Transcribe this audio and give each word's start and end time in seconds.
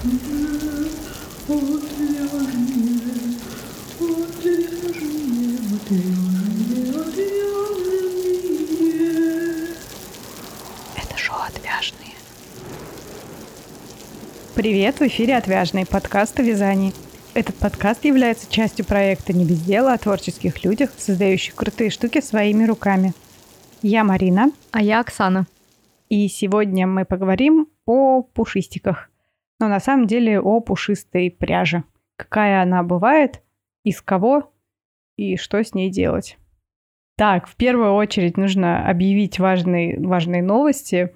Это 0.00 0.10
шоу 11.16 11.38
«Отвяжные». 11.48 12.14
Привет, 14.54 15.00
в 15.00 15.02
эфире 15.02 15.36
«Отвяжные» 15.36 15.84
подкаст 15.84 16.38
о 16.38 16.44
вязании. 16.44 16.94
Этот 17.34 17.56
подкаст 17.56 18.04
является 18.04 18.48
частью 18.48 18.84
проекта 18.84 19.32
«Не 19.32 19.44
без 19.44 19.60
дела» 19.62 19.94
о 19.94 19.98
творческих 19.98 20.62
людях, 20.62 20.90
создающих 20.96 21.56
крутые 21.56 21.90
штуки 21.90 22.20
своими 22.20 22.64
руками. 22.64 23.14
Я 23.82 24.04
Марина. 24.04 24.52
А 24.70 24.80
я 24.80 25.00
Оксана. 25.00 25.48
И 26.08 26.28
сегодня 26.28 26.86
мы 26.86 27.04
поговорим 27.04 27.66
о 27.84 28.22
пушистиках. 28.22 29.07
Но 29.60 29.68
на 29.68 29.80
самом 29.80 30.06
деле 30.06 30.40
о 30.40 30.60
пушистой 30.60 31.30
пряже. 31.30 31.84
Какая 32.16 32.62
она 32.62 32.82
бывает, 32.82 33.42
из 33.84 34.00
кого 34.02 34.52
и 35.16 35.36
что 35.36 35.62
с 35.62 35.74
ней 35.74 35.90
делать. 35.90 36.38
Так, 37.16 37.48
в 37.48 37.56
первую 37.56 37.94
очередь 37.94 38.36
нужно 38.36 38.88
объявить 38.88 39.40
важные, 39.40 39.98
важные 40.00 40.42
новости. 40.42 41.12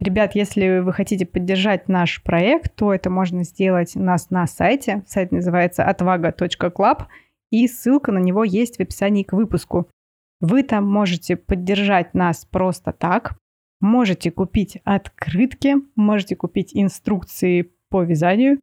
Ребят, 0.00 0.34
если 0.34 0.78
вы 0.78 0.92
хотите 0.94 1.26
поддержать 1.26 1.88
наш 1.88 2.22
проект, 2.22 2.74
то 2.74 2.92
это 2.92 3.10
можно 3.10 3.44
сделать 3.44 3.94
у 3.94 4.00
нас 4.00 4.30
на 4.30 4.46
сайте. 4.46 5.04
Сайт 5.06 5.30
называется 5.30 5.84
отвага.клаб, 5.84 7.04
и 7.50 7.68
ссылка 7.68 8.12
на 8.12 8.18
него 8.18 8.44
есть 8.44 8.78
в 8.78 8.80
описании 8.80 9.22
к 9.24 9.34
выпуску. 9.34 9.90
Вы 10.40 10.62
там 10.62 10.90
можете 10.90 11.36
поддержать 11.36 12.14
нас 12.14 12.46
просто 12.46 12.92
так, 12.92 13.36
можете 13.80 14.30
купить 14.30 14.78
открытки, 14.84 15.76
можете 15.94 16.34
купить 16.34 16.70
инструкции 16.72 17.72
по 17.92 18.02
вязанию, 18.02 18.58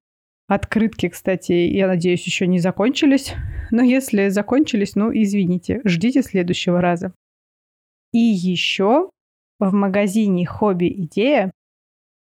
Открытки, 0.50 1.10
кстати, 1.10 1.52
я 1.52 1.86
надеюсь, 1.86 2.26
еще 2.26 2.48
не 2.48 2.58
закончились. 2.58 3.36
Но 3.70 3.84
если 3.84 4.30
закончились, 4.30 4.96
ну, 4.96 5.12
извините, 5.14 5.80
ждите 5.86 6.24
следующего 6.24 6.82
раза. 6.82 7.14
И 8.12 8.18
еще 8.18 9.12
в 9.60 9.72
магазине 9.72 10.48
«Хобби 10.48 10.92
Идея» 11.04 11.52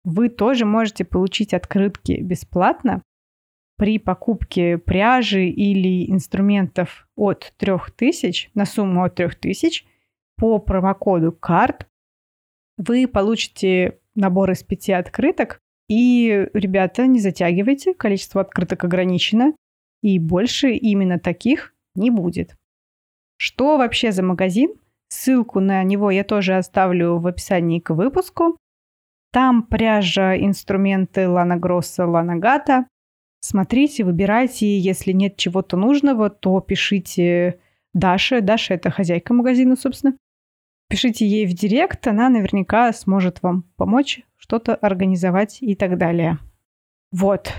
вы 0.05 0.30
тоже 0.30 0.64
можете 0.64 1.05
получить 1.05 1.52
открытки 1.52 2.12
бесплатно 2.12 3.02
при 3.77 3.98
покупке 3.98 4.78
пряжи 4.78 5.48
или 5.48 6.11
инструментов 6.11 7.06
от 7.16 7.52
3000 7.58 8.52
на 8.55 8.64
сумму 8.64 9.05
от 9.05 9.16
3000 9.16 9.84
по 10.39 10.58
промокоду 10.58 11.39
CARD 11.39 11.84
вы 12.78 13.06
получите 13.06 13.98
набор 14.14 14.52
из 14.52 14.62
пяти 14.62 14.92
открыток 14.92 15.61
и, 15.88 16.48
ребята, 16.54 17.06
не 17.06 17.20
затягивайте, 17.20 17.94
количество 17.94 18.40
открыток 18.40 18.84
ограничено, 18.84 19.52
и 20.02 20.18
больше 20.18 20.72
именно 20.72 21.18
таких 21.18 21.74
не 21.94 22.10
будет. 22.10 22.56
Что 23.36 23.77
вообще 23.77 24.12
за 24.12 24.22
магазин? 24.22 24.74
Ссылку 25.08 25.60
на 25.60 25.82
него 25.82 26.10
я 26.10 26.24
тоже 26.24 26.56
оставлю 26.56 27.18
в 27.18 27.27
описании 27.27 27.80
к 27.80 27.90
выпуску. 27.90 28.56
Там 29.32 29.62
пряжа, 29.64 30.36
инструменты 30.36 31.28
Лана 31.28 31.56
Гросса, 31.56 32.06
Лана 32.06 32.36
Гата. 32.36 32.86
Смотрите, 33.40 34.05
выбирайте. 34.05 34.78
Если 34.78 35.12
нет 35.12 35.36
чего-то 35.36 35.77
нужного, 35.77 36.30
то 36.30 36.60
пишите 36.60 37.60
Даше. 37.92 38.40
Даша– 38.40 38.74
это 38.74 38.90
хозяйка 38.90 39.34
магазина, 39.34 39.77
собственно. 39.77 40.16
Пишите 40.88 41.27
ей 41.27 41.46
в 41.46 41.54
директ, 41.54 42.06
она 42.06 42.28
наверняка 42.28 42.92
сможет 42.92 43.42
вам 43.42 43.62
помочь 43.77 44.22
что-то 44.36 44.74
организовать 44.74 45.58
и 45.62 45.74
так 45.74 45.98
далее. 45.98 46.38
Вот, 47.10 47.52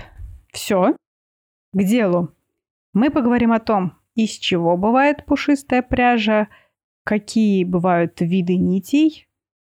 все. 0.52 0.96
К 1.72 1.82
делу. 1.82 2.32
Мы 2.92 3.10
поговорим 3.10 3.52
о 3.52 3.58
том, 3.58 3.94
из 4.14 4.30
чего 4.30 4.76
бывает 4.76 5.26
пушистая 5.26 5.82
пряжа, 5.82 6.48
какие 7.04 7.64
бывают 7.64 8.20
виды 8.20 8.56
нитей, 8.56 9.28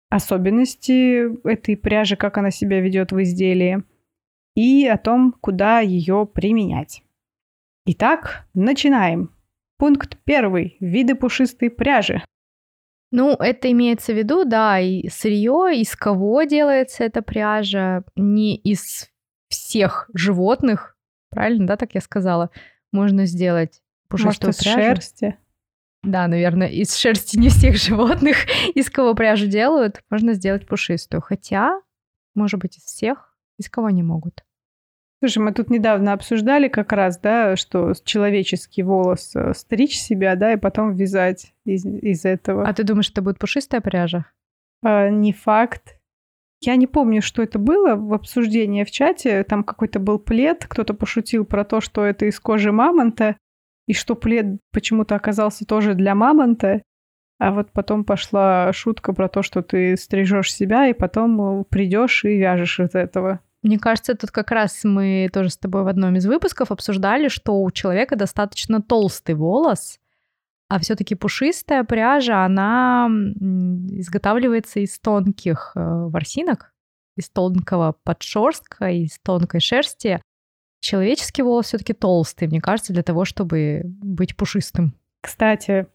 особенности 0.08 1.46
этой 1.46 1.76
пряжи, 1.76 2.16
как 2.16 2.38
она 2.38 2.50
себя 2.50 2.80
ведет 2.80 3.12
в 3.12 3.22
изделии, 3.22 3.82
и 4.54 4.86
о 4.86 4.98
том, 4.98 5.32
куда 5.40 5.80
ее 5.80 6.26
применять. 6.26 7.02
Итак, 7.86 8.46
начинаем. 8.54 9.30
Пункт 9.78 10.18
первый. 10.24 10.76
Виды 10.80 11.14
пушистой 11.14 11.70
пряжи. 11.70 12.22
Ну, 13.12 13.34
это 13.34 13.70
имеется 13.70 14.12
в 14.12 14.16
виду, 14.16 14.44
да, 14.46 14.80
и 14.80 15.06
сырье, 15.08 15.72
из 15.74 15.94
кого 15.94 16.44
делается 16.44 17.04
эта 17.04 17.20
пряжа, 17.20 18.04
не 18.16 18.56
из 18.56 19.10
всех 19.48 20.10
животных, 20.14 20.96
правильно, 21.28 21.66
да, 21.66 21.76
так 21.76 21.94
я 21.94 22.00
сказала, 22.00 22.50
можно 22.90 23.26
сделать 23.26 23.82
пушистую 24.08 24.48
Может, 24.48 24.60
из 24.60 24.64
пряжу. 24.64 24.78
шерсти? 24.80 25.36
Да, 26.02 26.26
наверное, 26.26 26.68
из 26.68 26.96
шерсти 26.96 27.36
не 27.38 27.50
всех 27.50 27.76
животных, 27.82 28.46
из 28.74 28.90
кого 28.90 29.14
пряжу 29.14 29.46
делают, 29.46 30.02
можно 30.08 30.32
сделать 30.32 30.66
пушистую. 30.66 31.20
Хотя, 31.20 31.80
может 32.34 32.60
быть, 32.60 32.78
из 32.78 32.84
всех, 32.84 33.36
из 33.58 33.68
кого 33.68 33.90
не 33.90 34.02
могут. 34.02 34.42
Слушай, 35.22 35.38
мы 35.38 35.52
тут 35.52 35.70
недавно 35.70 36.14
обсуждали 36.14 36.66
как 36.66 36.90
раз, 36.90 37.16
да, 37.16 37.54
что 37.54 37.92
человеческий 38.02 38.82
волос 38.82 39.36
э, 39.36 39.54
стричь 39.54 39.96
себя, 39.96 40.34
да, 40.34 40.54
и 40.54 40.56
потом 40.56 40.96
вязать 40.96 41.54
из, 41.64 41.86
из 41.86 42.24
этого. 42.24 42.66
А 42.66 42.74
ты 42.74 42.82
думаешь, 42.82 43.08
это 43.08 43.22
будет 43.22 43.38
пушистая 43.38 43.80
пряжа? 43.80 44.26
А, 44.82 45.10
не 45.10 45.32
факт. 45.32 45.96
Я 46.60 46.74
не 46.74 46.88
помню, 46.88 47.22
что 47.22 47.40
это 47.40 47.60
было 47.60 47.94
в 47.94 48.12
обсуждении 48.14 48.82
в 48.82 48.90
чате. 48.90 49.44
Там 49.44 49.62
какой-то 49.62 50.00
был 50.00 50.18
плед, 50.18 50.66
кто-то 50.68 50.92
пошутил 50.92 51.44
про 51.44 51.64
то, 51.64 51.80
что 51.80 52.04
это 52.04 52.26
из 52.26 52.40
кожи 52.40 52.72
мамонта, 52.72 53.36
и 53.86 53.94
что 53.94 54.16
плед 54.16 54.58
почему-то 54.72 55.14
оказался 55.14 55.64
тоже 55.64 55.94
для 55.94 56.16
мамонта. 56.16 56.82
А 57.38 57.52
вот 57.52 57.70
потом 57.70 58.02
пошла 58.02 58.72
шутка 58.72 59.12
про 59.12 59.28
то, 59.28 59.42
что 59.42 59.62
ты 59.62 59.96
стрижешь 59.96 60.52
себя, 60.52 60.88
и 60.88 60.92
потом 60.92 61.60
э, 61.60 61.64
придешь 61.70 62.24
и 62.24 62.38
вяжешь 62.38 62.80
из 62.80 62.96
этого. 62.96 63.38
Мне 63.62 63.78
кажется, 63.78 64.16
тут 64.16 64.32
как 64.32 64.50
раз 64.50 64.82
мы 64.82 65.30
тоже 65.32 65.50
с 65.50 65.56
тобой 65.56 65.84
в 65.84 65.88
одном 65.88 66.16
из 66.16 66.26
выпусков 66.26 66.72
обсуждали, 66.72 67.28
что 67.28 67.62
у 67.62 67.70
человека 67.70 68.16
достаточно 68.16 68.82
толстый 68.82 69.36
волос, 69.36 70.00
а 70.68 70.80
все-таки 70.80 71.14
пушистая 71.14 71.84
пряжа, 71.84 72.44
она 72.44 73.06
изготавливается 73.08 74.80
из 74.80 74.98
тонких 74.98 75.72
э, 75.74 75.80
ворсинок, 75.80 76.72
из 77.16 77.28
тонкого 77.28 77.94
подшерстка, 78.04 78.90
из 78.90 79.18
тонкой 79.20 79.60
шерсти. 79.60 80.20
Человеческий 80.80 81.42
волос 81.42 81.66
все-таки 81.66 81.92
толстый, 81.92 82.48
мне 82.48 82.60
кажется, 82.60 82.92
для 82.92 83.02
того, 83.02 83.24
чтобы 83.24 83.82
быть 83.84 84.36
пушистым. 84.36 84.94
Кстати, 85.20 85.86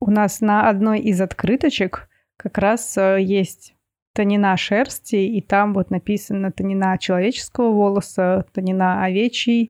у 0.00 0.10
нас 0.10 0.40
на 0.42 0.68
одной 0.68 1.00
из 1.00 1.20
открыточек 1.20 2.08
как 2.36 2.58
раз 2.58 2.98
э, 2.98 3.22
есть 3.22 3.74
тонина 4.14 4.56
шерсти, 4.56 5.16
и 5.16 5.42
там 5.42 5.74
вот 5.74 5.90
написано 5.90 6.52
тонина 6.52 6.96
человеческого 6.98 7.70
волоса, 7.70 8.46
тонина 8.52 9.04
овечьей 9.04 9.68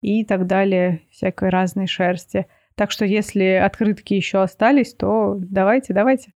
и 0.00 0.24
так 0.24 0.46
далее, 0.46 1.02
всякой 1.10 1.50
разной 1.50 1.86
шерсти. 1.86 2.46
Так 2.76 2.90
что 2.90 3.04
если 3.04 3.44
открытки 3.44 4.14
еще 4.14 4.40
остались, 4.40 4.94
то 4.94 5.36
давайте, 5.38 5.92
давайте. 5.92 6.32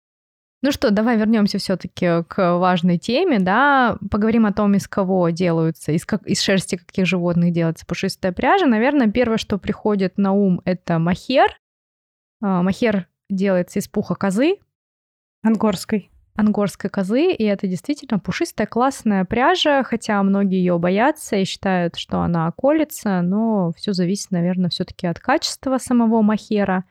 Ну 0.63 0.73
что, 0.73 0.91
давай 0.91 1.19
вернемся 1.19 1.59
все-таки 1.59 2.25
к 2.27 2.57
важной 2.57 2.97
теме, 2.97 3.39
да, 3.39 3.99
поговорим 4.11 4.47
о 4.47 4.53
том, 4.53 4.75
из 4.75 4.89
кого 4.89 5.29
делаются, 5.29 5.93
из, 5.93 6.07
как, 6.07 6.27
из 6.27 6.41
шерсти 6.41 6.77
каких 6.77 7.05
животных 7.05 7.53
делается 7.53 7.85
пушистая 7.85 8.33
пряжа. 8.33 8.65
Наверное, 8.65 9.11
первое, 9.11 9.37
что 9.37 9.59
приходит 9.59 10.17
на 10.17 10.33
ум, 10.33 10.63
это 10.65 10.99
махер. 10.99 11.61
А, 12.41 12.63
махер 12.63 13.07
делается 13.29 13.79
из 13.79 13.89
пуха 13.89 14.15
козы. 14.15 14.57
Ангорской 15.43 16.11
ангорской 16.37 16.91
козы, 16.91 17.33
и 17.33 17.45
это 17.45 17.67
действительно 17.67 18.19
пушистая 18.19 18.67
классная 18.67 19.25
пряжа, 19.25 19.83
хотя 19.85 20.23
многие 20.23 20.59
ее 20.59 20.79
боятся 20.79 21.37
и 21.37 21.45
считают, 21.45 21.97
что 21.97 22.21
она 22.21 22.51
колется, 22.53 23.23
но 23.23 23.73
все 23.77 23.93
зависит, 23.93 24.31
наверное, 24.31 24.71
все-таки 24.71 25.07
от 25.07 25.21
качества 25.21 25.79
самого 25.79 26.23
махера. 26.23 26.85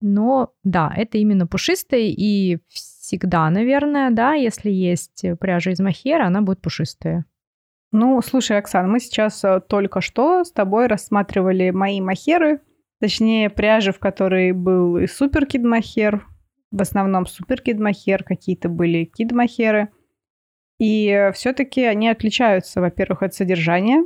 Но 0.00 0.52
да, 0.62 0.92
это 0.96 1.18
именно 1.18 1.46
пушистая, 1.46 2.00
и 2.00 2.58
всегда, 2.68 3.50
наверное, 3.50 4.10
да, 4.10 4.34
если 4.34 4.70
есть 4.70 5.24
пряжа 5.40 5.72
из 5.72 5.80
махера, 5.80 6.26
она 6.26 6.40
будет 6.40 6.62
пушистая. 6.62 7.24
Ну, 7.92 8.22
слушай, 8.22 8.56
Оксан, 8.56 8.88
мы 8.88 9.00
сейчас 9.00 9.42
э, 9.42 9.60
только 9.60 10.00
что 10.00 10.44
с 10.44 10.52
тобой 10.52 10.86
рассматривали 10.86 11.70
мои 11.70 12.00
махеры, 12.00 12.60
точнее, 13.00 13.50
пряжи, 13.50 13.90
в 13.90 13.98
которой 13.98 14.52
был 14.52 14.96
и 14.96 15.08
суперкид 15.08 15.64
махер, 15.64 16.24
в 16.70 16.80
основном 16.80 17.26
суперкидмахер, 17.26 18.24
какие-то 18.24 18.68
были 18.68 19.04
кидмахеры. 19.04 19.88
И 20.78 21.30
все-таки 21.34 21.84
они 21.84 22.08
отличаются, 22.08 22.80
во-первых, 22.80 23.22
от 23.22 23.34
содержания. 23.34 24.04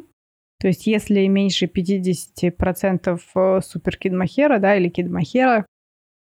То 0.58 0.69
есть 0.69 0.87
если 0.87 1.26
меньше 1.26 1.66
50% 1.66 3.20
э, 3.34 3.61
суперкидмахера, 3.61 4.58
да, 4.58 4.76
или 4.76 4.88
кидмахера, 4.88 5.66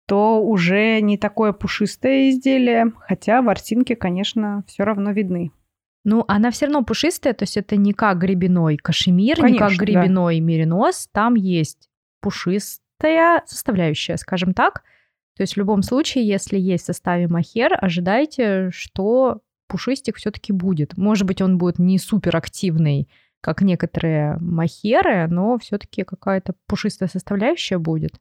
то 0.07 0.41
уже 0.41 1.01
не 1.01 1.17
такое 1.17 1.53
пушистое 1.53 2.29
изделие, 2.29 2.93
хотя 2.99 3.41
ворсинки, 3.41 3.93
конечно, 3.95 4.63
все 4.67 4.83
равно 4.83 5.11
видны. 5.11 5.51
Ну, 6.05 6.23
она 6.27 6.51
все 6.51 6.65
равно 6.65 6.83
пушистая, 6.83 7.33
то 7.33 7.43
есть 7.43 7.57
это 7.57 7.75
не 7.75 7.91
как 7.91 8.19
гребеной 8.19 8.77
кашемир, 8.77 9.35
Конечно, 9.41 9.53
не 9.53 9.59
как 9.59 9.77
гребеной 9.77 10.39
меринос, 10.39 11.09
там 11.11 11.35
есть 11.35 11.89
пушистая 12.21 13.43
составляющая, 13.45 14.15
скажем 14.15 14.53
так. 14.53 14.83
То 15.37 15.43
есть 15.43 15.53
в 15.53 15.57
любом 15.57 15.83
случае, 15.83 16.27
если 16.27 16.57
есть 16.57 16.83
в 16.83 16.87
составе 16.87 17.27
махер, 17.27 17.77
ожидайте, 17.79 18.71
что 18.71 19.41
пушистик 19.67 20.17
все-таки 20.17 20.51
будет. 20.51 20.97
Может 20.97 21.27
быть, 21.27 21.41
он 21.41 21.59
будет 21.59 21.77
не 21.77 21.99
супер 21.99 22.35
активный, 22.35 23.07
как 23.39 23.61
некоторые 23.61 24.37
махеры, 24.39 25.27
но 25.27 25.59
все-таки 25.59 26.03
какая-то 26.03 26.55
пушистая 26.65 27.07
составляющая 27.07 27.77
будет. 27.77 28.19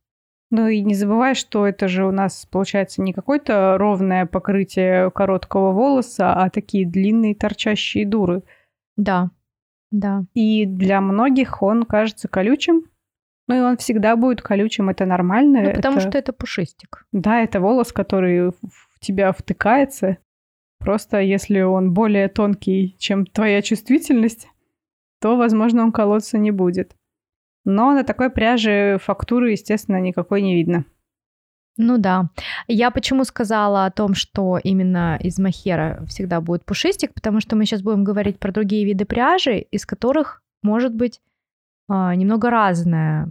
Ну 0.51 0.69
и 0.69 0.83
не 0.83 0.95
забывай, 0.95 1.35
что 1.35 1.67
это 1.67 1.89
же 1.89 2.05
у 2.07 2.13
нас 2.13 2.47
получается 2.47 3.03
не 3.03 3.13
какое-то 3.13 3.77
ровное 3.79 4.27
покрытие 4.27 5.11
короткого 5.11 5.73
волоса, 5.73 6.35
а 6.35 6.51
такие 6.51 6.87
длинные 6.87 7.35
торчащие 7.35 8.07
дуры. 8.07 8.43
Да, 8.97 9.31
да. 9.91 10.25
И 10.35 10.67
для 10.67 11.01
многих 11.01 11.63
он 11.63 11.85
кажется 11.85 12.29
колючим. 12.29 12.83
Ну 13.49 13.57
и 13.57 13.61
он 13.61 13.77
всегда 13.77 14.17
будет 14.17 14.43
колючим, 14.43 14.89
это 14.89 15.07
нормально. 15.07 15.63
Ну, 15.63 15.75
потому 15.75 15.99
это... 15.99 16.09
что 16.09 16.19
это 16.19 16.33
пушистик. 16.33 17.07
Да, 17.13 17.43
это 17.43 17.61
волос, 17.61 17.93
который 17.93 18.51
в 18.51 19.01
тебя 19.01 19.33
втыкается. 19.33 20.19
Просто 20.79 21.21
если 21.21 21.61
он 21.61 21.93
более 21.93 22.29
тонкий, 22.29 22.97
чем 22.99 23.25
твоя 23.25 23.63
чувствительность, 23.63 24.49
то, 25.21 25.37
возможно, 25.37 25.83
он 25.83 25.93
колоться 25.93 26.39
не 26.39 26.51
будет. 26.51 26.95
Но 27.65 27.93
на 27.93 28.05
такой 28.05 28.31
пряже 28.31 28.99
фактуры, 29.03 29.53
естественно, 29.53 30.01
никакой 30.01 30.43
не 30.43 30.55
видно. 30.55 30.85
Ну 31.77 31.99
да. 31.99 32.31
Я 32.69 32.91
почему 32.91 33.25
сказала 33.25 33.85
о 33.85 33.91
том, 33.91 34.15
что 34.15 34.59
именно 34.63 35.19
из 35.21 35.39
махера 35.39 36.05
всегда 36.07 36.41
будет 36.41 36.65
пушистик, 36.65 37.13
потому 37.13 37.41
что 37.41 37.55
мы 37.55 37.67
сейчас 37.67 37.83
будем 37.83 38.03
говорить 38.03 38.39
про 38.39 38.53
другие 38.53 38.85
виды 38.85 39.05
пряжи, 39.05 39.59
из 39.59 39.85
которых 39.85 40.43
может 40.63 40.95
быть 40.95 41.21
немного 41.89 42.51
разное 42.51 43.29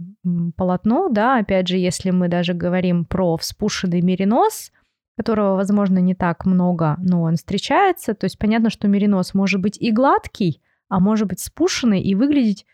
полотно, 0.56 1.08
да, 1.08 1.38
опять 1.38 1.68
же, 1.68 1.76
если 1.76 2.10
мы 2.10 2.28
даже 2.28 2.54
говорим 2.54 3.04
про 3.04 3.36
вспушенный 3.36 4.00
меринос, 4.00 4.72
которого, 5.16 5.56
возможно, 5.56 5.98
не 5.98 6.14
так 6.14 6.44
много, 6.44 6.96
но 6.98 7.22
он 7.22 7.36
встречается, 7.36 8.14
то 8.14 8.24
есть 8.24 8.38
понятно, 8.38 8.70
что 8.70 8.88
меринос 8.88 9.34
может 9.34 9.60
быть 9.60 9.80
и 9.80 9.90
гладкий, 9.90 10.60
а 10.88 11.00
может 11.00 11.28
быть 11.28 11.40
спушенный 11.40 12.00
и 12.00 12.14
выглядеть 12.14 12.66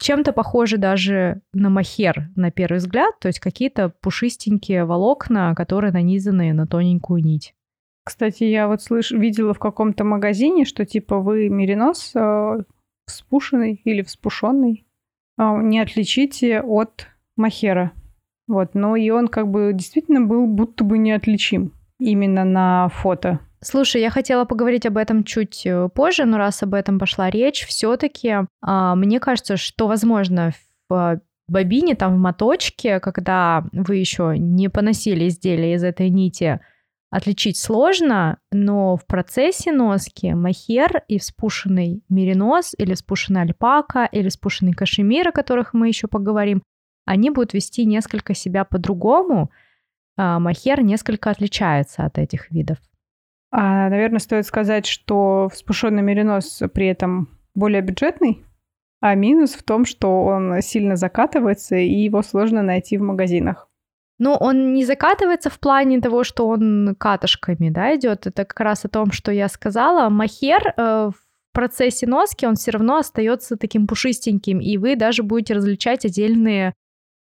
чем-то 0.00 0.32
похожи 0.32 0.76
даже 0.76 1.42
на 1.52 1.70
махер 1.70 2.30
на 2.36 2.50
первый 2.50 2.78
взгляд, 2.78 3.18
то 3.20 3.28
есть 3.28 3.40
какие-то 3.40 3.88
пушистенькие 4.00 4.84
волокна, 4.84 5.54
которые 5.56 5.92
нанизаны 5.92 6.52
на 6.52 6.66
тоненькую 6.66 7.22
нить. 7.24 7.54
Кстати, 8.04 8.44
я 8.44 8.68
вот 8.68 8.80
слыш... 8.80 9.10
видела 9.10 9.52
в 9.54 9.58
каком-то 9.58 10.04
магазине, 10.04 10.64
что 10.64 10.86
типа 10.86 11.18
вы 11.18 11.48
меринос 11.48 12.12
э, 12.14 12.62
вспушенный 13.06 13.80
или 13.84 14.02
вспушенный 14.02 14.86
не 15.38 15.80
отличите 15.80 16.60
от 16.60 17.06
махера. 17.36 17.92
Вот, 18.46 18.74
но 18.74 18.96
и 18.96 19.10
он 19.10 19.28
как 19.28 19.48
бы 19.48 19.72
действительно 19.74 20.22
был 20.22 20.46
будто 20.46 20.82
бы 20.84 20.98
неотличим 20.98 21.72
именно 21.98 22.44
на 22.44 22.88
фото. 22.88 23.40
Слушай, 23.60 24.02
я 24.02 24.10
хотела 24.10 24.44
поговорить 24.44 24.86
об 24.86 24.96
этом 24.96 25.24
чуть 25.24 25.66
э, 25.66 25.88
позже, 25.92 26.24
но 26.24 26.38
раз 26.38 26.62
об 26.62 26.74
этом 26.74 26.98
пошла 26.98 27.28
речь, 27.28 27.66
все-таки 27.66 28.36
а, 28.62 28.94
мне 28.94 29.18
кажется, 29.18 29.56
что, 29.56 29.88
возможно, 29.88 30.52
в 30.88 31.20
бобине, 31.48 31.96
там 31.96 32.14
в 32.14 32.18
моточке, 32.18 33.00
когда 33.00 33.64
вы 33.72 33.96
еще 33.96 34.34
не 34.38 34.68
поносили 34.68 35.26
изделие 35.26 35.74
из 35.74 35.82
этой 35.82 36.08
нити, 36.08 36.60
отличить 37.10 37.56
сложно, 37.56 38.38
но 38.50 38.96
в 38.96 39.06
процессе 39.06 39.72
носки 39.72 40.34
махер 40.34 41.02
и 41.08 41.18
вспушенный 41.18 42.02
меринос 42.08 42.74
или 42.76 42.94
вспушенная 42.94 43.42
альпака 43.42 44.04
или 44.04 44.28
вспушенный 44.28 44.72
кашемир, 44.72 45.28
о 45.28 45.32
которых 45.32 45.72
мы 45.72 45.88
еще 45.88 46.06
поговорим, 46.06 46.62
они 47.06 47.30
будут 47.30 47.54
вести 47.54 47.86
несколько 47.86 48.34
себя 48.34 48.64
по-другому. 48.64 49.50
А 50.16 50.38
махер 50.38 50.82
несколько 50.82 51.30
отличается 51.30 52.04
от 52.04 52.18
этих 52.18 52.50
видов. 52.50 52.78
А, 53.50 53.88
наверное, 53.88 54.18
стоит 54.18 54.44
сказать, 54.46 54.84
что 54.86 55.48
вспушенный 55.50 56.02
меринос 56.02 56.62
при 56.74 56.86
этом 56.86 57.38
более 57.54 57.80
бюджетный, 57.80 58.44
а 59.00 59.14
минус 59.14 59.52
в 59.52 59.62
том, 59.62 59.84
что 59.86 60.24
он 60.24 60.60
сильно 60.60 60.96
закатывается, 60.96 61.76
и 61.76 61.94
его 61.94 62.22
сложно 62.22 62.62
найти 62.62 62.98
в 62.98 63.02
магазинах. 63.02 63.67
Ну, 64.18 64.34
он 64.34 64.74
не 64.74 64.84
закатывается 64.84 65.48
в 65.48 65.60
плане 65.60 66.00
того, 66.00 66.24
что 66.24 66.48
он 66.48 66.96
катышками, 66.98 67.70
да, 67.70 67.94
идет. 67.94 68.26
Это 68.26 68.44
как 68.44 68.58
раз 68.60 68.84
о 68.84 68.88
том, 68.88 69.12
что 69.12 69.30
я 69.30 69.48
сказала. 69.48 70.08
Махер 70.08 70.74
э, 70.76 71.10
в 71.10 71.52
процессе 71.52 72.06
носки 72.06 72.44
он 72.46 72.56
все 72.56 72.72
равно 72.72 72.96
остается 72.96 73.56
таким 73.56 73.86
пушистеньким, 73.86 74.60
и 74.60 74.76
вы 74.76 74.96
даже 74.96 75.22
будете 75.22 75.54
различать 75.54 76.04
отдельные 76.04 76.74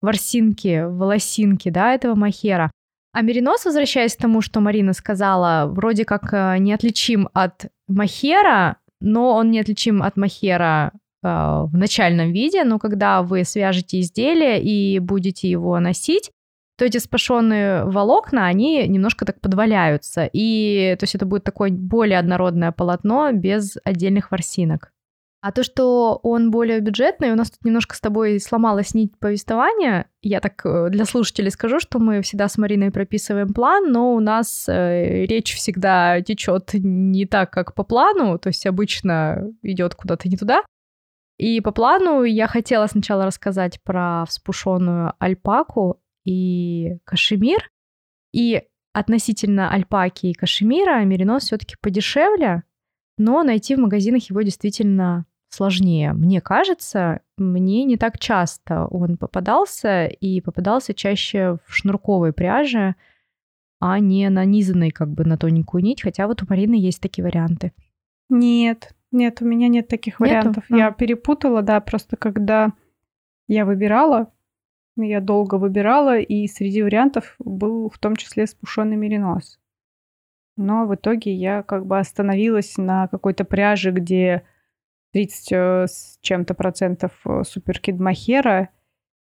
ворсинки, 0.01 0.85
волосинки, 0.87 1.69
да, 1.69 1.93
этого 1.93 2.15
махера. 2.15 2.71
А 3.11 3.21
меринос, 3.21 3.65
возвращаясь 3.65 4.15
к 4.15 4.21
тому, 4.21 4.41
что 4.41 4.59
Марина 4.59 4.93
сказала, 4.93 5.65
вроде 5.67 6.05
как 6.05 6.33
э, 6.33 6.57
неотличим 6.59 7.29
от 7.33 7.65
махера, 7.87 8.77
но 8.99 9.35
он 9.35 9.51
неотличим 9.51 10.01
от 10.01 10.15
махера 10.17 10.91
э, 11.23 11.27
в 11.27 11.71
начальном 11.73 12.31
виде, 12.31 12.63
но 12.63 12.79
когда 12.79 13.21
вы 13.21 13.43
свяжете 13.43 13.99
изделие 13.99 14.61
и 14.61 14.99
будете 14.99 15.49
его 15.49 15.79
носить, 15.79 16.31
то 16.79 16.85
эти 16.85 16.97
спашенные 16.97 17.83
волокна, 17.83 18.45
они 18.45 18.87
немножко 18.87 19.25
так 19.25 19.41
подваляются. 19.41 20.29
И 20.31 20.95
то 20.97 21.03
есть 21.03 21.13
это 21.13 21.25
будет 21.25 21.43
такое 21.43 21.71
более 21.71 22.17
однородное 22.17 22.71
полотно 22.71 23.33
без 23.33 23.75
отдельных 23.83 24.31
ворсинок. 24.31 24.93
А 25.41 25.51
то, 25.51 25.63
что 25.63 26.21
он 26.23 26.51
более 26.51 26.79
бюджетный, 26.79 27.31
у 27.31 27.35
нас 27.35 27.51
тут 27.51 27.65
немножко 27.65 27.97
с 27.97 27.99
тобой 27.99 28.39
сломалась 28.39 28.93
нить 28.93 29.11
повествования. 29.19 30.09
Я 30.21 30.39
так 30.39 30.65
э, 30.65 30.89
для 30.89 31.03
слушателей 31.03 31.51
скажу, 31.51 31.81
что 31.81 31.99
мы 31.99 32.21
всегда 32.21 32.47
с 32.47 32.57
Мариной 32.57 32.91
прописываем 32.91 33.53
план, 33.53 33.91
но 33.91 34.13
у 34.13 34.21
нас 34.21 34.65
э, 34.69 35.25
речь 35.25 35.55
всегда 35.55 36.21
течет 36.21 36.71
не 36.73 37.25
так, 37.25 37.51
как 37.51 37.73
по 37.73 37.83
плану, 37.83 38.39
то 38.39 38.47
есть 38.47 38.65
обычно 38.65 39.49
идет 39.63 39.95
куда-то 39.95 40.29
не 40.29 40.37
туда. 40.37 40.63
И 41.37 41.59
по 41.59 41.71
плану 41.71 42.23
я 42.23 42.47
хотела 42.47 42.87
сначала 42.87 43.25
рассказать 43.25 43.81
про 43.83 44.25
вспушенную 44.27 45.13
альпаку 45.19 46.01
и 46.29 46.99
кашемир. 47.05 47.71
И 48.31 48.61
относительно 48.93 49.71
альпаки 49.71 50.27
и 50.27 50.33
кашемира 50.33 51.03
меринос 51.03 51.43
все-таки 51.43 51.75
подешевле, 51.81 52.63
но 53.17 53.43
найти 53.43 53.75
в 53.75 53.79
магазинах 53.79 54.29
его 54.29 54.43
действительно 54.43 55.25
сложнее. 55.49 56.13
Мне 56.13 56.41
кажется, 56.41 57.21
мне 57.37 57.83
не 57.83 57.97
так 57.97 58.19
часто 58.19 58.85
он 58.85 59.17
попадался, 59.17 60.05
и 60.05 60.41
попадался 60.41 60.93
чаще 60.93 61.57
в 61.65 61.73
шнурковой 61.73 62.33
пряже, 62.33 62.95
а 63.79 63.97
не 63.99 64.29
нанизанной 64.29 64.91
как 64.91 65.09
бы 65.09 65.25
на 65.25 65.37
тоненькую 65.37 65.83
нить, 65.83 66.03
хотя 66.03 66.27
вот 66.27 66.43
у 66.43 66.45
Марины 66.47 66.75
есть 66.75 67.01
такие 67.01 67.23
варианты. 67.23 67.73
Нет, 68.29 68.93
нет, 69.11 69.41
у 69.41 69.45
меня 69.45 69.67
нет 69.67 69.87
таких 69.87 70.19
Нету? 70.19 70.29
вариантов. 70.29 70.63
А. 70.69 70.77
Я 70.77 70.91
перепутала, 70.91 71.63
да, 71.63 71.79
просто 71.79 72.15
когда 72.15 72.73
я 73.47 73.65
выбирала, 73.65 74.31
я 75.03 75.21
долго 75.21 75.55
выбирала, 75.55 76.19
и 76.19 76.47
среди 76.47 76.83
вариантов 76.83 77.35
был 77.39 77.89
в 77.89 77.97
том 77.97 78.15
числе 78.15 78.47
спушенный 78.47 78.95
меринос. 78.95 79.59
Но 80.57 80.85
в 80.85 80.95
итоге 80.95 81.33
я 81.33 81.63
как 81.63 81.85
бы 81.85 81.97
остановилась 81.99 82.77
на 82.77 83.07
какой-то 83.07 83.45
пряже, 83.45 83.91
где 83.91 84.43
30 85.13 85.51
э, 85.51 85.87
с 85.87 86.19
чем-то 86.21 86.53
процентов 86.53 87.11
э, 87.25 87.43
суперкид 87.43 87.99
махера 87.99 88.69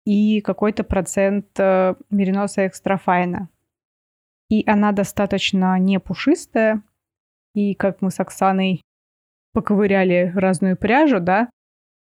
и 0.07 0.41
какой-то 0.41 0.83
процент 0.83 1.47
э, 1.59 1.95
мериноса 2.11 2.67
экстрафайна. 2.67 3.49
И 4.49 4.65
она 4.67 4.93
достаточно 4.93 5.79
не 5.79 6.01
пушистая. 6.01 6.83
И 7.55 7.75
как 7.75 8.01
мы 8.01 8.11
с 8.11 8.19
Оксаной 8.19 8.81
поковыряли 9.53 10.33
разную 10.35 10.77
пряжу, 10.77 11.21
да, 11.21 11.51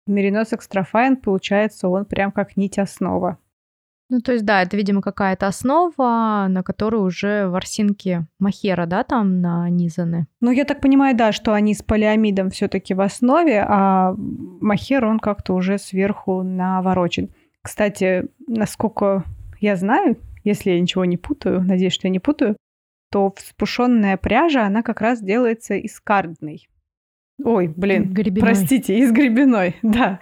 меринос 0.06 0.52
экстрафайн, 0.52 1.16
получается, 1.16 1.88
он 1.88 2.04
прям 2.04 2.32
как 2.32 2.56
нить 2.56 2.78
основа. 2.78 3.38
Ну, 4.10 4.20
то 4.20 4.32
есть, 4.32 4.44
да, 4.44 4.62
это, 4.62 4.76
видимо, 4.76 5.02
какая-то 5.02 5.46
основа, 5.46 6.46
на 6.48 6.62
которую 6.64 7.04
уже 7.04 7.46
ворсинки 7.46 8.26
махера, 8.40 8.84
да, 8.86 9.04
там 9.04 9.40
нанизаны. 9.40 10.26
Ну, 10.40 10.50
я 10.50 10.64
так 10.64 10.80
понимаю, 10.80 11.16
да, 11.16 11.30
что 11.30 11.52
они 11.54 11.74
с 11.74 11.82
полиамидом 11.82 12.50
все 12.50 12.66
таки 12.66 12.92
в 12.92 13.00
основе, 13.00 13.64
а 13.66 14.14
махер, 14.16 15.04
он 15.04 15.20
как-то 15.20 15.54
уже 15.54 15.78
сверху 15.78 16.42
наворочен. 16.42 17.30
Кстати, 17.62 18.26
насколько 18.48 19.24
я 19.60 19.76
знаю, 19.76 20.16
если 20.42 20.70
я 20.70 20.80
ничего 20.80 21.04
не 21.04 21.16
путаю, 21.16 21.62
надеюсь, 21.62 21.92
что 21.92 22.08
я 22.08 22.10
не 22.10 22.18
путаю, 22.18 22.56
то 23.12 23.32
вспушенная 23.36 24.16
пряжа, 24.16 24.66
она 24.66 24.82
как 24.82 25.00
раз 25.00 25.22
делается 25.22 25.74
из 25.74 26.00
кардной. 26.00 26.68
Ой, 27.44 27.68
блин, 27.68 28.12
гребеной. 28.12 28.40
простите, 28.40 28.98
из 28.98 29.12
гребеной, 29.12 29.76
да 29.82 30.18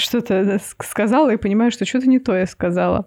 что-то 0.00 0.58
сказала 0.82 1.30
и 1.30 1.36
понимаю, 1.36 1.70
что 1.70 1.84
что-то 1.84 2.08
не 2.08 2.18
то 2.18 2.36
я 2.36 2.46
сказала. 2.46 3.06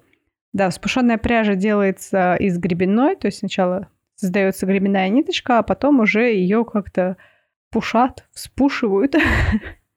Да, 0.54 0.70
вспушенная 0.70 1.18
пряжа 1.18 1.56
делается 1.56 2.36
из 2.36 2.58
гребенной, 2.58 3.16
то 3.16 3.26
есть 3.26 3.40
сначала 3.40 3.90
создается 4.16 4.66
гребенная 4.66 5.10
ниточка, 5.10 5.60
а 5.60 5.64
потом 5.64 6.00
уже 6.00 6.32
ее 6.34 6.64
как-то 6.64 7.18
пушат, 7.72 8.26
вспушивают. 8.32 9.16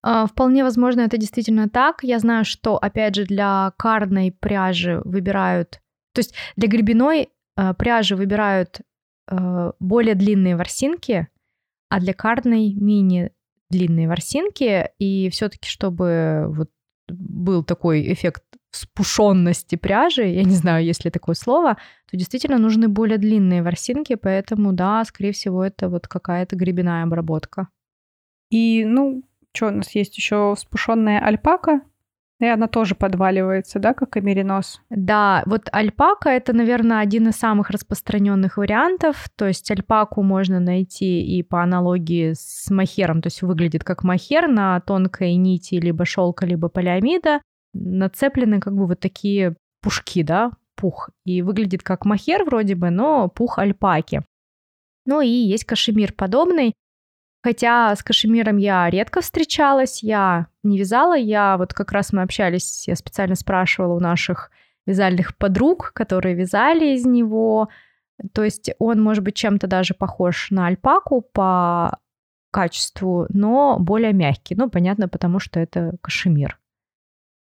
А, 0.09 0.27
вполне 0.27 0.63
возможно, 0.63 1.01
это 1.01 1.17
действительно 1.17 1.69
так. 1.69 2.05
Я 2.05 2.21
знаю, 2.21 2.45
что, 2.45 2.77
опять 2.77 3.17
же, 3.17 3.25
для 3.25 3.73
карной 3.77 4.31
пряжи 4.31 5.03
выбирают... 5.05 5.81
То 6.13 6.21
есть 6.21 6.33
для 6.55 6.69
гребеной 6.69 7.31
э, 7.57 7.75
пряжи 7.75 8.15
выбирают 8.15 8.83
э, 9.29 9.73
более 9.81 10.15
длинные 10.15 10.55
ворсинки, 10.55 11.27
а 11.89 11.99
для 11.99 12.15
карной 12.15 12.73
мини 12.75 13.33
длинные 13.69 14.07
ворсинки. 14.07 14.91
И 15.01 15.29
все 15.31 15.49
таки 15.49 15.69
чтобы 15.69 16.45
вот 16.51 16.71
был 17.09 17.65
такой 17.65 18.13
эффект 18.13 18.43
спушенности 18.71 19.77
пряжи, 19.77 20.25
я 20.27 20.45
не 20.45 20.55
знаю, 20.55 20.85
есть 20.85 21.05
ли 21.05 21.11
такое 21.11 21.35
слово, 21.35 21.77
то 22.11 22.17
действительно 22.17 22.59
нужны 22.59 22.89
более 22.89 23.19
длинные 23.19 23.63
ворсинки, 23.63 24.17
поэтому, 24.17 24.73
да, 24.73 25.05
скорее 25.05 25.33
всего, 25.33 25.65
это 25.65 25.89
вот 25.89 26.09
какая-то 26.09 26.57
гребенная 26.57 27.05
обработка. 27.05 27.69
И, 28.51 28.85
ну, 28.85 29.23
что 29.55 29.69
у 29.69 29.71
нас 29.71 29.95
есть 29.95 30.17
еще 30.17 30.55
спушенная 30.59 31.21
альпака? 31.21 31.81
И 32.39 32.45
она 32.45 32.69
тоже 32.69 32.95
подваливается, 32.95 33.79
да, 33.79 33.95
как 33.95 34.17
и 34.17 34.21
меринос? 34.21 34.83
Да, 34.91 35.43
вот 35.47 35.69
альпака 35.73 36.29
это, 36.29 36.53
наверное, 36.53 37.01
один 37.01 37.29
из 37.29 37.37
самых 37.37 37.71
распространенных 37.71 38.59
вариантов. 38.59 39.29
То 39.37 39.47
есть 39.47 39.71
альпаку 39.71 40.23
можно 40.23 40.61
найти 40.61 41.23
и 41.23 41.43
по 41.43 41.63
аналогии 41.63 42.35
с 42.35 42.71
махером, 42.71 43.23
то 43.23 43.29
есть 43.29 43.41
выглядит 43.41 43.85
как 43.85 44.05
махер 44.05 44.49
на 44.49 44.81
тонкой 44.81 45.35
нити 45.37 45.77
либо 45.77 46.05
шелка, 46.05 46.45
либо 46.45 46.69
полиамида. 46.69 47.41
Нацеплены 47.73 48.61
как 48.61 48.75
бы 48.75 48.87
вот 48.87 49.01
такие 49.01 49.57
пушки, 49.81 50.23
да, 50.23 50.51
пух. 50.75 51.09
И 51.25 51.41
выглядит 51.41 51.83
как 51.83 52.05
махер 52.05 52.45
вроде 52.45 52.75
бы, 52.75 52.91
но 52.91 53.29
пух 53.29 53.59
альпаки. 53.59 54.23
Ну 55.07 55.23
и 55.23 55.29
есть 55.29 55.65
кашемир 55.65 56.13
подобный. 56.13 56.75
Хотя 57.47 57.95
с 57.95 58.03
кашемиром 58.03 58.57
я 58.57 58.91
редко 58.91 59.21
встречалась, 59.21 60.03
я 60.03 60.49
не 60.65 60.81
вязала, 60.81 61.17
я 61.17 61.57
вот 61.57 61.75
как 61.75 61.93
раз 61.93 62.13
мы 62.13 62.23
общались, 62.23 62.89
я 62.89 62.97
специально 62.97 63.37
спрашивала 63.37 63.95
у 63.95 64.01
наших 64.01 64.51
вязальных 64.85 65.37
подруг, 65.37 65.93
которые 65.95 66.35
вязали 66.35 66.97
из 66.97 67.07
него. 67.07 67.69
То 68.33 68.43
есть 68.43 68.73
он 68.81 69.01
может 69.01 69.23
быть 69.23 69.37
чем-то 69.37 69.69
даже 69.69 69.95
похож 69.95 70.51
на 70.51 70.67
альпаку 70.67 71.21
по 71.21 72.01
качеству, 72.51 73.27
но 73.29 73.77
более 73.79 74.13
мягкий. 74.13 74.57
Ну, 74.57 74.69
понятно, 74.69 75.09
потому 75.09 75.39
что 75.39 75.61
это 75.61 75.95
кашемир. 76.03 76.59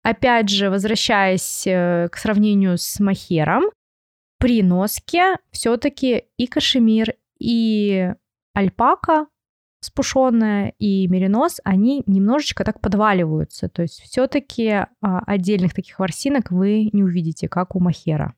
Опять 0.01 0.49
же, 0.49 0.71
возвращаясь 0.71 1.67
э, 1.67 2.09
к 2.11 2.17
сравнению 2.17 2.79
с 2.79 2.99
махером, 2.99 3.65
при 4.39 4.63
носке 4.63 5.35
все-таки 5.51 6.23
и 6.37 6.47
кашемир, 6.47 7.13
и 7.37 8.11
альпака 8.55 9.27
спушенная 9.81 10.73
и 10.79 11.07
меринос, 11.07 11.59
они 11.63 12.03
немножечко 12.05 12.63
так 12.63 12.79
подваливаются. 12.79 13.67
То 13.67 13.81
есть 13.81 14.01
все-таки 14.01 14.69
а, 14.69 14.87
отдельных 15.25 15.73
таких 15.73 15.99
ворсинок 15.99 16.51
вы 16.51 16.89
не 16.93 17.03
увидите, 17.03 17.49
как 17.49 17.75
у 17.75 17.79
махера. 17.79 18.35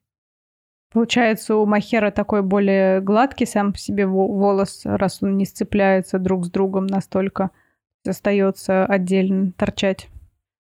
Получается, 0.92 1.56
у 1.56 1.66
махера 1.66 2.12
такой 2.12 2.44
более 2.44 3.02
гладкий 3.02 3.48
сам 3.48 3.74
по 3.74 3.80
себе 3.80 4.06
волос, 4.08 4.82
раз 4.86 5.22
он 5.22 5.38
не 5.38 5.46
сцепляется 5.46 6.20
друг 6.20 6.46
с 6.46 6.52
другом 6.52 6.86
настолько, 6.88 7.50
остается 8.08 8.86
отдельно 8.86 9.52
торчать. 9.54 10.08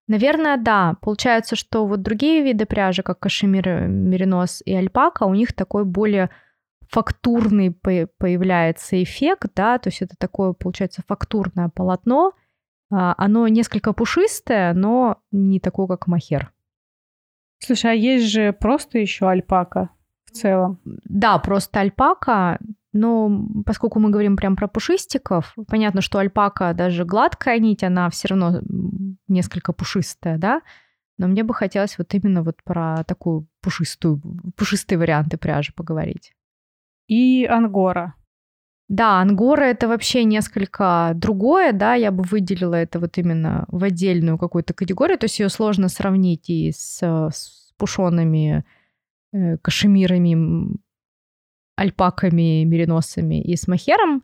Наверное, 0.07 0.57
да. 0.57 0.95
Получается, 1.01 1.55
что 1.55 1.85
вот 1.85 2.01
другие 2.01 2.43
виды 2.43 2.65
пряжи, 2.65 3.03
как 3.03 3.19
кашемир, 3.19 3.87
меринос 3.87 4.61
и 4.65 4.73
альпака, 4.73 5.23
у 5.23 5.33
них 5.33 5.53
такой 5.53 5.85
более 5.85 6.29
фактурный 6.93 7.71
появляется 7.71 9.01
эффект, 9.01 9.47
да, 9.55 9.79
то 9.79 9.89
есть 9.89 10.03
это 10.03 10.15
такое, 10.17 10.53
получается, 10.53 11.01
фактурное 11.07 11.69
полотно. 11.69 12.33
А, 12.91 13.15
оно 13.17 13.47
несколько 13.47 13.93
пушистое, 13.93 14.73
но 14.73 15.17
не 15.31 15.59
такое, 15.59 15.87
как 15.87 16.05
махер. 16.05 16.53
Слушай, 17.57 17.91
а 17.91 17.95
есть 17.95 18.25
же 18.25 18.53
просто 18.53 18.99
еще 18.99 19.27
альпака 19.27 19.89
в 20.25 20.31
целом? 20.31 20.79
Да, 20.85 21.39
просто 21.39 21.79
альпака, 21.79 22.59
но 22.91 23.43
поскольку 23.65 23.99
мы 23.99 24.11
говорим 24.11 24.37
прям 24.37 24.55
про 24.55 24.67
пушистиков, 24.67 25.55
понятно, 25.67 26.01
что 26.01 26.19
альпака, 26.19 26.73
даже 26.75 27.05
гладкая 27.05 27.57
нить, 27.57 27.83
она 27.83 28.11
все 28.11 28.27
равно 28.27 28.61
несколько 29.27 29.73
пушистая, 29.73 30.37
да, 30.37 30.61
но 31.17 31.27
мне 31.27 31.43
бы 31.43 31.55
хотелось 31.55 31.97
вот 31.97 32.13
именно 32.13 32.43
вот 32.43 32.61
про 32.63 33.03
такую 33.05 33.47
пушистую, 33.61 34.21
пушистые 34.55 34.99
варианты 34.99 35.37
пряжи 35.37 35.73
поговорить 35.75 36.33
и 37.07 37.45
ангора. 37.45 38.15
Да, 38.89 39.21
ангора 39.21 39.63
это 39.63 39.87
вообще 39.87 40.23
несколько 40.23 41.13
другое, 41.15 41.71
да, 41.71 41.95
я 41.95 42.11
бы 42.11 42.23
выделила 42.23 42.75
это 42.75 42.99
вот 42.99 43.17
именно 43.17 43.65
в 43.69 43.83
отдельную 43.83 44.37
какую-то 44.37 44.73
категорию, 44.73 45.17
то 45.17 45.25
есть 45.25 45.39
ее 45.39 45.49
сложно 45.49 45.87
сравнить 45.89 46.49
и 46.49 46.71
с, 46.71 47.01
с 47.01 47.73
пушеными 47.77 48.65
э, 49.31 49.57
кашемирами, 49.57 50.77
альпаками, 51.75 52.63
мериносами 52.65 53.41
и 53.41 53.55
с 53.55 53.67
махером. 53.67 54.21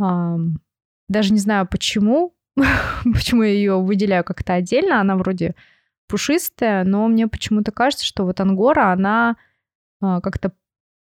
Э, 0.00 0.36
даже 1.08 1.32
не 1.32 1.40
знаю 1.40 1.66
почему, 1.66 2.36
почему 3.04 3.42
я 3.42 3.50
ее 3.50 3.80
выделяю 3.80 4.22
как-то 4.22 4.54
отдельно, 4.54 5.00
она 5.00 5.16
вроде 5.16 5.54
пушистая, 6.08 6.84
но 6.84 7.08
мне 7.08 7.26
почему-то 7.26 7.72
кажется, 7.72 8.04
что 8.04 8.24
вот 8.24 8.40
ангора, 8.40 8.92
она 8.92 9.36
э, 10.02 10.20
как-то 10.22 10.52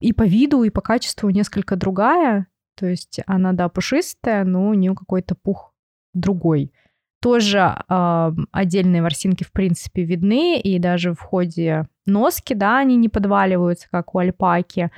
и 0.02 0.14
по 0.14 0.24
виду, 0.24 0.64
и 0.64 0.70
по 0.70 0.82
качеству 0.82 1.30
несколько 1.30 1.76
другая. 1.76 2.48
То 2.76 2.88
есть 2.88 3.20
она, 3.28 3.54
да, 3.54 3.70
пушистая, 3.70 4.44
но 4.44 4.68
у 4.68 4.74
нее 4.74 4.96
какой-то 4.96 5.36
пух 5.36 5.74
другой. 6.14 6.74
Тоже 7.22 7.60
э, 7.88 8.32
отдельные 8.52 9.04
ворсинки, 9.04 9.44
в 9.44 9.52
принципе, 9.52 10.04
видны, 10.04 10.60
и 10.60 10.80
даже 10.80 11.14
в 11.14 11.20
ходе 11.20 11.88
носки, 12.08 12.56
да, 12.56 12.80
они 12.80 12.96
не 12.96 13.10
подваливаются, 13.10 13.88
как 13.92 14.16
у 14.16 14.18
альпаки. 14.18 14.92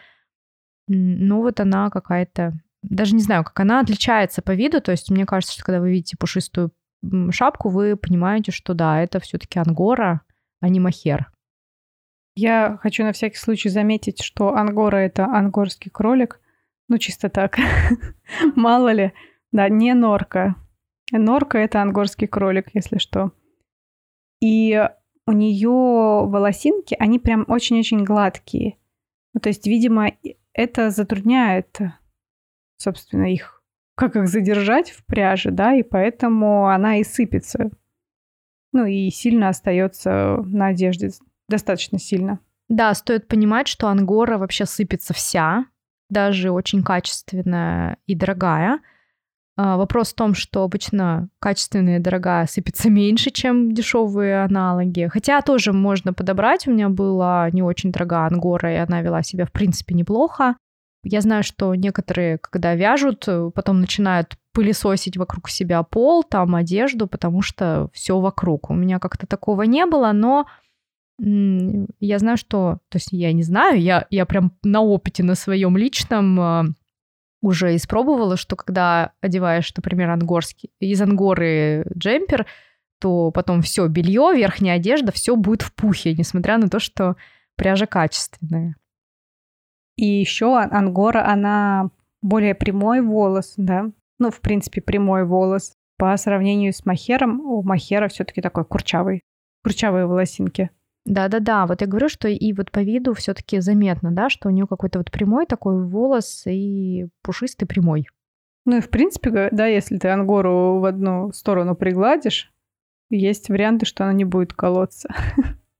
Ну, 0.88 1.42
вот 1.42 1.60
она 1.60 1.90
какая-то... 1.90 2.54
Даже 2.82 3.16
не 3.16 3.22
знаю, 3.22 3.44
как 3.44 3.60
она 3.60 3.82
отличается 3.82 4.42
по 4.42 4.52
виду. 4.52 4.80
То 4.80 4.92
есть 4.92 5.12
мне 5.12 5.26
кажется, 5.26 5.54
что 5.54 5.66
когда 5.66 5.82
вы 5.82 5.92
видите 5.92 6.16
пушистую 6.18 6.72
шапку, 7.32 7.68
вы 7.68 7.98
понимаете, 7.98 8.54
что 8.54 8.74
да, 8.74 9.02
это 9.02 9.20
все-таки 9.20 9.60
ангора, 9.60 10.22
а 10.62 10.70
не 10.70 10.80
махер. 10.80 11.33
Я 12.36 12.80
хочу 12.82 13.04
на 13.04 13.12
всякий 13.12 13.38
случай 13.38 13.70
заметить, 13.70 14.22
что 14.22 14.56
ангора— 14.56 14.98
это 14.98 15.26
ангорский 15.26 15.92
кролик. 15.92 16.40
Ну, 16.88 16.98
чисто 16.98 17.30
так. 17.30 17.58
Мало 18.56 18.92
ли. 18.92 19.14
Да, 19.52 19.70
не 19.70 19.94
норка. 19.94 20.56
Норка— 21.12 21.58
это 21.60 21.82
ангорский 21.82 22.28
кролик, 22.28 22.70
если 22.74 22.98
что. 22.98 23.32
И 24.42 24.90
у 25.26 25.32
нее 25.32 25.70
волосинки, 25.70 26.96
они 27.00 27.20
прям 27.20 27.46
очень-очень 27.48 28.04
гладкие. 28.04 28.78
Ну, 29.34 29.40
то 29.40 29.50
есть, 29.50 29.68
видимо, 29.68 30.12
это 30.54 30.90
затрудняет, 30.90 31.80
собственно, 32.78 33.32
их, 33.32 33.64
как 33.96 34.16
их 34.16 34.28
задержать 34.28 34.92
в 34.92 35.06
пряже, 35.06 35.52
да, 35.52 35.76
и 35.76 35.84
поэтому 35.84 36.68
она 36.68 36.98
и 36.98 37.04
сыпется. 37.04 37.72
Ну, 38.72 38.86
и 38.86 39.10
сильно 39.12 39.50
остается 39.50 40.38
на 40.46 40.68
одежде 40.68 41.12
достаточно 41.50 42.00
сильно. 42.00 42.40
Да, 42.70 42.94
стоит 42.94 43.28
понимать, 43.28 43.68
что 43.68 43.88
ангора 43.88 44.38
вообще 44.38 44.66
сыпется 44.66 45.14
вся, 45.14 45.66
даже 46.10 46.52
очень 46.52 46.84
качественная 46.84 47.98
и 48.08 48.16
дорогая. 48.16 48.80
А, 49.56 49.78
вопрос 49.78 50.12
в 50.12 50.16
том, 50.16 50.34
что 50.34 50.64
обычно 50.64 51.30
качественная 51.40 51.98
и 51.98 52.02
дорогая 52.02 52.48
сыпется 52.48 52.90
меньше, 52.90 53.30
чем 53.30 53.74
дешевые 53.74 54.44
аналоги. 54.44 55.08
Хотя 55.12 55.42
тоже 55.42 55.74
можно 55.74 56.14
подобрать. 56.14 56.68
У 56.68 56.72
меня 56.72 56.90
была 56.90 57.50
не 57.52 57.62
очень 57.62 57.92
дорогая 57.92 58.28
ангора, 58.28 58.74
и 58.74 58.78
она 58.78 59.02
вела 59.02 59.22
себя, 59.22 59.46
в 59.46 59.52
принципе, 59.52 59.94
неплохо. 59.94 60.56
Я 61.04 61.20
знаю, 61.22 61.44
что 61.44 61.76
некоторые, 61.76 62.38
когда 62.38 62.76
вяжут, 62.76 63.28
потом 63.54 63.82
начинают 63.82 64.38
пылесосить 64.54 65.18
вокруг 65.18 65.50
себя 65.50 65.84
пол, 65.84 66.24
там 66.24 66.56
одежду, 66.56 67.08
потому 67.08 67.42
что 67.42 67.90
все 67.94 68.20
вокруг. 68.20 68.70
У 68.70 68.74
меня 68.74 69.00
как-то 69.00 69.28
такого 69.28 69.64
не 69.64 69.86
было, 69.86 70.12
но 70.14 70.48
я 71.20 72.20
знаю, 72.20 72.38
что... 72.38 72.80
То 72.90 72.98
есть 72.98 73.10
я 73.12 73.32
не 73.34 73.44
знаю, 73.44 73.80
я, 73.80 74.08
я 74.10 74.26
прям 74.26 74.58
на 74.64 74.82
опыте 74.82 75.24
на 75.24 75.36
своем 75.36 75.78
личном 75.78 76.40
а, 76.40 76.66
уже 77.42 77.76
испробовала, 77.76 78.38
что 78.38 78.56
когда 78.56 79.12
одеваешь, 79.22 79.72
например, 79.76 80.10
ангорский, 80.10 80.72
из 80.80 81.02
ангоры 81.02 81.86
джемпер, 81.96 82.48
то 83.00 83.32
потом 83.32 83.62
все 83.62 83.88
белье, 83.88 84.32
верхняя 84.34 84.78
одежда, 84.78 85.12
все 85.12 85.36
будет 85.36 85.62
в 85.62 85.74
пухе, 85.74 86.14
несмотря 86.14 86.58
на 86.58 86.70
то, 86.70 86.80
что 86.80 87.18
пряжа 87.56 87.86
качественная. 87.86 88.76
И 89.98 90.06
еще 90.06 90.58
ангора, 90.58 91.28
она 91.28 91.92
более 92.22 92.56
прямой 92.56 93.02
волос, 93.02 93.54
да? 93.58 93.92
Ну, 94.20 94.32
в 94.32 94.40
принципе, 94.40 94.82
прямой 94.82 95.26
волос. 95.26 95.74
По 95.98 96.16
сравнению 96.18 96.74
с 96.74 96.86
махером, 96.86 97.42
у 97.42 97.62
махера 97.62 98.08
все-таки 98.08 98.42
такой 98.42 98.66
курчавый, 98.66 99.22
курчавые 99.64 100.08
волосинки. 100.08 100.72
Да-да-да, 101.06 101.66
вот 101.66 101.82
я 101.82 101.88
говорю, 101.88 102.08
что 102.08 102.30
и 102.30 102.54
вот 102.54 102.72
по 102.72 102.80
виду 102.80 103.14
все 103.14 103.34
таки 103.34 103.60
заметно, 103.60 104.12
да, 104.12 104.30
что 104.30 104.48
у 104.48 104.52
нее 104.52 104.68
какой-то 104.68 105.00
вот 105.00 105.12
прямой 105.12 105.46
такой 105.46 105.86
волос 105.86 106.44
и 106.48 107.08
пушистый 107.22 107.68
прямой. 107.68 108.08
Ну 108.66 108.78
и 108.78 108.82
в 108.82 108.90
принципе, 108.90 109.50
да, 109.52 109.66
если 109.66 109.98
ты 109.98 110.08
ангору 110.08 110.80
в 110.80 110.86
одну 110.86 111.34
сторону 111.34 111.76
пригладишь, 111.76 112.54
есть 113.10 113.50
варианты, 113.50 113.86
что 113.86 114.06
она 114.06 114.14
не 114.14 114.24
будет 114.24 114.54
колоться 114.54 115.14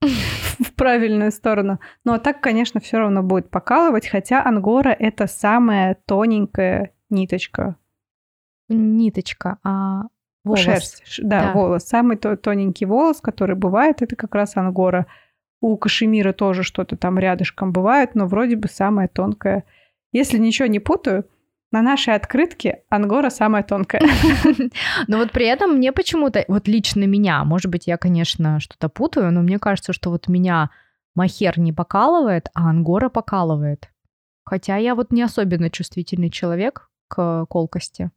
в 0.02 0.74
правильную 0.74 1.32
сторону. 1.32 1.80
Ну 2.04 2.12
а 2.12 2.18
так, 2.18 2.42
конечно, 2.42 2.80
все 2.80 2.98
равно 2.98 3.22
будет 3.22 3.50
покалывать, 3.50 4.06
хотя 4.06 4.44
ангора 4.44 4.90
это 4.90 5.26
самая 5.26 5.96
тоненькая 6.06 6.92
ниточка. 7.08 7.76
Ниточка, 8.68 9.58
а 9.62 10.02
волос. 10.44 10.60
Шерсть, 10.60 11.02
да, 11.22 11.46
да. 11.46 11.52
волос. 11.52 11.84
Самый 11.84 12.16
тоненький 12.16 12.86
волос, 12.86 13.20
который 13.20 13.56
бывает, 13.56 14.02
это 14.02 14.14
как 14.16 14.34
раз 14.34 14.56
ангора. 14.56 15.06
У 15.60 15.76
кашемира 15.76 16.32
тоже 16.32 16.62
что-то 16.62 16.96
там 16.96 17.18
рядышком 17.18 17.72
бывает, 17.72 18.14
но 18.14 18.26
вроде 18.26 18.56
бы 18.56 18.68
самая 18.68 19.08
тонкая. 19.08 19.64
Если 20.12 20.38
ничего 20.38 20.66
не 20.66 20.78
путаю, 20.78 21.24
на 21.74 21.82
нашей 21.82 22.14
открытке 22.14 22.84
ангора 22.88 23.30
самая 23.30 23.64
тонкая. 23.64 24.00
Но 25.08 25.16
вот 25.18 25.32
при 25.32 25.46
этом 25.46 25.72
мне 25.72 25.90
почему-то, 25.90 26.44
вот 26.46 26.68
лично 26.68 27.02
меня, 27.02 27.42
может 27.44 27.68
быть, 27.68 27.88
я, 27.88 27.96
конечно, 27.96 28.60
что-то 28.60 28.88
путаю, 28.88 29.32
но 29.32 29.42
мне 29.42 29.58
кажется, 29.58 29.92
что 29.92 30.10
вот 30.10 30.28
меня 30.28 30.70
махер 31.16 31.58
не 31.58 31.72
покалывает, 31.72 32.48
а 32.54 32.70
ангора 32.70 33.08
покалывает. 33.08 33.90
Хотя 34.44 34.76
я 34.76 34.94
вот 34.94 35.10
не 35.10 35.22
особенно 35.22 35.68
чувствительный 35.68 36.30
человек 36.30 36.90
к 37.08 37.44
колкости. 37.46 38.12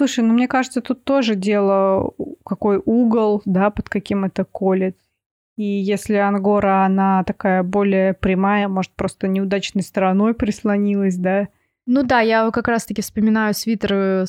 Слушай, 0.00 0.24
ну 0.24 0.32
мне 0.32 0.48
кажется, 0.48 0.80
тут 0.80 1.04
тоже 1.04 1.34
дело, 1.34 2.14
какой 2.42 2.80
угол, 2.82 3.42
да, 3.44 3.68
под 3.68 3.90
каким 3.90 4.24
это 4.24 4.46
колет. 4.46 4.96
И 5.58 5.62
если 5.62 6.14
ангора, 6.14 6.86
она 6.86 7.22
такая 7.22 7.62
более 7.62 8.14
прямая, 8.14 8.66
может, 8.66 8.92
просто 8.92 9.28
неудачной 9.28 9.82
стороной 9.82 10.32
прислонилась, 10.32 11.18
да? 11.18 11.48
Ну 11.84 12.02
да, 12.02 12.20
я 12.20 12.50
как 12.50 12.68
раз-таки 12.68 13.02
вспоминаю 13.02 13.52
свитеры, 13.52 14.24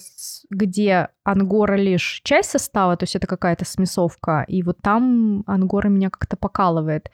где 0.50 1.08
ангора 1.24 1.76
лишь 1.78 2.20
часть 2.26 2.50
состава, 2.50 2.98
то 2.98 3.06
есть 3.06 3.16
это 3.16 3.26
какая-то 3.26 3.64
смесовка, 3.64 4.44
и 4.50 4.64
вот 4.64 4.80
там 4.82 5.46
ангора 5.48 5.88
меня 5.88 6.10
как-то 6.10 6.36
покалывает. 6.36 7.10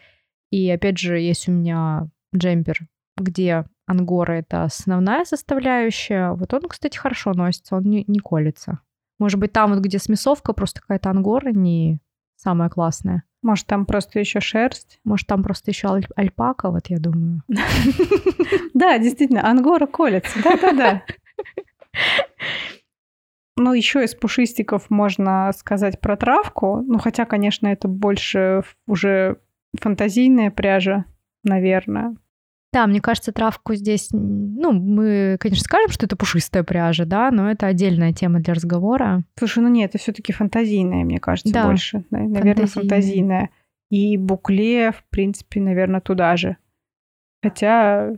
И 0.50 0.68
опять 0.72 0.98
же, 0.98 1.20
есть 1.20 1.48
у 1.48 1.52
меня 1.52 2.08
джемпер, 2.36 2.88
где 3.18 3.66
ангора— 3.88 4.34
это 4.34 4.64
основная 4.64 5.26
составляющая. 5.26 6.34
Вот 6.34 6.54
он, 6.54 6.62
кстати, 6.64 6.98
хорошо 6.98 7.34
носится, 7.34 7.78
он 7.78 7.84
не, 7.84 8.04
не 8.08 8.20
колется. 8.20 8.80
Может 9.18 9.40
быть, 9.40 9.52
там 9.54 9.74
вот, 9.74 9.80
где 9.80 9.98
смесовка, 9.98 10.54
просто 10.54 10.82
какая-то 10.82 11.10
ангора 11.10 11.50
не 11.50 12.00
самая 12.36 12.70
классная. 12.70 13.24
Может, 13.42 13.66
там 13.66 13.86
просто 13.86 14.20
еще 14.20 14.40
шерсть? 14.40 15.00
Может, 15.04 15.28
там 15.28 15.42
просто 15.42 15.72
еще 15.72 15.88
аль- 15.88 16.08
альпака, 16.16 16.70
вот 16.70 16.88
я 16.88 17.00
думаю. 17.00 17.42
Да, 18.74 19.00
действительно, 19.00 19.50
ангора 19.50 19.88
колется. 19.88 20.38
Да-да-да. 20.44 21.02
Ну, 23.56 23.74
еще 23.74 24.04
из 24.04 24.14
пушистиков 24.14 24.92
можно 24.92 25.52
сказать 25.58 26.00
про 26.00 26.16
травку. 26.16 26.84
Ну, 26.86 27.00
хотя, 27.00 27.26
конечно, 27.26 27.68
это 27.68 27.88
больше 27.88 28.62
уже 28.86 29.40
фантазийная 29.82 30.52
пряжа, 30.52 31.06
наверное. 31.44 32.16
Да, 32.78 32.86
мне 32.86 33.02
кажется, 33.02 33.32
травку 33.32 33.74
здесь, 33.74 34.10
ну, 34.12 34.72
мы, 34.72 35.38
конечно, 35.40 35.64
скажем, 35.64 35.90
что 35.90 36.06
это 36.06 36.16
пушистая 36.16 36.62
пряжа, 36.62 37.06
да, 37.06 37.32
но 37.32 37.50
это 37.50 37.66
отдельная 37.66 38.14
тема 38.14 38.40
для 38.40 38.54
разговора. 38.54 39.24
Слушай, 39.36 39.64
ну 39.64 39.70
нет, 39.70 39.90
это 39.90 39.98
все-таки 39.98 40.32
фантазийная, 40.32 41.04
мне 41.04 41.18
кажется, 41.18 41.52
да, 41.52 41.66
больше. 41.66 42.06
Наверное, 42.12 42.54
фантазийная. 42.54 42.68
фантазийная. 42.68 43.50
И 43.90 44.16
букле, 44.18 44.92
в 44.92 45.04
принципе, 45.10 45.60
наверное, 45.60 46.02
туда 46.02 46.38
же. 46.38 46.58
Хотя, 47.42 48.12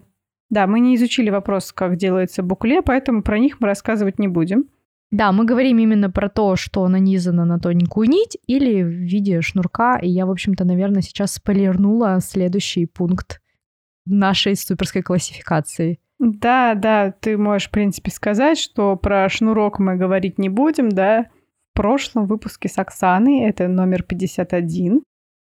да, 0.49 0.67
мы 0.67 0.81
не 0.81 0.97
изучили 0.97 1.29
вопрос, 1.29 1.71
как 1.71 1.95
делается 1.95 2.43
букле, 2.43 2.81
поэтому 2.81 3.23
про 3.23 3.39
них 3.39 3.61
мы 3.61 3.67
рассказывать 3.67 4.19
не 4.19 4.27
будем. 4.27 4.65
Да, 5.09 5.31
мы 5.31 5.45
говорим 5.45 5.77
именно 5.77 6.09
про 6.09 6.27
то, 6.27 6.57
что 6.57 6.85
нанизано 6.89 7.45
на 7.45 7.59
тоненькую 7.59 8.09
нить 8.09 8.37
или 8.45 8.83
в 8.83 8.89
виде 8.89 9.39
шнурка. 9.39 9.97
И 9.99 10.09
я, 10.09 10.25
в 10.25 10.31
общем-то, 10.31 10.65
наверное, 10.65 11.01
сейчас 11.01 11.35
спойлернула 11.35 12.19
следующий 12.19 12.87
пункт 12.87 13.39
нашей 14.09 14.55
суперской 14.55 15.01
классификации. 15.01 15.99
Да, 16.19 16.75
да, 16.75 17.11
ты 17.11 17.37
можешь, 17.37 17.69
в 17.69 17.71
принципе, 17.71 18.11
сказать, 18.11 18.57
что 18.57 18.97
про 18.97 19.29
шнурок 19.29 19.79
мы 19.79 19.95
говорить 19.95 20.37
не 20.37 20.49
будем, 20.49 20.89
да. 20.89 21.27
В 21.73 21.77
прошлом 21.77 22.25
выпуске 22.25 22.67
с 22.67 22.77
Оксаной, 22.77 23.41
это 23.41 23.69
номер 23.69 24.03
51, 24.03 25.01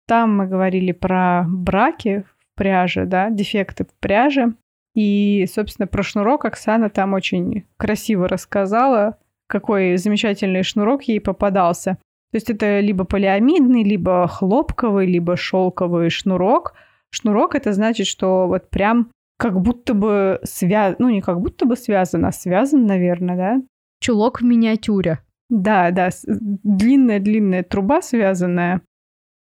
там 0.07 0.37
мы 0.37 0.47
говорили 0.47 0.93
про 0.93 1.45
браки 1.49 2.25
в 2.29 2.57
пряже, 2.57 3.05
да, 3.05 3.31
дефекты 3.31 3.85
в 3.85 3.95
пряже. 4.01 4.55
И, 4.95 5.47
собственно, 5.53 5.87
про 5.87 6.03
шнурок 6.03 6.45
Оксана 6.45 6.91
там 6.91 7.15
очень 7.15 7.65
красиво 7.77 8.29
рассказала, 8.29 9.19
какой 9.47 9.97
замечательный 9.97 10.63
шнурок 10.63 11.03
ей 11.05 11.21
попадался. 11.21 11.99
То 12.33 12.37
есть 12.37 12.51
это 12.51 12.79
либо 12.81 13.05
полиамидный, 13.05 13.83
либо 13.83 14.29
хлопковый, 14.29 15.07
либо 15.07 15.37
шелковый 15.37 16.11
шнурок– 16.11 16.75
Шнурок 17.11 17.55
это 17.55 17.73
значит, 17.73 18.07
что 18.07 18.47
вот 18.47 18.71
прям 18.71 19.11
как 19.39 19.61
будто 19.61 19.95
бы 19.95 20.41
связан, 20.45 20.97
ну 20.99 21.09
не 21.09 21.23
как 21.23 21.41
будто 21.41 21.67
бы 21.67 21.77
связан, 21.77 22.25
а 22.25 22.33
связан, 22.33 22.87
наверное, 22.87 23.37
да? 23.37 23.63
Чулок 24.01 24.41
в 24.41 24.45
миниатюре. 24.45 25.21
Да, 25.49 25.91
да, 25.91 26.11
длинная-длинная 26.27 27.65
труба 27.65 28.03
связанная. 28.03 28.83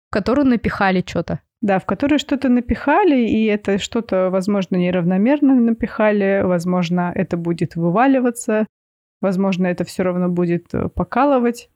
В 0.10 0.14
которую 0.14 0.48
напихали 0.48 1.04
что-то. 1.06 1.42
Да, 1.62 1.80
в 1.80 1.86
которую 1.86 2.20
что-то 2.20 2.50
напихали, 2.50 3.28
и 3.28 3.46
это 3.46 3.80
что-то, 3.80 4.30
возможно, 4.30 4.76
неравномерно 4.76 5.56
напихали, 5.56 6.44
возможно, 6.44 7.12
это 7.16 7.36
будет 7.36 7.76
вываливаться, 7.76 8.68
возможно, 9.22 9.66
это 9.66 9.84
все 9.84 10.04
равно 10.04 10.30
будет 10.30 10.72
э, 10.74 10.88
покалывать. 10.90 11.72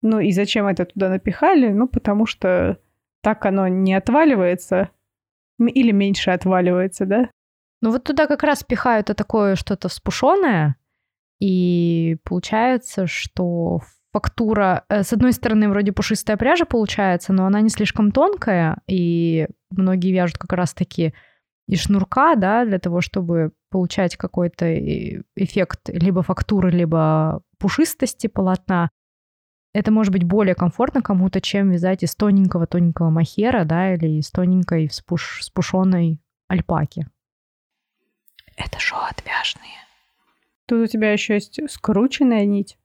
Ну 0.00 0.18
и 0.18 0.32
зачем 0.32 0.66
это 0.66 0.86
туда 0.86 1.10
напихали? 1.10 1.68
Ну, 1.68 1.88
потому 1.88 2.24
что 2.24 2.78
так 3.22 3.44
оно 3.44 3.68
не 3.68 3.94
отваливается, 3.94 4.88
или 5.66 5.92
меньше 5.92 6.30
отваливается, 6.30 7.06
да? 7.06 7.30
Ну 7.80 7.90
вот 7.90 8.04
туда 8.04 8.26
как 8.26 8.42
раз 8.42 8.62
пихают 8.62 9.10
это 9.10 9.14
такое 9.14 9.56
что-то 9.56 9.88
вспушенное, 9.88 10.76
и 11.40 12.18
получается, 12.24 13.06
что 13.06 13.80
фактура, 14.12 14.84
э, 14.88 15.02
с 15.02 15.12
одной 15.12 15.32
стороны, 15.32 15.68
вроде 15.68 15.92
пушистая 15.92 16.36
пряжа 16.36 16.64
получается, 16.64 17.32
но 17.32 17.46
она 17.46 17.60
не 17.60 17.70
слишком 17.70 18.12
тонкая, 18.12 18.78
и 18.86 19.48
многие 19.70 20.12
вяжут 20.12 20.38
как 20.38 20.52
раз-таки 20.52 21.14
из 21.66 21.80
шнурка, 21.80 22.36
да, 22.36 22.64
для 22.64 22.78
того, 22.78 23.00
чтобы 23.00 23.52
получать 23.70 24.16
какой-то 24.16 24.66
эффект 25.36 25.88
либо 25.88 26.22
фактуры, 26.22 26.70
либо 26.70 27.42
пушистости 27.58 28.26
полотна 28.26 28.90
это 29.72 29.90
может 29.90 30.12
быть 30.12 30.24
более 30.24 30.54
комфортно 30.54 31.02
кому-то, 31.02 31.40
чем 31.40 31.70
вязать 31.70 32.02
из 32.02 32.14
тоненького-тоненького 32.14 33.10
махера, 33.10 33.64
да, 33.64 33.94
или 33.94 34.18
из 34.18 34.30
тоненькой 34.30 34.88
вспуш... 34.88 35.42
спушенной 35.42 36.20
альпаки. 36.48 37.06
Это 38.56 38.78
шоу 38.78 39.00
отвяжные. 39.00 39.72
Тут 40.66 40.82
у 40.82 40.86
тебя 40.86 41.12
еще 41.12 41.34
есть 41.34 41.58
скрученная 41.70 42.44
нить. 42.44 42.78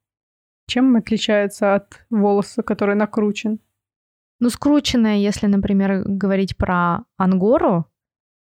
Чем 0.67 0.95
отличается 0.95 1.75
от 1.75 2.05
волоса, 2.09 2.63
который 2.63 2.95
накручен? 2.95 3.59
Ну, 4.39 4.49
скрученная, 4.49 5.15
если, 5.17 5.47
например, 5.47 6.03
говорить 6.05 6.57
про 6.57 7.05
ангору, 7.17 7.85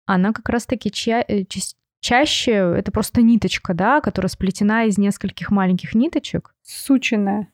она 0.06 0.34
как 0.34 0.50
раз-таки 0.50 0.92
ча- 0.92 1.24
э, 1.28 1.44
ча- 1.46 1.76
чаще 2.00 2.52
это 2.52 2.92
просто 2.92 3.22
ниточка, 3.22 3.74
да, 3.74 4.02
которая 4.02 4.30
сплетена 4.30 4.86
из 4.86 4.98
нескольких 4.98 5.50
маленьких 5.50 5.96
ниточек. 5.96 6.56
Сученная. 6.64 7.52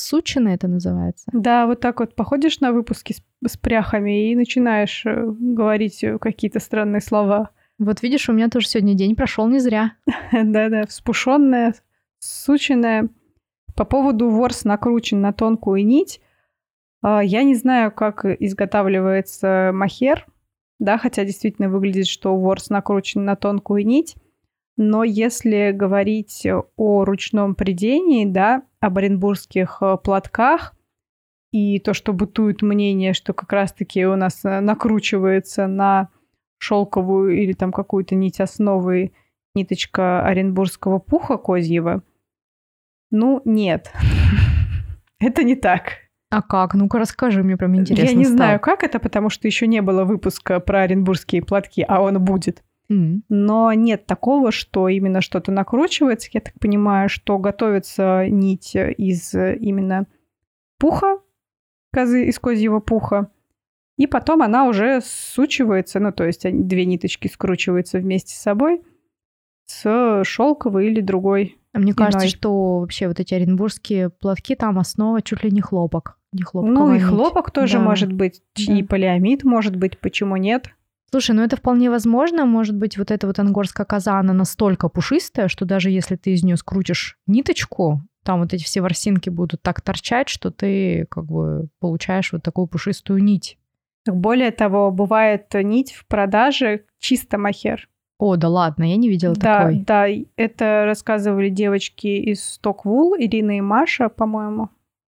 Сучина 0.00 0.48
это 0.48 0.66
называется. 0.66 1.26
Да, 1.32 1.66
вот 1.66 1.80
так 1.80 2.00
вот 2.00 2.14
походишь 2.14 2.60
на 2.60 2.72
выпуски 2.72 3.12
с, 3.12 3.22
с 3.46 3.56
пряхами 3.56 4.30
и 4.30 4.36
начинаешь 4.36 5.04
э, 5.04 5.24
говорить 5.26 6.02
э, 6.02 6.18
какие-то 6.18 6.58
странные 6.58 7.00
слова. 7.00 7.50
Вот 7.78 8.02
видишь, 8.02 8.28
у 8.28 8.32
меня 8.32 8.48
тоже 8.48 8.68
сегодня 8.68 8.94
день 8.94 9.14
прошел 9.14 9.46
не 9.46 9.58
зря. 9.58 9.92
Да-да, 10.32 10.86
вспушенная, 10.86 11.74
сученная. 12.18 13.08
По 13.76 13.84
поводу 13.84 14.30
ворс 14.30 14.64
накручен 14.64 15.20
на 15.20 15.32
тонкую 15.32 15.84
нить. 15.86 16.20
А, 17.02 17.22
я 17.22 17.42
не 17.42 17.54
знаю, 17.54 17.92
как 17.92 18.24
изготавливается 18.24 19.70
махер, 19.74 20.26
да, 20.78 20.96
хотя 20.98 21.24
действительно 21.24 21.68
выглядит, 21.68 22.06
что 22.06 22.36
ворс 22.36 22.70
накручен 22.70 23.24
на 23.24 23.36
тонкую 23.36 23.86
нить. 23.86 24.16
Но 24.76 25.04
если 25.04 25.72
говорить 25.72 26.46
о 26.76 27.04
ручном 27.04 27.54
придении, 27.54 28.24
да, 28.24 28.62
об 28.80 28.98
оренбургских 28.98 29.78
э, 29.80 29.96
платках, 30.02 30.74
и 31.52 31.78
то, 31.80 31.94
что 31.94 32.12
бытует 32.12 32.62
мнение, 32.62 33.12
что 33.12 33.32
как 33.32 33.52
раз-таки 33.52 34.06
у 34.06 34.16
нас 34.16 34.44
э, 34.44 34.60
накручивается 34.60 35.66
на 35.66 36.08
шелковую 36.58 37.36
или 37.42 37.52
там 37.52 37.72
какую-то 37.72 38.14
нить 38.14 38.40
основы 38.40 39.12
ниточка 39.54 40.24
оренбургского 40.24 40.98
пуха 40.98 41.36
козьего. 41.36 42.02
Ну, 43.10 43.42
нет. 43.44 43.92
Это 45.18 45.42
не 45.42 45.56
так. 45.56 46.10
А 46.30 46.42
как? 46.42 46.74
Ну-ка 46.74 46.98
расскажи 46.98 47.42
мне, 47.42 47.56
прям 47.56 47.74
интересно 47.76 48.12
Я 48.12 48.16
не 48.16 48.24
стало. 48.24 48.36
знаю, 48.36 48.60
как 48.60 48.84
это, 48.84 49.00
потому 49.00 49.30
что 49.30 49.48
еще 49.48 49.66
не 49.66 49.82
было 49.82 50.04
выпуска 50.04 50.60
про 50.60 50.82
оренбургские 50.82 51.42
платки, 51.42 51.84
а 51.86 52.00
он 52.00 52.22
будет. 52.22 52.62
Но 53.28 53.72
нет 53.72 54.06
такого, 54.06 54.50
что 54.50 54.88
именно 54.88 55.20
что-то 55.20 55.52
накручивается. 55.52 56.28
Я 56.32 56.40
так 56.40 56.54
понимаю, 56.58 57.08
что 57.08 57.38
готовится 57.38 58.26
нить 58.28 58.74
из 58.74 59.32
э, 59.34 59.56
именно 59.56 60.06
пуха, 60.78 61.20
козы, 61.92 62.26
из 62.26 62.38
козьего 62.38 62.80
пуха, 62.80 63.30
и 63.96 64.06
потом 64.06 64.42
она 64.42 64.66
уже 64.66 65.00
сучивается, 65.04 66.00
ну, 66.00 66.10
то 66.10 66.24
есть 66.24 66.42
две 66.50 66.84
ниточки 66.86 67.28
скручиваются 67.28 67.98
вместе 67.98 68.34
с 68.34 68.38
собой 68.40 68.82
с 69.66 70.24
шелковой 70.24 70.88
или 70.88 71.00
другой. 71.00 71.58
А 71.72 71.78
Мне 71.78 71.94
кажется, 71.94 72.20
Иной. 72.26 72.28
что 72.28 72.78
вообще 72.80 73.06
вот 73.06 73.20
эти 73.20 73.34
оренбургские 73.34 74.10
платки, 74.10 74.56
там 74.56 74.78
основа 74.80 75.22
чуть 75.22 75.44
ли 75.44 75.50
не 75.52 75.60
хлопок. 75.60 76.18
Не 76.32 76.42
хлопковая 76.42 76.74
ну, 76.74 76.90
и 76.94 76.98
нить. 76.98 77.04
хлопок 77.04 77.52
тоже 77.52 77.78
Да. 77.78 77.84
может 77.84 78.12
быть, 78.12 78.42
Да. 78.56 78.72
и 78.74 78.82
полиамид 78.82 79.44
может 79.44 79.76
быть, 79.76 79.98
почему 80.00 80.36
нет? 80.36 80.70
Слушай, 81.10 81.34
ну 81.34 81.42
это 81.42 81.56
вполне 81.56 81.90
возможно. 81.90 82.46
Может 82.46 82.76
быть, 82.76 82.96
вот 82.96 83.10
эта 83.10 83.26
вот 83.26 83.38
ангорская 83.38 83.84
коза, 83.84 84.18
она 84.20 84.32
настолько 84.32 84.88
пушистая, 84.88 85.48
что 85.48 85.64
даже 85.64 85.90
если 85.90 86.16
ты 86.16 86.32
из 86.32 86.44
нее 86.44 86.56
скрутишь 86.56 87.18
ниточку, 87.26 88.02
там 88.24 88.40
вот 88.40 88.52
эти 88.54 88.62
все 88.64 88.80
ворсинки 88.80 89.28
будут 89.28 89.62
так 89.62 89.80
торчать, 89.80 90.28
что 90.28 90.50
ты 90.50 91.06
как 91.10 91.26
бы 91.26 91.68
получаешь 91.80 92.32
вот 92.32 92.42
такую 92.42 92.66
пушистую 92.68 93.22
нить. 93.24 93.58
Более 94.06 94.50
того, 94.50 94.90
бывает 94.90 95.46
нить 95.54 95.92
в 95.92 96.06
продаже 96.06 96.84
чисто 97.00 97.38
махер. 97.38 97.88
О, 98.18 98.36
да 98.36 98.48
ладно, 98.48 98.84
я 98.84 98.96
не 98.96 99.08
видела 99.08 99.34
Да, 99.34 99.60
такой. 99.60 99.78
да, 99.78 100.06
и 100.06 100.26
это 100.36 100.84
рассказывали 100.84 101.48
девочки 101.48 102.06
из 102.06 102.44
Стоквул, 102.44 103.16
Ирина 103.18 103.56
и 103.56 103.60
Маша, 103.62 104.10
по-моему. 104.10 104.68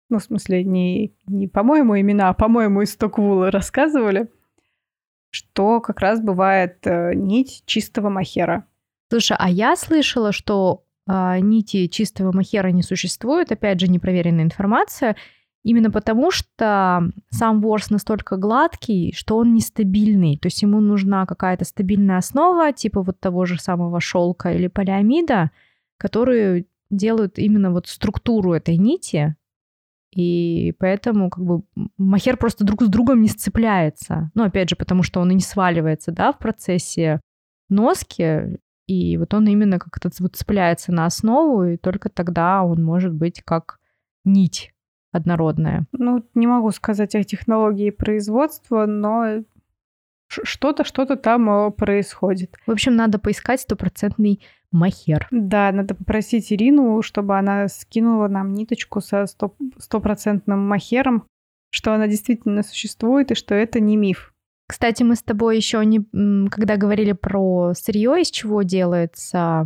Ну, 0.10 0.20
в 0.20 0.24
смысле, 0.24 0.64
не, 0.64 1.14
не 1.26 1.48
по-моему 1.48 2.00
имена, 2.00 2.30
а 2.30 2.34
по-моему 2.34 2.82
из 2.82 2.92
Стоквула 2.94 3.50
рассказывали, 3.50 4.30
что 5.30 5.82
как 5.82 6.00
раз 6.00 6.22
бывает 6.22 6.78
э, 6.86 7.14
нить 7.14 7.64
чистого 7.66 8.10
махера. 8.10 8.66
Слушай, 9.10 9.38
а 9.40 9.50
я 9.50 9.76
слышала, 9.76 10.32
что 10.32 10.84
а, 11.08 11.40
нити 11.40 11.88
чистого 11.88 12.34
махера 12.34 12.68
не 12.70 12.84
существует, 12.84 13.52
опять 13.52 13.80
же, 13.80 13.88
непроверенная 13.88 14.44
информация, 14.44 15.16
именно 15.64 15.90
потому 15.90 16.32
что 16.32 17.10
сам 17.30 17.62
ворс 17.62 17.90
настолько 17.90 18.36
гладкий, 18.36 19.14
что 19.16 19.38
он 19.38 19.54
нестабильный. 19.54 20.38
То 20.38 20.48
есть 20.48 20.62
ему 20.62 20.82
нужна 20.82 21.26
какая-то 21.26 21.64
стабильная 21.64 22.18
основа, 22.18 22.74
типа 22.74 23.02
вот 23.02 23.20
того 23.20 23.46
же 23.46 23.60
самого 23.60 24.02
шелка 24.02 24.52
или 24.52 24.68
полиамида, 24.68 25.52
которые 25.98 26.66
делают 26.90 27.40
именно 27.40 27.72
вот 27.72 27.88
структуру 27.88 28.54
этой 28.54 28.78
нити, 28.78 29.36
и 30.12 30.74
поэтому 30.80 31.30
как 31.30 31.44
бы 31.44 31.64
махер 31.98 32.38
просто 32.38 32.64
друг 32.64 32.84
с 32.84 32.88
другом 32.88 33.22
не 33.22 33.28
сцепляется. 33.28 34.32
Ну, 34.34 34.44
опять 34.44 34.70
же, 34.70 34.76
потому 34.76 35.04
что 35.04 35.20
он 35.20 35.32
и 35.32 35.36
не 35.36 35.42
сваливается, 35.42 36.12
да, 36.12 36.32
в 36.32 36.40
процессе 36.40 37.22
носки, 37.70 38.60
и 38.88 39.18
вот 39.18 39.34
он 39.34 39.48
именно 39.48 39.80
как-то 39.80 40.10
вот 40.20 40.36
цепляется 40.36 40.94
на 40.94 41.06
основу, 41.06 41.66
и 41.66 41.78
только 41.78 42.10
тогда 42.10 42.64
он 42.64 42.84
может 42.84 43.14
быть 43.14 43.42
как 43.44 43.80
нить 44.24 44.74
однородная. 45.12 45.86
Ну, 45.92 46.24
не 46.36 46.48
могу 46.48 46.72
сказать 46.72 47.16
о 47.16 47.24
технологии 47.24 47.90
производства, 47.90 48.86
но 48.86 49.44
что-то, 50.28 50.84
что-то 50.84 51.16
там 51.16 51.50
э, 51.50 51.72
происходит. 51.72 52.56
В 52.66 52.72
общем, 52.72 52.96
надо 52.96 53.20
поискать 53.20 53.62
стопроцентный 53.62 54.42
махер. 54.72 55.28
Да, 55.32 55.72
надо 55.72 55.96
попросить 55.96 56.52
Ирину, 56.52 57.02
чтобы 57.02 57.38
она 57.38 57.68
скинула 57.68 58.28
нам 58.28 58.54
ниточку 58.54 59.02
со 59.02 59.26
сто- 59.26 59.56
стопроцентным 59.78 60.60
махером, 60.68 61.28
что 61.72 61.94
она 61.94 62.08
действительно 62.08 62.64
существует 62.64 63.32
и 63.32 63.36
что 63.36 63.56
это 63.56 63.80
не 63.80 63.96
миф. 63.96 64.34
Кстати, 64.68 65.04
мы 65.04 65.16
с 65.16 65.24
тобой 65.24 65.56
еще 65.56 65.84
не, 65.86 66.02
когда 66.50 66.76
говорили 66.76 67.14
про 67.14 67.74
сырье, 67.74 68.22
из 68.22 68.30
чего 68.30 68.64
делается 68.64 69.66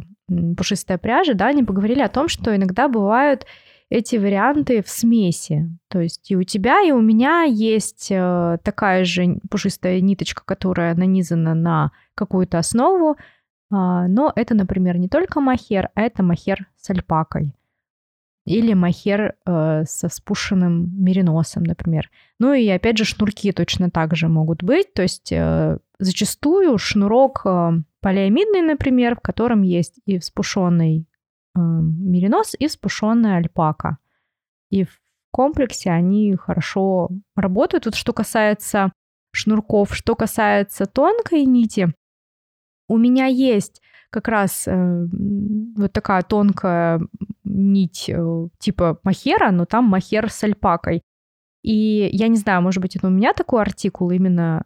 пушистая 0.56 0.97
пряжа, 0.97 1.34
да, 1.34 1.52
не 1.52 1.63
поговорили 1.63 2.02
о 2.02 2.10
том, 2.10 2.28
что 2.28 2.56
иногда 2.56 2.88
бывают 2.88 3.45
эти 3.91 4.15
варианты 4.15 4.82
в 4.82 4.89
смеси. 4.89 5.69
То 5.89 5.99
есть 5.99 6.32
и 6.32 6.38
у 6.38 6.43
тебя, 6.43 6.82
и 6.82 6.91
у 6.91 7.01
меня 7.01 7.43
есть 7.43 8.08
э, 8.10 8.58
такая 8.63 9.04
же 9.04 9.38
пушистая 9.49 9.99
ниточка, 9.99 10.43
которая 10.45 10.95
нанизана 10.95 11.54
на 11.54 11.91
какую-то 12.15 12.58
основу, 12.58 13.17
а, 13.69 14.08
но 14.08 14.32
это, 14.34 14.56
например, 14.56 14.97
не 14.97 15.10
только 15.10 15.41
махер, 15.41 15.89
а 15.93 16.01
это 16.01 16.23
махер 16.23 16.67
с 16.77 16.89
альпакой. 16.89 17.54
Или 18.45 18.73
махер 18.73 19.36
э, 19.45 19.84
со 19.86 20.08
спушенным 20.08 20.89
мериносом, 20.97 21.63
например. 21.63 22.10
Ну 22.39 22.54
и 22.54 22.67
опять 22.69 22.97
же 22.97 23.04
шнурки 23.04 23.51
точно 23.51 23.91
так 23.91 24.15
же 24.15 24.30
могут 24.30 24.63
быть. 24.63 24.93
То 24.93 25.01
есть 25.01 25.34
э, 25.34 25.77
зачастую 25.99 26.77
шнурок 26.77 27.41
э, 27.45 27.71
полиамидный, 27.99 28.62
например, 28.62 29.17
в 29.17 29.19
котором 29.19 29.63
есть 29.63 29.99
и 30.06 30.17
вспушенный 30.17 31.08
меринос, 31.55 32.55
и 32.57 32.67
вспушенная 32.67 33.37
альпака. 33.37 33.97
И 34.69 34.83
в 34.83 34.99
комплексе 35.31 35.91
они 35.91 36.35
хорошо 36.35 37.09
работают. 37.35 37.85
Вот 37.85 37.95
что 37.95 38.13
касается 38.13 38.91
шнурков, 39.33 39.95
что 39.95 40.15
касается 40.15 40.85
тонкой 40.85 41.45
нити, 41.45 41.93
у 42.87 42.97
меня 42.97 43.25
есть 43.25 43.81
как 44.09 44.27
раз 44.27 44.67
э, 44.67 45.07
вот 45.77 45.93
такая 45.93 46.21
тонкая 46.21 46.99
нить 47.45 48.09
э, 48.09 48.47
типа 48.59 48.99
махера, 49.03 49.51
но 49.51 49.65
там 49.65 49.85
махер 49.85 50.29
с 50.29 50.43
альпакой. 50.43 51.01
И 51.63 52.09
я 52.11 52.27
не 52.27 52.37
знаю, 52.37 52.61
может 52.61 52.81
быть, 52.81 52.95
это 52.95 53.07
у 53.07 53.11
меня 53.11 53.33
такой 53.33 53.61
артикул 53.61 54.11
именно. 54.11 54.65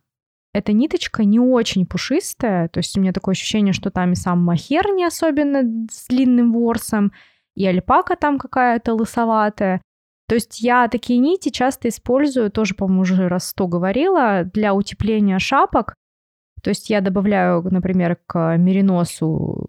Эта 0.55 0.71
ниточка 0.71 1.25
не 1.25 1.37
очень 1.37 1.85
пушистая, 1.85 2.69
то 2.69 2.77
есть 2.77 2.97
у 2.97 3.01
меня 3.01 3.11
такое 3.11 3.33
ощущение, 3.33 3.73
что 3.73 3.91
там 3.91 4.13
и 4.13 4.15
сам 4.15 4.41
махер 4.41 4.87
не 4.93 5.03
особенно 5.03 5.85
с 5.91 6.07
длинным 6.07 6.53
ворсом, 6.53 7.11
и 7.55 7.67
альпака 7.67 8.15
там 8.15 8.39
какая-то 8.39 8.93
лысоватая. 8.93 9.81
То 10.29 10.35
есть 10.35 10.61
я 10.61 10.87
такие 10.87 11.19
нити 11.19 11.49
часто 11.49 11.89
использую, 11.89 12.51
тоже, 12.51 12.73
по-моему, 12.73 13.01
уже 13.01 13.27
раз 13.27 13.49
сто 13.49 13.67
говорила, 13.67 14.45
для 14.45 14.73
утепления 14.73 15.39
шапок. 15.39 15.93
То 16.63 16.69
есть 16.69 16.89
я 16.89 17.01
добавляю, 17.01 17.61
например, 17.61 18.17
к 18.25 18.55
мериносу 18.55 19.67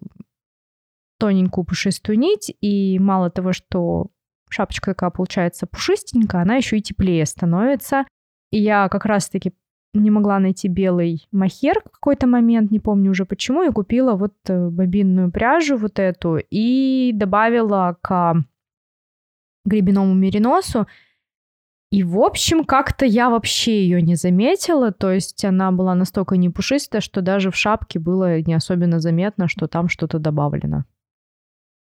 тоненькую 1.19 1.65
пушистую 1.65 2.17
нить, 2.17 2.55
и 2.61 2.97
мало 2.97 3.29
того, 3.29 3.51
что 3.51 4.07
шапочка 4.49 4.91
такая 4.91 5.09
получается 5.09 5.67
пушистенькая, 5.67 6.43
она 6.43 6.55
еще 6.55 6.77
и 6.77 6.81
теплее 6.81 7.25
становится. 7.25 8.05
И 8.51 8.61
я 8.61 8.87
как 8.87 9.03
раз-таки 9.03 9.51
не 10.03 10.11
могла 10.11 10.39
найти 10.39 10.67
белый 10.67 11.27
махер 11.31 11.81
в 11.85 11.91
какой-то 11.91 12.27
момент, 12.27 12.71
не 12.71 12.79
помню 12.79 13.11
уже 13.11 13.25
почему, 13.25 13.63
и 13.63 13.71
купила 13.71 14.15
вот 14.15 14.33
э, 14.47 14.69
бобинную 14.69 15.31
пряжу 15.31 15.77
вот 15.77 15.99
эту 15.99 16.39
и 16.49 17.11
добавила 17.13 17.97
к 18.01 18.43
гребеному 19.65 20.13
мериносу. 20.13 20.87
И, 21.89 22.03
в 22.03 22.19
общем, 22.19 22.65
как-то 22.65 23.05
я 23.05 23.29
вообще 23.29 23.83
ее 23.83 24.01
не 24.01 24.15
заметила, 24.15 24.91
то 24.91 25.11
есть 25.11 25.45
она 25.45 25.71
была 25.71 25.95
настолько 25.95 26.35
не 26.35 26.49
пушистая, 26.49 26.99
что 26.99 27.21
даже 27.21 27.49
в 27.49 27.55
шапке 27.55 27.97
было 27.97 28.41
не 28.41 28.53
особенно 28.53 28.99
заметно, 28.99 29.47
что 29.47 29.67
там 29.67 29.87
что-то 29.87 30.19
добавлено. 30.19 30.83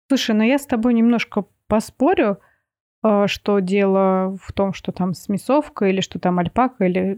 Слушай, 0.07 0.35
ну 0.35 0.43
я 0.43 0.59
с 0.59 0.65
тобой 0.67 0.93
немножко 0.93 1.45
поспорю, 1.67 2.39
э, 3.03 3.25
что 3.25 3.59
дело 3.59 4.37
в 4.39 4.53
том, 4.53 4.73
что 4.73 4.91
там 4.91 5.15
смесовка 5.15 5.85
или 5.85 6.01
что 6.01 6.19
там 6.19 6.37
альпака, 6.37 6.85
или 6.85 7.17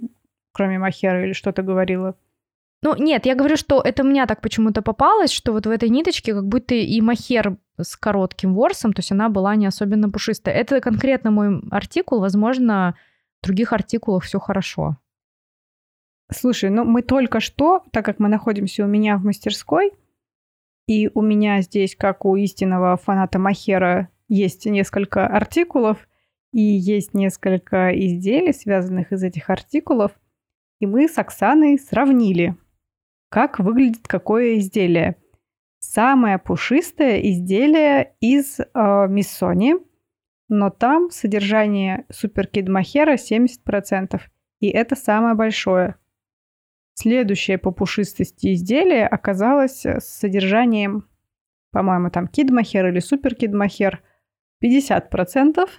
кроме 0.58 0.80
махера, 0.80 1.24
или 1.24 1.34
что 1.34 1.52
ты 1.52 1.62
говорила. 1.62 2.16
Ну, 2.82 2.96
нет, 2.96 3.26
я 3.26 3.36
говорю, 3.36 3.58
что 3.58 3.82
это 3.82 4.04
у 4.04 4.08
меня 4.08 4.26
так 4.26 4.42
почему-то 4.42 4.82
попалось, 4.82 5.32
что 5.32 5.52
вот 5.52 5.68
в 5.68 5.70
этой 5.70 5.90
ниточке 5.90 6.34
как 6.34 6.48
будто 6.48 6.74
и 6.74 7.00
махер 7.02 7.58
с 7.80 7.96
коротким 7.96 8.56
ворсом, 8.56 8.94
то 8.94 9.00
есть 9.00 9.12
она 9.12 9.30
была 9.30 9.56
не 9.56 9.68
особенно 9.68 10.10
пушистая. 10.10 10.56
Это 10.56 10.82
конкретно 10.82 11.32
мой 11.32 11.62
артикул, 11.72 12.20
возможно, 12.20 12.96
в 13.42 13.46
других 13.46 13.72
артикулах 13.72 14.24
все 14.24 14.40
хорошо. 14.40 14.98
Слушай, 16.32 16.72
ну 16.72 16.84
мы 16.84 17.04
только 17.04 17.40
что, 17.40 17.84
так 17.92 18.04
как 18.04 18.20
мы 18.20 18.30
находимся 18.30 18.84
у 18.84 18.88
меня 18.88 19.18
в 19.18 19.24
мастерской, 19.24 19.94
и 20.88 21.10
у 21.14 21.22
меня 21.22 21.62
здесь, 21.62 21.96
как 21.96 22.26
у 22.26 22.36
истинного 22.36 22.98
фаната 22.98 23.40
Махера, 23.40 24.10
есть 24.28 24.66
несколько 24.66 25.28
артикулов, 25.28 26.08
и 26.52 26.62
есть 26.62 27.14
несколько 27.14 27.90
изделий, 27.92 28.54
связанных 28.54 29.12
из 29.12 29.24
этих 29.24 29.50
артикулов, 29.50 30.12
и 30.80 30.86
мы 30.86 31.08
с 31.08 31.18
Оксаной 31.18 31.80
сравнили, 31.80 32.56
как 33.30 33.60
выглядит 33.60 34.08
какое 34.08 34.58
изделие. 34.58 35.18
Самое 35.80 36.38
пушистое 36.38 37.20
изделие 37.20 38.16
из 38.20 38.60
э, 38.60 39.08
Миссони, 39.08 39.76
но 40.50 40.70
там 40.70 41.10
содержание 41.10 42.06
суперкид 42.10 42.68
Махера 42.68 43.16
70%, 43.16 44.22
и 44.60 44.70
это 44.70 44.96
самое 44.96 45.36
большое. 45.36 45.96
Следующее 46.94 47.60
по 47.60 47.72
пушистости 47.72 48.54
изделие 48.54 49.08
оказалось 49.08 49.86
с 49.86 50.04
содержанием, 50.04 51.08
по-моему, 51.72 52.10
там 52.10 52.28
кидмахер 52.28 52.88
или 52.88 53.00
суперкидмахер 53.00 54.02
50%. 54.64 55.70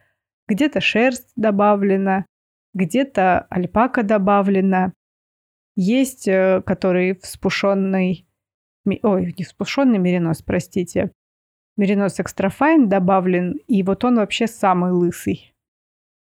Где-то 0.47 0.79
шерсть 0.81 1.31
добавлена, 1.35 2.25
где-то 2.73 3.45
альпака 3.49 4.03
добавлена. 4.03 4.93
Есть, 5.75 6.27
э, 6.27 6.61
который 6.65 7.19
вспушенный, 7.19 8.27
ой, 8.85 9.35
не 9.37 9.43
вспушенный 9.43 9.99
меринос, 9.99 10.41
простите, 10.41 11.11
меринос 11.77 12.19
экстрафайн 12.19 12.89
добавлен, 12.89 13.59
и 13.67 13.83
вот 13.83 14.03
он 14.03 14.15
вообще 14.17 14.47
самый 14.47 14.91
лысый. 14.91 15.53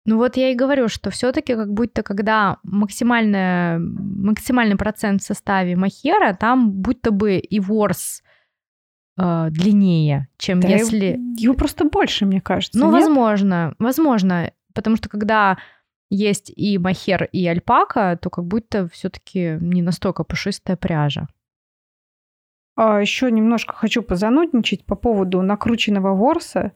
Ну 0.06 0.16
вот 0.16 0.36
я 0.36 0.50
и 0.50 0.54
говорю, 0.54 0.88
что 0.88 1.10
все-таки 1.10 1.54
как 1.54 1.72
будто 1.72 2.02
когда 2.02 2.58
максимальная, 2.62 3.78
максимальный 3.78 4.76
процент 4.76 5.20
в 5.22 5.26
составе 5.26 5.76
махера, 5.76 6.34
там 6.34 6.70
будто 6.70 7.10
бы 7.10 7.36
и 7.36 7.60
ворс 7.60 8.22
э, 9.18 9.48
длиннее, 9.50 10.28
чем 10.38 10.60
да 10.60 10.68
если... 10.68 11.18
Его 11.36 11.54
просто 11.54 11.84
больше, 11.84 12.24
мне 12.24 12.40
кажется. 12.40 12.78
Ну, 12.78 12.86
нет? 12.86 13.02
возможно, 13.02 13.74
возможно. 13.78 14.52
Потому 14.74 14.96
что 14.96 15.08
когда 15.08 15.58
есть 16.08 16.50
и 16.54 16.78
махер, 16.78 17.24
и 17.24 17.46
альпака, 17.46 18.18
то 18.20 18.30
как 18.30 18.46
будто 18.46 18.88
все-таки 18.88 19.58
не 19.60 19.82
настолько 19.82 20.24
пушистая 20.24 20.76
пряжа. 20.76 21.28
А 22.74 23.00
еще 23.00 23.30
немножко 23.30 23.74
хочу 23.74 24.02
позанудничать 24.02 24.86
по 24.86 24.96
поводу 24.96 25.42
накрученного 25.42 26.14
ворса. 26.14 26.72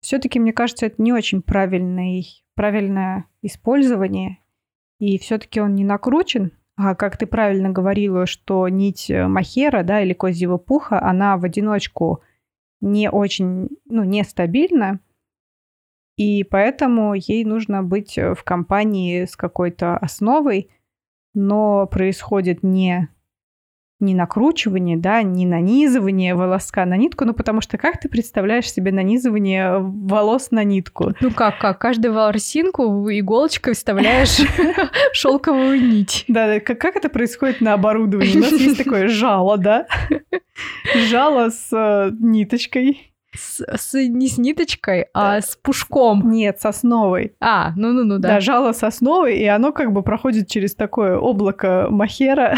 Все-таки, 0.00 0.38
мне 0.38 0.52
кажется, 0.52 0.86
это 0.86 1.02
не 1.02 1.12
очень 1.12 1.42
правильный, 1.42 2.44
правильное 2.58 3.26
использование. 3.40 4.38
И 4.98 5.16
все-таки 5.20 5.60
он 5.60 5.76
не 5.76 5.84
накручен. 5.84 6.50
А 6.74 6.96
как 6.96 7.16
ты 7.16 7.24
правильно 7.24 7.70
говорила, 7.70 8.26
что 8.26 8.68
нить 8.68 9.08
махера, 9.08 9.84
да, 9.84 10.02
или 10.02 10.12
козьего 10.12 10.56
пуха, 10.56 11.00
она 11.00 11.36
в 11.36 11.44
одиночку 11.44 12.20
не 12.80 13.10
очень, 13.10 13.68
ну, 13.84 14.02
нестабильна. 14.02 14.98
И 16.16 16.42
поэтому 16.42 17.14
ей 17.14 17.44
нужно 17.44 17.84
быть 17.84 18.18
в 18.18 18.42
компании 18.42 19.24
с 19.24 19.36
какой-то 19.36 19.96
основой, 19.96 20.68
но 21.34 21.86
происходит 21.86 22.64
не 22.64 23.08
не 24.00 24.14
накручивание, 24.14 24.96
да, 24.96 25.22
не 25.22 25.46
нанизывание 25.46 26.34
волоска 26.34 26.84
на 26.86 26.96
нитку, 26.96 27.24
ну 27.24 27.32
потому 27.34 27.60
что 27.60 27.78
как 27.78 28.00
ты 28.00 28.08
представляешь 28.08 28.70
себе 28.70 28.92
нанизывание 28.92 29.78
волос 29.78 30.50
на 30.50 30.64
нитку? 30.64 31.12
Ну 31.20 31.30
как, 31.32 31.58
как? 31.58 31.78
Каждую 31.78 32.14
волосинку 32.14 33.08
иголочкой 33.10 33.74
вставляешь 33.74 34.38
шелковую 35.12 35.80
нить. 35.80 36.24
Да, 36.28 36.60
как, 36.60 36.80
как 36.80 36.96
это 36.96 37.08
происходит 37.08 37.60
на 37.60 37.74
оборудовании? 37.74 38.36
У 38.36 38.40
нас 38.40 38.52
есть 38.52 38.78
такое 38.78 39.08
жало, 39.08 39.58
да? 39.58 39.86
Жало 41.10 41.50
с 41.50 41.68
э, 41.72 42.10
ниточкой. 42.18 43.12
С, 43.38 43.64
с, 43.76 43.94
не 43.94 44.28
с 44.28 44.38
ниточкой, 44.38 45.06
а 45.14 45.40
с 45.40 45.56
пушком. 45.56 46.30
Нет, 46.30 46.60
с 46.60 46.66
основой. 46.66 47.34
А, 47.40 47.72
ну-ну-ну, 47.76 48.18
да. 48.18 48.28
Да, 48.28 48.40
жало 48.40 48.72
с 48.72 48.82
основой, 48.82 49.38
и 49.38 49.44
оно 49.44 49.72
как 49.72 49.92
бы 49.92 50.02
проходит 50.02 50.48
через 50.48 50.74
такое 50.74 51.16
облако 51.16 51.86
махера. 51.90 52.56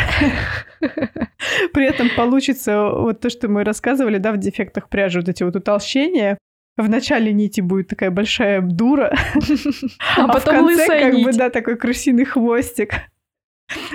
При 1.73 1.85
этом 1.85 2.09
получится 2.17 2.89
вот 2.91 3.21
то, 3.21 3.29
что 3.29 3.49
мы 3.49 3.65
рассказывали, 3.65 4.19
да, 4.19 4.33
в 4.33 4.39
дефектах 4.39 4.89
пряжи, 4.89 5.21
вот 5.21 5.29
эти 5.29 5.43
вот 5.43 5.57
утолщения. 5.57 6.39
В 6.77 6.89
начале 6.89 7.33
нити 7.33 7.61
будет 7.61 7.89
такая 7.89 8.11
большая 8.11 8.63
дура, 8.63 9.15
а, 10.17 10.29
потом 10.29 10.65
в 10.65 10.77
конце 10.77 11.11
как 11.11 11.15
бы, 11.23 11.33
да, 11.33 11.51
такой 11.51 11.77
крысиный 11.77 12.25
хвостик. 12.25 12.95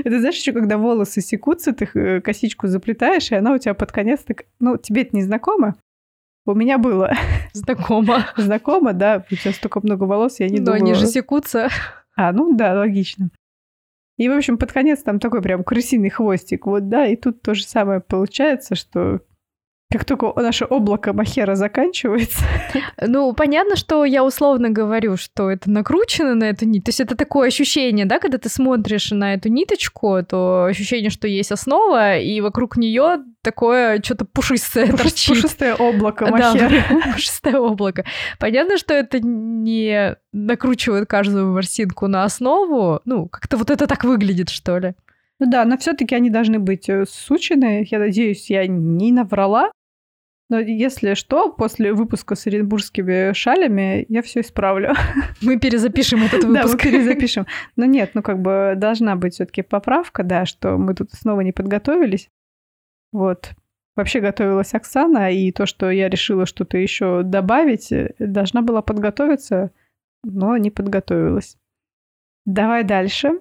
Это 0.04 0.20
знаешь, 0.20 0.36
еще 0.36 0.54
когда 0.54 0.78
волосы 0.78 1.22
секутся, 1.22 1.74
ты 1.74 1.90
э, 1.94 2.22
косичку 2.22 2.68
заплетаешь, 2.68 3.32
и 3.32 3.36
она 3.36 3.54
у 3.54 3.58
тебя 3.58 3.74
под 3.74 3.92
конец 3.92 4.22
так... 4.22 4.44
Ну, 4.60 4.78
тебе 4.78 5.02
это 5.02 5.16
не 5.16 5.24
знакомо? 5.24 5.76
У 6.46 6.54
меня 6.54 6.78
было. 6.78 7.12
Знакомо. 7.54 8.26
Знакомо, 8.38 8.94
да. 8.94 9.26
У 9.32 9.36
тебя 9.36 9.52
столько 9.52 9.80
много 9.82 10.04
волос, 10.04 10.40
я 10.40 10.50
не 10.50 10.60
Но 10.60 10.66
думаю... 10.66 10.82
они 10.82 10.94
же 10.94 11.08
секутся. 11.08 11.70
А, 12.16 12.32
ну 12.32 12.56
да, 12.56 12.74
логично. 12.74 13.30
И, 14.18 14.30
в 14.30 14.32
общем, 14.32 14.58
под 14.58 14.72
конец 14.72 15.02
там 15.04 15.20
такой 15.20 15.42
прям 15.42 15.64
крысиный 15.64 16.10
хвостик. 16.10 16.68
Вот, 16.68 16.88
да, 16.88 17.08
и 17.08 17.16
тут 17.16 17.42
то 17.42 17.54
же 17.54 17.66
самое 17.66 18.00
получается, 18.00 18.76
что 18.76 19.22
как 19.92 20.04
только 20.04 20.34
наше 20.36 20.66
облако 20.66 21.14
махера 21.14 21.56
заканчивается. 21.56 22.44
Ну, 23.02 23.34
понятно, 23.34 23.76
что 23.76 24.04
я 24.04 24.24
условно 24.24 24.70
говорю, 24.70 25.16
что 25.16 25.50
это 25.50 25.70
накручено 25.70 26.34
на 26.34 26.46
эту 26.46 26.66
нить. 26.66 26.84
То 26.86 26.90
есть 26.90 27.00
это 27.00 27.16
такое 27.16 27.48
ощущение, 27.48 28.06
да, 28.06 28.20
когда 28.20 28.38
ты 28.38 28.50
смотришь 28.50 29.12
на 29.12 29.36
эту 29.36 29.50
ниточку, 29.50 30.22
то 30.28 30.66
ощущение, 30.66 31.10
что 31.10 31.28
есть 31.28 31.52
основа, 31.52 32.18
и 32.18 32.42
вокруг 32.42 32.78
нее 32.78 33.20
такое 33.44 34.02
что-то 34.04 34.26
пушистое 34.26 34.88
Пуш, 34.88 35.02
торчит. 35.02 35.36
Пушистое 35.36 35.76
облако 35.76 36.26
махера. 36.26 36.70
Да, 36.90 37.12
пушистое 37.14 37.58
облако. 37.60 38.04
Понятно, 38.40 38.78
что 38.78 38.94
это 38.94 39.20
не 39.20 40.18
накручивает 40.34 41.08
каждую 41.08 41.54
ворсинку 41.54 42.08
на 42.08 42.24
основу. 42.24 43.02
Ну, 43.06 43.28
как-то 43.28 43.58
вот 43.58 43.70
это 43.70 43.86
так 43.88 44.04
выглядит, 44.04 44.50
что 44.50 44.80
ли. 44.80 44.96
Ну 45.40 45.50
да, 45.50 45.66
но 45.66 45.78
все-таки 45.78 46.16
они 46.16 46.30
должны 46.30 46.60
быть 46.60 46.88
э, 46.90 47.06
сучены. 47.06 47.86
Я 47.90 48.00
надеюсь, 48.00 48.50
я 48.50 48.68
не 48.68 49.12
наврала. 49.12 49.72
Но 50.48 50.60
если 50.60 51.16
что, 51.16 51.52
после 51.52 51.92
выпуска 51.92 52.36
с 52.36 52.46
оренбургскими 52.46 53.34
шалями 53.34 54.06
я 54.10 54.22
все 54.22 54.42
исправлю. 54.42 54.94
Мы 55.42 55.60
перезапишем 55.60 56.24
этот 56.24 56.44
выпуск. 56.44 56.64
Да, 56.64 56.72
мы 56.72 56.78
перезапишем. 56.78 57.48
Но 57.76 57.86
нет, 57.86 58.12
ну 58.14 58.22
как 58.22 58.40
бы 58.40 58.76
должна 58.78 59.16
быть 59.16 59.34
все-таки 59.34 59.64
поправка, 59.64 60.24
да, 60.24 60.46
что 60.46 60.78
мы 60.78 60.94
тут 60.94 61.12
снова 61.14 61.42
не 61.42 61.52
подготовились. 61.52 62.30
Вот. 63.12 63.56
Вообще 63.96 64.20
готовилась 64.20 64.74
Оксана, 64.74 65.32
и 65.32 65.52
то, 65.52 65.66
что 65.66 65.90
я 65.90 66.10
решила 66.10 66.46
что-то 66.46 66.78
еще 66.78 67.24
добавить, 67.24 67.92
э, 67.92 68.14
должна 68.20 68.62
была 68.62 68.82
подготовиться, 68.82 69.72
но 70.24 70.58
не 70.58 70.70
подготовилась. 70.70 71.58
Давай 72.46 72.84
дальше. 72.84 73.40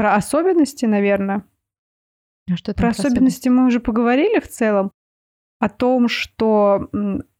Про 0.00 0.14
особенности, 0.14 0.86
наверное. 0.86 1.44
А 2.50 2.56
что 2.56 2.72
про 2.72 2.88
особенности 2.88 3.50
мы 3.50 3.66
уже 3.66 3.80
поговорили 3.80 4.40
в 4.40 4.48
целом. 4.48 4.92
О 5.58 5.68
том, 5.68 6.08
что 6.08 6.88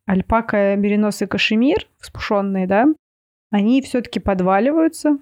альпака, 0.04 0.76
меринос 0.76 1.22
и 1.22 1.26
кашемир, 1.26 1.88
вспушенные, 2.00 2.66
да, 2.66 2.84
они 3.50 3.80
все-таки 3.80 4.20
подваливаются. 4.20 5.16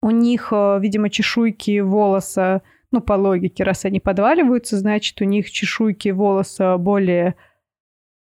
У 0.00 0.08
них, 0.08 0.48
э, 0.50 0.78
видимо, 0.80 1.10
чешуйки 1.10 1.80
волоса, 1.80 2.62
ну, 2.90 3.02
по 3.02 3.12
логике, 3.12 3.62
раз 3.62 3.84
они 3.84 4.00
подваливаются, 4.00 4.78
значит, 4.78 5.20
у 5.20 5.24
них 5.24 5.50
чешуйки 5.50 6.08
волоса 6.08 6.78
более 6.78 7.34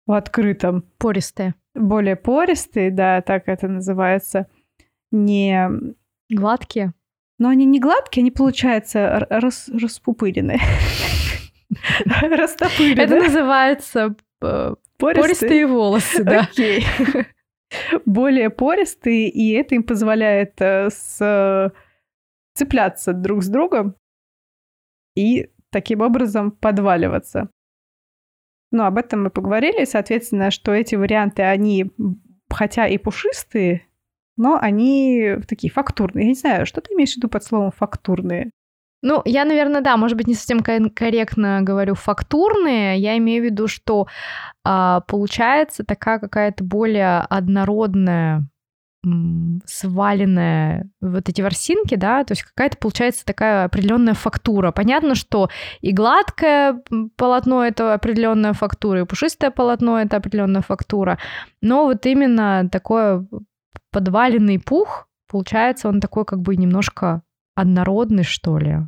в 0.07 0.13
открытом. 0.13 0.85
Пористые. 0.99 1.57
Более 1.75 2.15
пористые, 2.15 2.93
да, 2.93 3.23
так 3.23 3.49
это 3.49 3.67
называется. 3.67 4.47
Не... 5.11 5.69
Гладкие. 6.31 6.93
Но 7.39 7.49
они 7.49 7.65
не 7.65 7.79
гладкие, 7.79 8.23
они, 8.23 8.31
получается, 8.31 9.27
рас, 9.31 9.69
распупыренные. 9.69 10.61
Растопырены. 12.23 13.01
Это 13.01 13.17
называется 13.17 14.17
э, 14.43 14.75
пористые 14.99 15.67
волосы, 15.67 16.25
да. 16.25 16.41
Окей. 16.51 16.85
Более 18.07 18.51
пористые, 18.51 19.29
и 19.29 19.53
это 19.53 19.75
им 19.75 19.83
позволяет 19.83 20.61
э, 20.61 20.89
с... 20.91 21.73
цепляться 22.55 23.13
друг 23.13 23.43
с 23.43 23.49
другом 23.49 23.95
и 25.15 25.51
таким 25.71 26.01
образом 26.01 26.51
подваливаться. 26.51 27.51
Ну, 28.71 28.85
об 28.85 28.99
этом 28.99 29.25
мы 29.25 29.31
поговорили, 29.31 29.85
соответственно, 29.85 30.51
что 30.51 30.73
эти 30.73 30.95
варианты, 30.95 31.43
они 31.43 31.91
хотя 32.51 32.87
и 32.87 32.99
пушистые, 32.99 33.88
но 34.39 34.59
они 34.61 35.37
такие 35.47 35.71
фактурные. 35.71 36.25
Я 36.25 36.29
не 36.31 36.35
знаю, 36.35 36.67
что 36.67 36.81
ты 36.81 36.95
имеешь 36.95 37.13
в 37.13 37.17
виду 37.17 37.29
под 37.29 37.45
словом 37.45 37.73
фактурные? 37.77 38.51
Ну, 39.01 39.23
я, 39.25 39.45
наверное, 39.45 39.81
да, 39.81 39.97
может 39.97 40.17
быть, 40.17 40.27
не 40.27 40.35
совсем 40.35 40.61
корректно 40.61 41.61
говорю 41.63 41.95
фактурные. 41.95 42.99
Я 42.99 43.17
имею 43.19 43.43
в 43.43 43.47
виду, 43.47 43.69
что 43.69 44.09
а, 44.65 45.03
получается 45.03 45.85
такая 45.85 46.19
какая-то 46.19 46.65
более 46.65 47.21
однородная 47.21 48.49
сваленная 49.65 50.91
вот 51.01 51.29
эти 51.29 51.41
ворсинки, 51.41 51.95
да, 51.95 52.25
то 52.25 52.33
есть 52.33 52.43
какая-то 52.43 52.77
получается 52.79 53.25
такая 53.25 53.65
определенная 53.65 54.15
фактура. 54.15 54.73
Понятно, 54.73 55.15
что 55.15 55.49
и 55.81 55.93
гладкое 55.93 56.83
полотно 57.17 57.65
это 57.65 57.95
определенная 57.95 58.55
фактура, 58.55 59.01
и 59.01 59.05
пушистое 59.05 59.53
полотно 59.53 60.01
это 60.01 60.17
определенная 60.17 60.63
фактура, 60.63 61.19
но 61.63 61.85
вот 61.85 62.05
именно 62.07 62.69
такое 62.71 63.25
подваленный 63.91 64.59
пух, 64.59 65.09
получается, 65.29 65.89
он 65.89 66.01
такой 66.01 66.25
как 66.25 66.41
бы 66.41 66.57
немножко 66.57 67.23
однородный, 67.55 68.25
что 68.25 68.59
ли. 68.59 68.79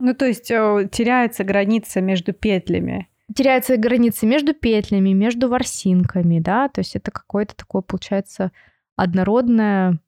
Ну, 0.00 0.14
то 0.14 0.26
есть 0.26 0.50
э, 0.50 0.88
теряется 0.90 1.44
граница 1.44 2.00
между 2.00 2.32
петлями. 2.32 3.08
Теряется 3.34 3.76
граница 3.76 4.26
между 4.26 4.54
петлями, 4.54 5.10
между 5.10 5.48
ворсинками, 5.48 6.40
да, 6.40 6.68
то 6.68 6.80
есть 6.80 6.96
это 6.96 7.10
какое-то 7.10 7.54
такое, 7.54 7.82
получается, 7.82 8.52
однородное 8.96 10.00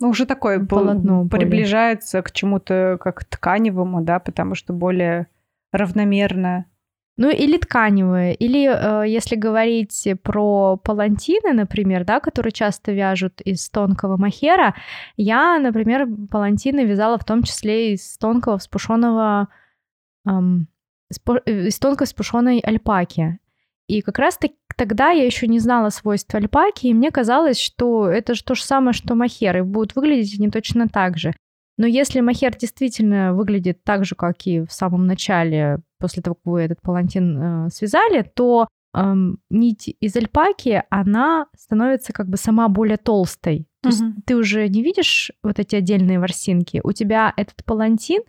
Ну, 0.00 0.08
уже 0.08 0.24
такое 0.24 0.64
Полотно 0.64 1.28
приближается 1.28 2.18
более. 2.18 2.24
к 2.24 2.32
чему-то 2.32 2.98
как 3.00 3.24
тканевому, 3.24 4.02
да, 4.02 4.18
потому 4.18 4.54
что 4.54 4.72
более 4.72 5.26
равномерно. 5.72 6.66
Ну, 7.16 7.30
или 7.30 7.58
тканевые, 7.58 8.34
или 8.34 8.66
э, 8.68 9.08
если 9.08 9.36
говорить 9.36 10.08
про 10.24 10.76
палантины, 10.76 11.52
например, 11.52 12.04
да, 12.04 12.18
которые 12.18 12.52
часто 12.52 12.90
вяжут 12.90 13.40
из 13.40 13.70
тонкого 13.70 14.16
махера, 14.16 14.74
я, 15.16 15.60
например, 15.60 16.08
палантины 16.28 16.84
вязала 16.84 17.16
в 17.16 17.24
том 17.24 17.44
числе 17.44 17.94
из 17.94 18.18
тонкого 18.18 18.58
вспушенного, 18.58 19.46
эм, 20.26 20.66
из 21.46 21.78
тонкой 21.78 22.08
вспушенной 22.08 22.58
альпаки. 22.58 23.38
И 23.86 24.00
как 24.02 24.18
раз 24.18 24.36
тогда 24.76 25.10
я 25.10 25.24
еще 25.24 25.46
не 25.46 25.60
знала 25.60 25.90
свойств 25.90 26.34
альпаки, 26.34 26.88
и 26.88 26.94
мне 26.94 27.12
казалось, 27.12 27.60
что 27.60 28.08
это 28.08 28.34
же 28.34 28.42
то 28.42 28.56
же 28.56 28.64
самое, 28.64 28.92
что 28.92 29.14
махер, 29.14 29.58
и 29.58 29.60
будут 29.60 29.94
выглядеть 29.94 30.36
они 30.40 30.50
точно 30.50 30.88
так 30.88 31.16
же. 31.18 31.32
Но 31.76 31.86
если 31.86 32.20
махер 32.20 32.56
действительно 32.56 33.34
выглядит 33.34 33.82
так 33.82 34.04
же, 34.04 34.14
как 34.14 34.46
и 34.46 34.60
в 34.60 34.70
самом 34.70 35.06
начале, 35.06 35.78
после 35.98 36.22
того, 36.22 36.36
как 36.36 36.44
вы 36.46 36.62
этот 36.62 36.80
палантин 36.82 37.66
э, 37.66 37.70
связали, 37.70 38.22
то 38.22 38.68
эм, 38.94 39.38
нить 39.50 39.94
из 40.00 40.16
альпаки, 40.16 40.84
она 40.90 41.46
становится 41.56 42.12
как 42.12 42.28
бы 42.28 42.36
сама 42.36 42.68
более 42.68 42.96
толстой. 42.96 43.66
То 43.82 43.88
угу. 43.88 43.96
есть 43.96 44.04
ты 44.24 44.36
уже 44.36 44.68
не 44.68 44.82
видишь 44.82 45.32
вот 45.42 45.58
эти 45.58 45.76
отдельные 45.76 46.20
ворсинки. 46.20 46.80
У 46.84 46.92
тебя 46.92 47.32
этот 47.36 47.64
палантин, 47.64 48.22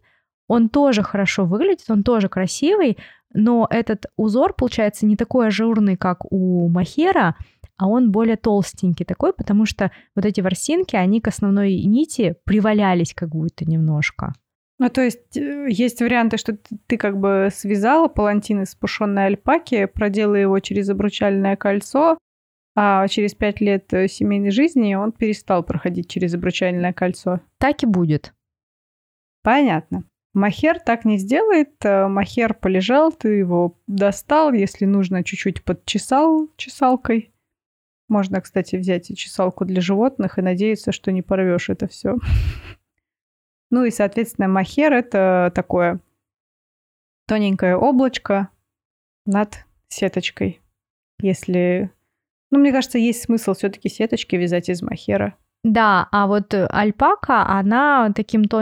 он 0.48 0.70
тоже 0.70 1.04
хорошо 1.04 1.46
выглядит, 1.46 1.86
он 1.90 2.04
тоже 2.04 2.30
красивый, 2.30 2.98
но 3.34 3.68
этот 3.70 4.06
узор 4.16 4.54
получается 4.54 5.06
не 5.06 5.16
такой 5.16 5.48
ажурный, 5.48 5.98
как 5.98 6.32
у 6.32 6.70
махера, 6.70 7.36
а 7.78 7.88
он 7.88 8.12
более 8.12 8.38
толстенький 8.38 9.06
такой, 9.06 9.34
потому 9.34 9.66
что 9.66 9.92
вот 10.16 10.26
эти 10.26 10.42
ворсинки, 10.42 10.96
они 10.96 11.22
к 11.22 11.28
основной 11.28 11.76
нити 11.84 12.36
привалялись 12.46 13.14
как 13.14 13.30
будто 13.30 13.66
немножко. 13.66 14.34
Ну, 14.78 14.90
то 14.90 15.02
есть 15.02 15.38
э, 15.38 15.68
есть 15.70 16.02
варианты, 16.02 16.38
что 16.38 16.54
ты, 16.54 16.78
ты 16.88 16.98
как 16.98 17.18
бы 17.18 17.50
связала 17.54 18.08
палантин 18.08 18.64
из 18.64 18.76
пушенной 18.76 19.28
альпаки, 19.28 19.86
продела 19.86 20.36
его 20.36 20.60
через 20.60 20.90
обручальное 20.90 21.56
кольцо, 21.56 22.18
а 22.76 23.08
через 23.08 23.36
пять 23.36 23.62
лет 23.62 23.94
э, 23.94 24.08
семейной 24.10 24.52
жизни 24.52 24.96
он 24.96 25.14
перестал 25.14 25.64
проходить 25.64 26.10
через 26.10 26.34
обручальное 26.34 26.92
кольцо. 26.92 27.40
Так 27.58 27.84
и 27.84 27.86
будет. 27.86 28.34
Понятно. 29.44 30.04
Махер 30.34 30.80
так 30.80 31.06
не 31.06 31.18
сделает. 31.18 31.74
Э, 31.86 32.08
махер 32.08 32.54
полежал, 32.54 33.14
ты 33.14 33.30
его 33.30 33.80
достал, 33.88 34.52
если 34.52 34.84
нужно, 34.84 35.24
чуть-чуть 35.24 35.64
подчесал 35.64 36.50
чесалкой. 36.58 37.32
Можно, 38.08 38.42
кстати, 38.42 38.76
взять 38.76 39.10
и 39.10 39.16
чесалку 39.16 39.66
для 39.66 39.82
животных 39.82 40.38
и 40.38 40.42
надеяться, 40.42 40.92
что 40.92 41.12
не 41.12 41.22
порвешь 41.22 41.70
это 41.70 41.88
все. 41.88 42.18
Ну 43.72 43.84
и, 43.84 43.90
соответственно, 43.90 44.48
махер 44.48 44.94
это 44.94 45.52
такое 45.54 46.00
тоненькое 47.28 47.76
облачко 47.76 48.50
над 49.26 49.66
сеточкой. 49.90 50.62
Если... 51.20 51.92
Ну, 52.52 52.60
мне 52.60 52.72
кажется, 52.72 53.00
есть 53.00 53.24
смысл 53.24 53.54
все-таки 53.54 53.90
сеточки 53.90 54.36
вязать 54.36 54.70
из 54.70 54.82
махера. 54.82 55.36
Да, 55.64 56.08
а 56.12 56.28
вот 56.28 56.54
э, 56.54 56.68
альпака, 56.68 57.48
она 57.48 58.14
таким 58.16 58.46
то 58.46 58.60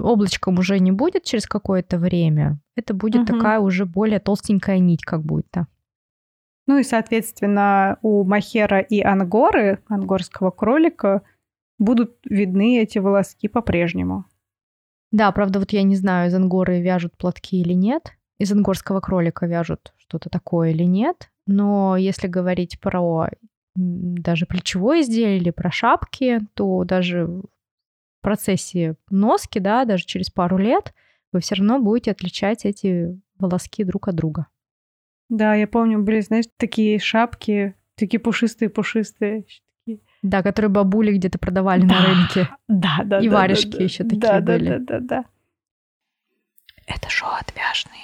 облачком 0.00 0.58
уже 0.58 0.78
не 0.78 0.90
будет 0.90 1.24
через 1.24 1.46
какое-то 1.46 1.98
время. 1.98 2.58
Это 2.76 2.94
будет 2.94 3.28
угу. 3.28 3.34
такая 3.34 3.60
уже 3.60 3.84
более 3.84 4.20
толстенькая 4.20 4.78
нить, 4.78 5.04
как 5.04 5.22
будто. 5.22 5.66
Ну 6.66 6.78
и, 6.78 6.82
соответственно, 6.82 7.98
у 8.02 8.24
махера 8.24 8.80
и 8.80 9.00
ангоры, 9.00 9.82
ангорского 9.88 10.50
кролика, 10.50 11.22
будут 11.78 12.16
видны 12.24 12.80
эти 12.80 12.98
волоски 12.98 13.48
по-прежнему. 13.48 14.24
Да, 15.12 15.30
правда, 15.32 15.60
вот 15.60 15.72
я 15.72 15.82
не 15.82 15.94
знаю, 15.94 16.28
из 16.28 16.34
ангоры 16.34 16.80
вяжут 16.80 17.16
платки 17.16 17.60
или 17.60 17.72
нет, 17.72 18.16
из 18.38 18.52
ангорского 18.52 19.00
кролика 19.00 19.46
вяжут 19.46 19.94
что-то 19.96 20.28
такое 20.28 20.70
или 20.70 20.82
нет, 20.82 21.30
но 21.46 21.96
если 21.96 22.26
говорить 22.26 22.80
про 22.80 23.28
даже 23.76 24.46
плечевое 24.46 25.02
изделие 25.02 25.36
или 25.36 25.50
про 25.50 25.70
шапки, 25.70 26.40
то 26.54 26.84
даже 26.84 27.26
в 27.26 27.44
процессе 28.22 28.96
носки, 29.10 29.58
да, 29.58 29.84
даже 29.84 30.04
через 30.04 30.30
пару 30.30 30.56
лет 30.56 30.94
вы 31.32 31.40
все 31.40 31.54
равно 31.56 31.78
будете 31.78 32.10
отличать 32.10 32.64
эти 32.64 33.20
волоски 33.38 33.84
друг 33.84 34.08
от 34.08 34.14
друга. 34.14 34.46
Да, 35.28 35.54
я 35.54 35.66
помню, 35.66 36.02
были, 36.02 36.20
знаешь, 36.20 36.46
такие 36.56 36.98
шапки, 36.98 37.74
такие 37.96 38.20
пушистые-пушистые. 38.20 39.44
Да, 40.22 40.42
которые 40.42 40.70
бабули 40.70 41.12
где-то 41.12 41.38
продавали 41.38 41.82
да, 41.82 41.86
на 41.86 42.06
рынке. 42.06 42.48
Да, 42.68 43.00
да. 43.04 43.20
И 43.20 43.28
да, 43.28 43.34
варежки 43.34 43.76
да, 43.76 43.84
еще 43.84 44.04
такие 44.04 44.20
да, 44.20 44.40
были. 44.40 44.68
Да, 44.68 44.78
да, 44.78 44.98
да, 44.98 45.00
да. 45.00 45.24
Это 46.86 47.08
шоу 47.08 47.30
отвяжные. 47.30 48.02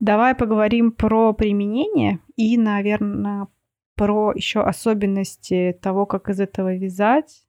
Давай 0.00 0.34
поговорим 0.34 0.92
про 0.92 1.32
применение 1.32 2.20
и, 2.36 2.56
наверное, 2.56 3.48
про 3.94 4.32
еще 4.32 4.60
особенности 4.60 5.76
того, 5.82 6.06
как 6.06 6.28
из 6.28 6.40
этого 6.40 6.74
вязать, 6.76 7.44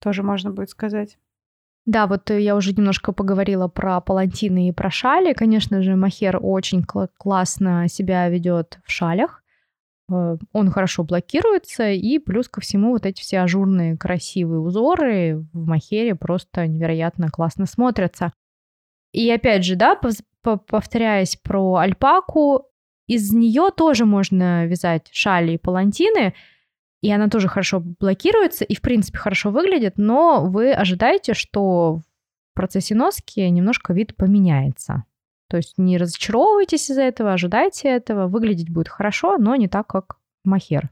тоже 0.00 0.22
можно 0.22 0.50
будет 0.50 0.70
сказать. 0.70 1.18
Да, 1.88 2.06
вот 2.06 2.28
я 2.28 2.54
уже 2.54 2.74
немножко 2.74 3.12
поговорила 3.12 3.66
про 3.66 4.02
палантины 4.02 4.68
и 4.68 4.72
про 4.72 4.90
шали. 4.90 5.32
Конечно 5.32 5.80
же, 5.80 5.96
махер 5.96 6.38
очень 6.38 6.82
кл- 6.82 7.08
классно 7.16 7.88
себя 7.88 8.28
ведет 8.28 8.78
в 8.84 8.92
шалях. 8.92 9.42
Э, 10.12 10.36
он 10.52 10.70
хорошо 10.70 11.02
блокируется, 11.02 11.88
и 11.88 12.18
плюс 12.18 12.46
ко 12.50 12.60
всему 12.60 12.90
вот 12.90 13.06
эти 13.06 13.22
все 13.22 13.38
ажурные 13.40 13.96
красивые 13.96 14.60
узоры 14.60 15.46
в 15.54 15.66
махере 15.66 16.14
просто 16.14 16.66
невероятно 16.66 17.30
классно 17.30 17.64
смотрятся. 17.64 18.34
И 19.12 19.30
опять 19.30 19.64
же, 19.64 19.74
да, 19.74 19.98
повторяясь 20.42 21.36
про 21.36 21.76
альпаку, 21.76 22.66
из 23.06 23.32
нее 23.32 23.70
тоже 23.74 24.04
можно 24.04 24.66
вязать 24.66 25.08
шали 25.10 25.52
и 25.52 25.58
палантины, 25.58 26.34
и 27.00 27.10
она 27.10 27.28
тоже 27.28 27.48
хорошо 27.48 27.80
блокируется 27.80 28.64
и, 28.64 28.74
в 28.74 28.80
принципе, 28.80 29.18
хорошо 29.18 29.50
выглядит, 29.50 29.94
но 29.96 30.46
вы 30.46 30.72
ожидаете, 30.72 31.34
что 31.34 31.96
в 31.96 32.54
процессе 32.54 32.94
носки 32.94 33.48
немножко 33.48 33.92
вид 33.92 34.16
поменяется. 34.16 35.04
То 35.48 35.56
есть 35.56 35.78
не 35.78 35.96
разочаровывайтесь 35.96 36.90
из-за 36.90 37.02
этого, 37.02 37.32
ожидайте 37.32 37.88
этого, 37.88 38.26
выглядеть 38.26 38.70
будет 38.70 38.88
хорошо, 38.88 39.38
но 39.38 39.56
не 39.56 39.68
так, 39.68 39.86
как 39.86 40.18
махер. 40.44 40.90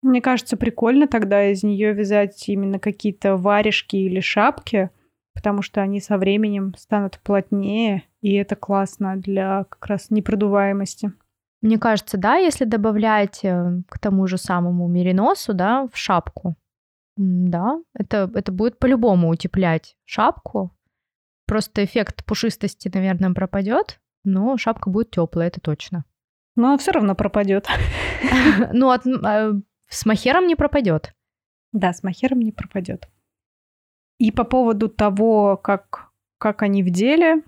Мне 0.00 0.22
кажется, 0.22 0.56
прикольно 0.56 1.08
тогда 1.08 1.50
из 1.50 1.62
нее 1.62 1.92
вязать 1.92 2.48
именно 2.48 2.78
какие-то 2.78 3.36
варежки 3.36 3.96
или 3.96 4.20
шапки, 4.20 4.90
потому 5.34 5.62
что 5.62 5.82
они 5.82 6.00
со 6.00 6.18
временем 6.18 6.74
станут 6.78 7.20
плотнее, 7.22 8.04
и 8.22 8.34
это 8.34 8.54
классно 8.56 9.16
для 9.16 9.64
как 9.64 9.86
раз 9.86 10.10
непродуваемости. 10.10 11.12
Мне 11.60 11.78
кажется, 11.78 12.16
да, 12.16 12.36
если 12.36 12.64
добавлять 12.64 13.44
э, 13.44 13.82
к 13.88 13.98
тому 13.98 14.26
же 14.26 14.38
самому 14.38 14.86
мериносу, 14.86 15.54
да, 15.54 15.88
в 15.92 15.96
шапку, 15.96 16.56
да, 17.16 17.80
это, 17.94 18.30
это 18.34 18.52
будет 18.52 18.78
по-любому 18.78 19.28
утеплять 19.28 19.96
шапку. 20.04 20.72
Просто 21.46 21.84
эффект 21.84 22.24
пушистости, 22.24 22.90
наверное, 22.92 23.34
пропадет, 23.34 24.00
но 24.24 24.56
шапка 24.56 24.88
будет 24.90 25.10
теплая, 25.10 25.48
это 25.48 25.60
точно. 25.60 26.04
Но 26.54 26.76
все 26.78 26.92
равно 26.92 27.14
пропадет. 27.14 27.66
Ну, 28.72 28.90
а, 28.90 29.52
с 29.88 30.06
махером 30.06 30.46
не 30.46 30.56
пропадет. 30.56 31.14
Да, 31.72 31.92
с 31.92 32.02
махером 32.02 32.40
не 32.40 32.52
пропадет. 32.52 33.08
И 34.18 34.32
по 34.32 34.44
поводу 34.44 34.88
того, 34.88 35.56
как, 35.56 36.10
как 36.38 36.62
они 36.62 36.82
в 36.82 36.90
деле, 36.90 37.42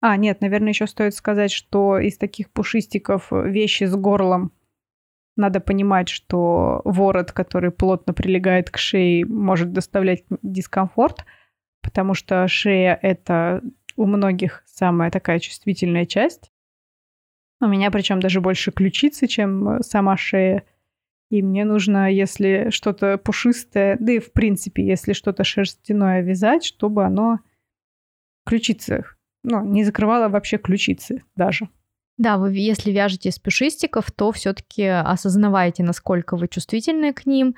а, 0.00 0.16
нет, 0.16 0.40
наверное, 0.40 0.70
еще 0.70 0.86
стоит 0.86 1.14
сказать, 1.14 1.50
что 1.50 1.98
из 1.98 2.18
таких 2.18 2.50
пушистиков 2.50 3.28
вещи 3.30 3.84
с 3.84 3.96
горлом 3.96 4.52
надо 5.36 5.60
понимать, 5.60 6.08
что 6.08 6.80
ворот, 6.84 7.32
который 7.32 7.70
плотно 7.70 8.14
прилегает 8.14 8.70
к 8.70 8.78
шее, 8.78 9.24
может 9.26 9.72
доставлять 9.72 10.24
дискомфорт, 10.42 11.24
потому 11.82 12.14
что 12.14 12.46
шея— 12.48 12.98
это 13.02 13.62
у 13.96 14.06
многих 14.06 14.62
самая 14.66 15.10
такая 15.10 15.38
чувствительная 15.38 16.06
часть. 16.06 16.52
У 17.60 17.66
меня 17.66 17.90
причем 17.90 18.20
даже 18.20 18.40
больше 18.40 18.70
ключицы, 18.72 19.26
чем 19.26 19.82
сама 19.82 20.16
шея. 20.16 20.64
И 21.30 21.42
мне 21.42 21.64
нужно, 21.64 22.10
если 22.10 22.68
что-то 22.70 23.18
пушистое, 23.18 23.96
да 23.98 24.12
и 24.12 24.18
в 24.18 24.32
принципе, 24.32 24.86
если 24.86 25.12
что-то 25.12 25.42
шерстяное 25.42 26.22
вязать, 26.22 26.64
чтобы 26.64 27.04
оно 27.04 27.40
ключицы 28.44 29.04
ну, 29.46 29.64
не 29.64 29.84
закрывала 29.84 30.28
вообще 30.28 30.58
ключицы 30.58 31.22
даже. 31.36 31.68
Да, 32.18 32.36
вы 32.36 32.52
если 32.52 32.90
вяжете 32.90 33.28
из 33.28 33.38
пушистиков, 33.38 34.10
то 34.10 34.32
все-таки 34.32 34.84
осознавайте, 34.86 35.84
насколько 35.84 36.36
вы 36.36 36.48
чувствительны 36.48 37.12
к 37.12 37.26
ним, 37.26 37.54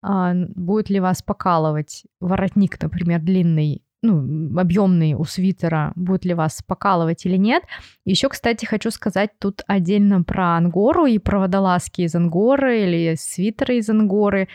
а, 0.00 0.32
будет 0.34 0.88
ли 0.88 1.00
вас 1.00 1.22
покалывать 1.22 2.04
воротник, 2.20 2.80
например, 2.80 3.20
длинный, 3.20 3.82
ну, 4.00 4.58
объемный 4.58 5.14
у 5.14 5.24
свитера, 5.24 5.92
будет 5.96 6.24
ли 6.24 6.32
вас 6.32 6.62
покалывать 6.66 7.26
или 7.26 7.36
нет. 7.36 7.64
Еще, 8.06 8.30
кстати, 8.30 8.64
хочу 8.64 8.90
сказать 8.90 9.30
тут 9.38 9.62
отдельно 9.66 10.22
про 10.22 10.56
ангору 10.56 11.04
и 11.04 11.18
про 11.18 11.40
водолазки 11.40 12.02
из 12.02 12.14
ангоры 12.14 12.84
или 12.84 13.16
свитеры 13.18 13.78
из 13.78 13.90
ангоры. 13.90 14.48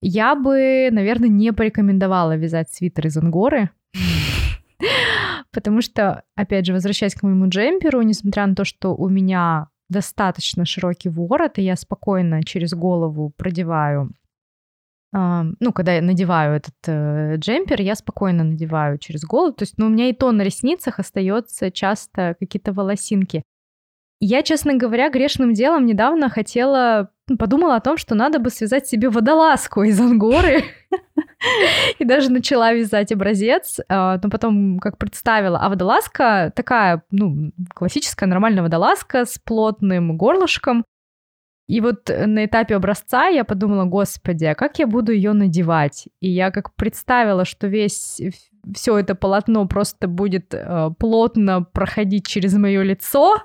Я 0.00 0.36
бы, 0.36 0.88
наверное, 0.92 1.30
не 1.30 1.52
порекомендовала 1.52 2.36
вязать 2.36 2.70
свитер 2.70 3.08
из 3.08 3.16
ангоры, 3.16 3.70
потому 5.52 5.82
что, 5.82 6.24
опять 6.34 6.66
же, 6.66 6.72
возвращаясь 6.72 7.14
к 7.14 7.22
моему 7.22 7.48
джемперу, 7.48 8.02
несмотря 8.02 8.46
на 8.46 8.54
то, 8.54 8.64
что 8.64 8.94
у 8.94 9.08
меня 9.08 9.68
достаточно 9.88 10.64
широкий 10.64 11.08
ворот, 11.08 11.58
и 11.58 11.62
я 11.62 11.76
спокойно 11.76 12.42
через 12.42 12.72
голову 12.72 13.32
продеваю 13.36 14.10
ну, 15.12 15.72
когда 15.74 15.92
я 15.92 16.00
надеваю 16.00 16.56
этот 16.56 16.74
э, 16.86 17.36
джемпер, 17.36 17.82
я 17.82 17.94
спокойно 17.94 18.44
надеваю 18.44 18.96
через 18.96 19.24
голову. 19.24 19.52
То 19.52 19.64
есть, 19.64 19.74
ну, 19.76 19.86
у 19.86 19.88
меня 19.90 20.08
и 20.08 20.14
то 20.14 20.32
на 20.32 20.40
ресницах 20.40 20.98
остается 20.98 21.70
часто 21.70 22.34
какие-то 22.40 22.72
волосинки. 22.72 23.42
Я, 24.20 24.42
честно 24.42 24.74
говоря, 24.74 25.10
грешным 25.10 25.52
делом 25.52 25.84
недавно 25.84 26.30
хотела, 26.30 27.10
подумала 27.36 27.76
о 27.76 27.80
том, 27.80 27.96
что 27.96 28.14
надо 28.14 28.38
бы 28.38 28.50
связать 28.50 28.86
себе 28.86 29.08
водолазку 29.08 29.82
из 29.82 30.00
ангоры. 30.00 30.64
И 31.98 32.04
даже 32.04 32.30
начала 32.30 32.72
вязать 32.72 33.12
образец, 33.12 33.80
а, 33.88 34.18
но 34.22 34.30
потом 34.30 34.78
как 34.78 34.98
представила. 34.98 35.58
А 35.58 35.68
водолазка 35.68 36.52
такая, 36.54 37.02
ну, 37.10 37.52
классическая 37.74 38.26
нормальная 38.26 38.62
водолазка 38.62 39.24
с 39.24 39.38
плотным 39.38 40.16
горлышком. 40.16 40.84
И 41.68 41.80
вот 41.80 42.08
на 42.08 42.44
этапе 42.44 42.76
образца 42.76 43.26
я 43.26 43.44
подумала, 43.44 43.84
господи, 43.84 44.44
а 44.44 44.54
как 44.54 44.78
я 44.78 44.86
буду 44.86 45.12
ее 45.12 45.32
надевать? 45.32 46.08
И 46.20 46.28
я 46.28 46.50
как 46.50 46.74
представила, 46.74 47.44
что 47.44 47.66
весь 47.66 48.20
все 48.74 48.98
это 48.98 49.14
полотно 49.14 49.66
просто 49.66 50.06
будет 50.06 50.54
э, 50.54 50.90
плотно 50.98 51.62
проходить 51.62 52.26
через 52.26 52.54
мое 52.54 52.82
лицо, 52.82 53.42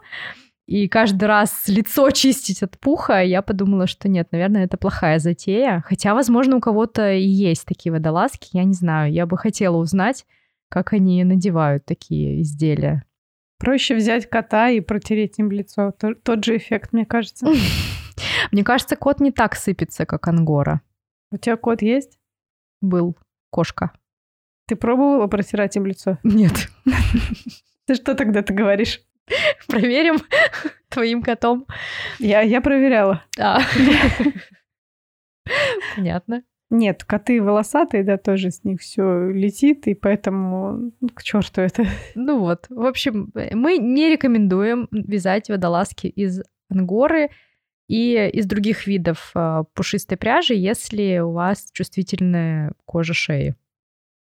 и 0.67 0.89
каждый 0.89 1.23
раз 1.25 1.63
лицо 1.67 2.11
чистить 2.11 2.61
от 2.61 2.77
пуха, 2.77 3.23
я 3.23 3.41
подумала, 3.41 3.87
что 3.87 4.09
нет, 4.09 4.27
наверное, 4.31 4.65
это 4.65 4.77
плохая 4.77 5.17
затея. 5.17 5.81
Хотя, 5.87 6.13
возможно, 6.13 6.57
у 6.57 6.59
кого-то 6.59 7.13
и 7.13 7.25
есть 7.25 7.65
такие 7.65 7.91
водолазки, 7.91 8.49
я 8.51 8.65
не 8.65 8.73
знаю. 8.73 9.11
Я 9.11 9.25
бы 9.25 9.37
хотела 9.37 9.77
узнать, 9.77 10.25
как 10.69 10.91
они 10.91 11.23
надевают 11.23 11.85
такие 11.85 12.41
изделия. 12.41 13.05
Проще 13.59 13.95
взять 13.95 14.29
кота 14.29 14.69
и 14.69 14.81
протереть 14.81 15.39
им 15.39 15.51
лицо. 15.51 15.93
Тот 16.23 16.43
же 16.43 16.57
эффект, 16.57 16.93
мне 16.93 17.05
кажется. 17.05 17.47
Мне 18.51 18.63
кажется, 18.63 18.95
кот 18.95 19.19
не 19.19 19.31
так 19.31 19.55
сыпется, 19.55 20.05
как 20.05 20.27
ангора. 20.27 20.81
У 21.31 21.37
тебя 21.37 21.55
кот 21.55 21.81
есть? 21.81 22.19
Был. 22.81 23.17
Кошка. 23.51 23.91
Ты 24.67 24.75
пробовала 24.75 25.27
протирать 25.27 25.75
им 25.75 25.85
лицо? 25.85 26.17
Нет. 26.23 26.69
Ты 27.85 27.95
что 27.95 28.15
тогда 28.15 28.41
ты 28.41 28.53
говоришь? 28.53 29.01
Проверим 29.67 30.17
твоим 30.89 31.21
котом. 31.21 31.65
Я, 32.19 32.41
я 32.41 32.61
проверяла. 32.61 33.23
А. 33.39 33.59
Понятно. 35.95 36.43
Нет, 36.69 37.05
коты 37.05 37.41
волосатые, 37.41 38.03
да, 38.03 38.17
тоже 38.17 38.51
с 38.51 38.65
них 38.65 38.81
все 38.81 39.29
летит, 39.29 39.87
и 39.87 39.93
поэтому 39.93 40.91
ну, 40.99 41.09
к 41.13 41.23
черту 41.23 41.61
это. 41.61 41.85
Ну 42.13 42.39
вот, 42.39 42.65
в 42.69 42.85
общем, 42.85 43.31
мы 43.33 43.77
не 43.77 44.09
рекомендуем 44.09 44.89
вязать 44.91 45.47
водолазки 45.47 46.07
из 46.07 46.41
ангоры 46.69 47.29
и 47.87 48.29
из 48.33 48.45
других 48.45 48.85
видов 48.85 49.31
э, 49.33 49.63
пушистой 49.73 50.17
пряжи, 50.17 50.55
если 50.55 51.19
у 51.19 51.31
вас 51.31 51.69
чувствительная 51.71 52.73
кожа 52.83 53.13
шеи. 53.13 53.55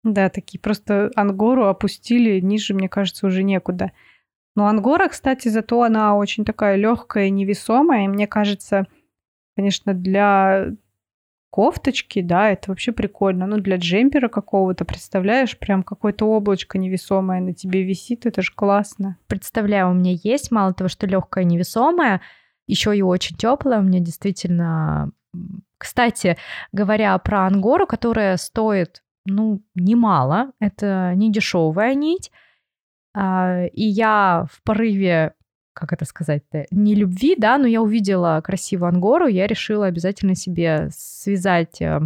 Да, 0.03 0.29
такие 0.29 0.59
просто 0.59 1.11
ангору 1.15 1.67
опустили 1.67 2.41
ниже, 2.41 2.75
мне 2.75 2.89
кажется, 2.89 3.27
уже 3.27 3.45
некуда. 3.45 3.93
Но 4.57 4.67
ангора, 4.67 5.09
кстати, 5.09 5.49
зато 5.49 5.83
она 5.83 6.17
очень 6.17 6.45
такая 6.45 6.77
легкая, 6.77 7.31
невесомая. 7.31 8.05
И 8.05 8.09
мне 8.09 8.27
кажется, 8.27 8.87
конечно, 9.57 9.95
для 9.95 10.75
кофточки, 11.51 12.21
да, 12.21 12.51
это 12.51 12.71
вообще 12.71 12.91
прикольно. 12.91 13.47
Ну, 13.47 13.59
для 13.59 13.77
джемпера 13.77 14.29
какого-то, 14.29 14.85
представляешь, 14.85 15.57
прям 15.57 15.85
какое-то 15.85 16.27
облачко 16.27 16.79
невесомое 16.79 17.41
на 17.41 17.55
тебе 17.55 17.85
висит, 17.85 18.27
это 18.27 18.43
же 18.43 18.53
классно. 18.53 19.19
Представляю, 19.29 19.91
у 19.91 19.95
меня 19.95 20.17
есть, 20.21 20.51
мало 20.51 20.75
того, 20.75 20.89
что 20.89 21.07
легкая, 21.07 21.45
невесомая, 21.45 22.21
еще 22.67 22.97
и 22.97 23.03
очень 23.03 23.37
теплая. 23.37 23.79
У 23.79 23.85
меня 23.85 24.01
действительно... 24.01 25.13
Кстати, 25.79 26.37
говоря 26.73 27.17
про 27.19 27.47
ангору, 27.47 27.87
которая 27.87 28.37
стоит, 28.37 29.05
ну, 29.25 29.63
немало, 29.75 30.53
это 30.59 31.13
не 31.15 31.31
дешевая 31.31 31.95
нить, 31.95 32.33
и 33.17 33.85
я 33.85 34.47
в 34.51 34.63
порыве, 34.63 35.35
как 35.73 35.93
это 35.93 36.05
сказать-то, 36.05 36.67
не 36.71 36.95
любви, 36.95 37.37
да, 37.37 37.59
но 37.59 37.67
я 37.67 37.83
увидела 37.83 38.41
красивую 38.43 38.89
ангору, 38.89 39.27
я 39.27 39.47
решила 39.47 39.87
обязательно 39.87 40.35
себе 40.35 40.89
связать 40.93 41.81
э, 41.81 42.01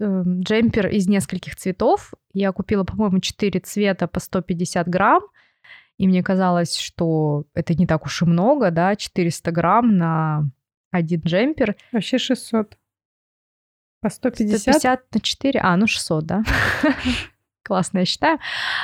э, 0.00 0.22
джемпер 0.26 0.88
из 0.88 1.08
нескольких 1.08 1.56
цветов. 1.56 2.12
Я 2.32 2.52
купила, 2.52 2.84
по-моему, 2.84 3.20
4 3.20 3.60
цвета 3.60 4.06
по 4.06 4.20
150 4.20 4.88
грамм, 4.88 5.22
и 5.98 6.06
мне 6.06 6.22
казалось, 6.22 6.76
что 6.76 7.44
это 7.54 7.74
не 7.74 7.86
так 7.86 8.04
уж 8.04 8.22
и 8.22 8.24
много, 8.24 8.70
да, 8.70 8.96
400 8.96 9.50
грамм 9.50 9.96
на 9.96 10.50
один 10.90 11.20
джемпер. 11.20 11.76
Вообще 11.92 12.18
600. 12.18 12.78
По 14.00 14.10
150? 14.10 14.60
150 14.60 15.14
на 15.14 15.20
4, 15.20 15.60
а, 15.60 15.76
ну 15.76 15.86
600, 15.86 16.24
да. 16.24 16.44
классно, 17.62 18.00
я 18.00 18.04
считаю. 18.04 18.38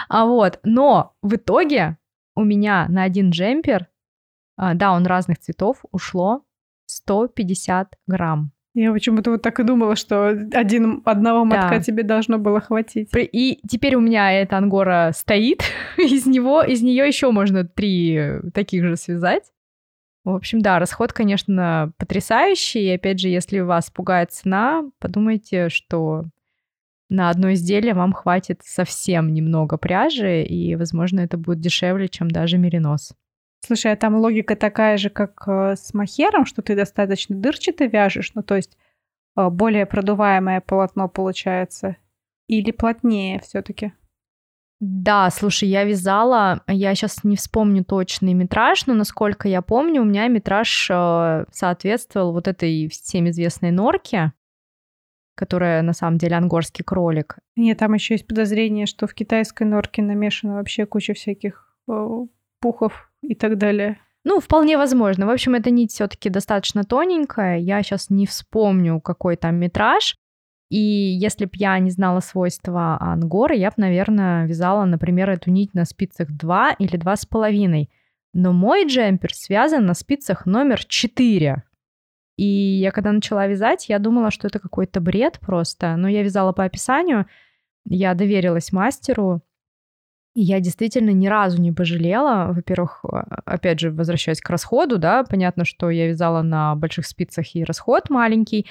А 0.08 0.26
вот, 0.26 0.60
но 0.62 1.14
в 1.22 1.34
итоге 1.36 1.98
у 2.34 2.44
меня 2.44 2.86
на 2.88 3.04
один 3.04 3.30
джемпер, 3.30 3.88
а, 4.56 4.74
да, 4.74 4.92
он 4.92 5.06
разных 5.06 5.38
цветов, 5.38 5.84
ушло 5.92 6.44
150 6.86 7.96
грамм. 8.06 8.52
Я 8.74 8.92
почему-то 8.92 9.30
вот 9.30 9.42
так 9.42 9.60
и 9.60 9.62
думала, 9.62 9.94
что 9.94 10.26
один, 10.52 11.00
одного 11.04 11.44
мотка 11.44 11.76
да. 11.76 11.80
тебе 11.80 12.02
должно 12.02 12.38
было 12.38 12.60
хватить. 12.60 13.08
И 13.14 13.60
теперь 13.68 13.94
у 13.94 14.00
меня 14.00 14.32
эта 14.32 14.58
ангора 14.58 15.12
стоит, 15.14 15.62
из 15.96 16.26
него, 16.26 16.62
из 16.62 16.82
нее 16.82 17.06
еще 17.06 17.30
можно 17.30 17.64
три 17.64 18.20
таких 18.52 18.82
же 18.84 18.96
связать. 18.96 19.44
В 20.24 20.30
общем, 20.30 20.60
да, 20.60 20.78
расход, 20.78 21.12
конечно, 21.12 21.92
потрясающий. 21.98 22.86
И 22.86 22.94
опять 22.94 23.20
же, 23.20 23.28
если 23.28 23.60
вас 23.60 23.90
пугает 23.90 24.32
цена, 24.32 24.84
подумайте, 24.98 25.68
что 25.68 26.24
на 27.14 27.30
одно 27.30 27.52
изделие 27.52 27.94
вам 27.94 28.12
хватит 28.12 28.60
совсем 28.64 29.32
немного 29.32 29.76
пряжи, 29.78 30.42
и, 30.42 30.76
возможно, 30.76 31.20
это 31.20 31.38
будет 31.38 31.60
дешевле, 31.60 32.08
чем 32.08 32.30
даже 32.30 32.58
меринос. 32.58 33.14
Слушай, 33.64 33.92
а 33.92 33.96
там 33.96 34.16
логика 34.16 34.56
такая 34.56 34.98
же, 34.98 35.08
как 35.08 35.42
э, 35.46 35.74
с 35.76 35.94
махером, 35.94 36.44
что 36.44 36.60
ты 36.60 36.76
достаточно 36.76 37.34
дырчато 37.34 37.86
вяжешь, 37.86 38.32
ну 38.34 38.42
то 38.42 38.56
есть 38.56 38.76
э, 39.36 39.48
более 39.48 39.86
продуваемое 39.86 40.60
полотно 40.60 41.08
получается, 41.08 41.96
или 42.46 42.72
плотнее 42.72 43.40
все-таки? 43.40 43.94
Да, 44.80 45.30
слушай, 45.30 45.66
я 45.66 45.84
вязала, 45.84 46.62
я 46.66 46.94
сейчас 46.94 47.24
не 47.24 47.36
вспомню 47.36 47.84
точный 47.84 48.34
метраж, 48.34 48.84
но 48.86 48.92
насколько 48.92 49.48
я 49.48 49.62
помню, 49.62 50.02
у 50.02 50.04
меня 50.04 50.28
метраж 50.28 50.90
э, 50.90 51.46
соответствовал 51.50 52.32
вот 52.32 52.48
этой 52.48 52.88
всем 52.88 53.30
известной 53.30 53.70
норке 53.70 54.34
которая 55.34 55.82
на 55.82 55.92
самом 55.92 56.18
деле 56.18 56.36
ангорский 56.36 56.84
кролик. 56.84 57.38
Нет, 57.56 57.78
там 57.78 57.94
еще 57.94 58.14
есть 58.14 58.26
подозрение, 58.26 58.86
что 58.86 59.06
в 59.06 59.14
китайской 59.14 59.64
норке 59.64 60.02
намешана 60.02 60.54
вообще 60.54 60.86
куча 60.86 61.14
всяких 61.14 61.76
э, 61.88 62.08
пухов 62.60 63.10
и 63.22 63.34
так 63.34 63.58
далее. 63.58 63.98
Ну, 64.24 64.40
вполне 64.40 64.78
возможно. 64.78 65.26
В 65.26 65.30
общем, 65.30 65.54
эта 65.54 65.70
нить 65.70 65.92
все-таки 65.92 66.30
достаточно 66.30 66.82
тоненькая. 66.82 67.58
Я 67.58 67.82
сейчас 67.82 68.08
не 68.08 68.26
вспомню, 68.26 69.00
какой 69.00 69.36
там 69.36 69.56
метраж. 69.56 70.16
И 70.70 70.78
если 70.78 71.44
бы 71.44 71.52
я 71.54 71.78
не 71.78 71.90
знала 71.90 72.20
свойства 72.20 72.96
ангоры, 73.00 73.54
я 73.54 73.68
бы, 73.68 73.74
наверное, 73.76 74.46
вязала, 74.46 74.86
например, 74.86 75.28
эту 75.28 75.50
нить 75.50 75.74
на 75.74 75.84
спицах 75.84 76.30
2 76.30 76.72
или 76.78 76.98
2,5. 76.98 77.88
Но 78.32 78.52
мой 78.52 78.86
джемпер 78.86 79.34
связан 79.34 79.84
на 79.84 79.94
спицах 79.94 80.46
номер 80.46 80.84
4. 80.84 81.62
И 82.36 82.44
я 82.44 82.90
когда 82.90 83.12
начала 83.12 83.46
вязать, 83.46 83.88
я 83.88 83.98
думала, 83.98 84.30
что 84.30 84.48
это 84.48 84.58
какой-то 84.58 85.00
бред 85.00 85.38
просто. 85.40 85.96
Но 85.96 86.08
я 86.08 86.22
вязала 86.22 86.52
по 86.52 86.64
описанию, 86.64 87.26
я 87.86 88.14
доверилась 88.14 88.72
мастеру, 88.72 89.42
и 90.34 90.42
я 90.42 90.58
действительно 90.60 91.10
ни 91.10 91.28
разу 91.28 91.60
не 91.62 91.70
пожалела. 91.70 92.52
Во-первых, 92.52 93.04
а, 93.04 93.42
опять 93.44 93.78
же, 93.78 93.90
возвращаясь 93.92 94.40
к 94.40 94.50
расходу, 94.50 94.98
да, 94.98 95.22
понятно, 95.22 95.64
что 95.64 95.90
я 95.90 96.08
вязала 96.08 96.42
на 96.42 96.74
больших 96.74 97.06
спицах 97.06 97.54
и 97.54 97.62
расход 97.62 98.10
маленький. 98.10 98.66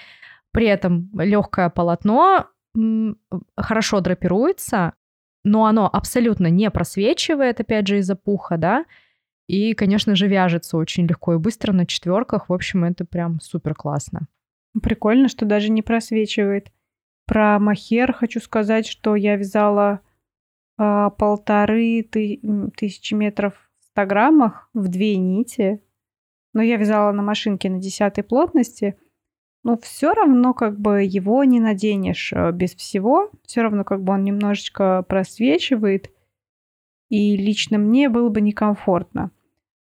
При 0.52 0.68
этом 0.68 1.10
легкое 1.18 1.70
полотно 1.70 2.48
хорошо 3.56 4.02
драпируется, 4.02 4.94
но 5.44 5.66
оно 5.66 5.90
абсолютно 5.92 6.48
не 6.48 6.70
просвечивает, 6.72 7.60
опять 7.60 7.88
же, 7.88 8.00
из-за 8.00 8.16
пуха, 8.16 8.58
да, 8.58 8.86
и, 9.48 9.74
конечно 9.74 10.16
же, 10.16 10.28
вяжется 10.28 10.78
очень 10.78 11.06
легко 11.06 11.34
и 11.34 11.38
быстро 11.38 11.74
на 11.74 11.86
четверках. 11.86 12.50
В 12.50 12.54
общем, 12.54 12.86
это 12.86 13.06
прям 13.06 13.40
супер 13.42 13.76
классно. 13.76 14.28
Прикольно, 14.82 15.28
что 15.28 15.46
даже 15.46 15.70
не 15.70 15.82
просвечивает. 15.82 16.72
Про 17.26 17.60
махер 17.60 18.14
хочу 18.14 18.40
сказать, 18.40 18.88
что 18.88 19.16
я 19.16 19.36
вязала 19.36 20.02
э, 20.78 21.10
полторы 21.18 22.08
ты, 22.10 22.42
тысячи 22.76 23.14
метров 23.14 23.54
в 23.80 23.84
100 23.92 24.06
граммах 24.06 24.70
в 24.74 24.88
две 24.88 25.18
нити. 25.18 25.82
Но 26.54 26.62
я 26.62 26.78
вязала 26.78 27.12
на 27.12 27.22
машинке 27.22 27.70
на 27.70 27.80
десятой 27.80 28.24
плотности. 28.24 28.98
но 29.64 29.78
все 29.78 30.14
равно 30.14 30.54
как 30.54 30.80
бы 30.80 31.04
его 31.04 31.44
не 31.44 31.60
наденешь 31.60 32.34
э, 32.34 32.52
без 32.52 32.76
всего. 32.76 33.30
Все 33.46 33.62
равно 33.62 33.84
как 33.84 34.04
бы 34.04 34.14
он 34.14 34.24
немножечко 34.24 35.04
просвечивает. 35.04 36.13
И 37.14 37.38
лично 37.38 37.78
мне 37.78 38.10
было 38.10 38.30
бы 38.30 38.42
некомфортно. 38.42 39.30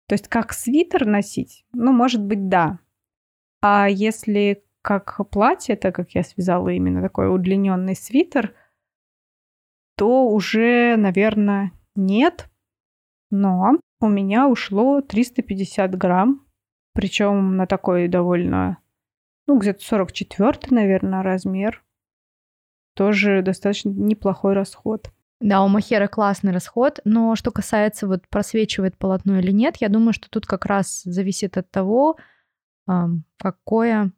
То 0.08 0.14
есть 0.14 0.26
как 0.26 0.52
свитер 0.52 1.06
носить, 1.06 1.64
ну, 1.72 1.92
может 1.92 2.24
быть, 2.24 2.48
да. 2.48 2.80
А 3.60 3.88
если 3.88 4.64
как 4.82 5.20
платье, 5.30 5.76
так 5.76 5.94
как 5.94 6.10
я 6.16 6.24
связала 6.24 6.70
именно 6.70 7.00
такой 7.00 7.32
удлиненный 7.32 7.94
свитер, 7.94 8.52
то 9.96 10.26
уже, 10.26 10.96
наверное, 10.96 11.70
нет. 11.94 12.50
Но 13.30 13.78
у 14.00 14.08
меня 14.08 14.48
ушло 14.48 15.00
350 15.00 15.96
грамм, 15.96 16.44
причем 16.94 17.56
на 17.56 17.68
такой 17.68 18.08
довольно, 18.08 18.78
ну, 19.46 19.56
где-то 19.56 19.84
44 19.84 20.58
наверное, 20.70 21.22
размер. 21.22 21.84
Тоже 22.96 23.42
достаточно 23.42 23.90
неплохой 23.90 24.54
расход. 24.54 25.12
Да, 25.40 25.62
у 25.62 25.68
Махера 25.68 26.06
классный 26.06 26.52
расход, 26.52 27.00
но 27.04 27.34
что 27.34 27.50
касается 27.50 28.06
вот 28.06 28.28
просвечивает 28.28 28.98
полотно 28.98 29.38
или 29.38 29.50
нет, 29.50 29.76
я 29.80 29.88
думаю, 29.88 30.12
что 30.12 30.28
тут 30.28 30.46
как 30.46 30.66
раз 30.66 31.02
зависит 31.04 31.56
от 31.56 31.70
того, 31.70 32.16
какое, 33.38 34.12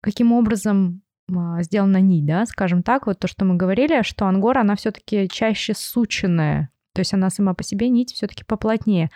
каким 0.00 0.32
образом 0.32 1.02
а, 1.30 1.62
сделана 1.62 2.00
нить, 2.00 2.24
да, 2.24 2.46
скажем 2.46 2.82
так, 2.82 3.06
вот 3.06 3.18
то, 3.18 3.28
что 3.28 3.44
мы 3.44 3.56
говорили, 3.56 4.02
что 4.02 4.26
ангора, 4.26 4.60
она 4.60 4.76
все-таки 4.76 5.28
чаще 5.28 5.74
сученная, 5.74 6.70
то 6.94 7.00
есть 7.00 7.12
она 7.12 7.28
сама 7.30 7.54
по 7.54 7.62
себе 7.62 7.88
нить 7.88 8.12
все-таки 8.12 8.44
поплотнее, 8.44 9.10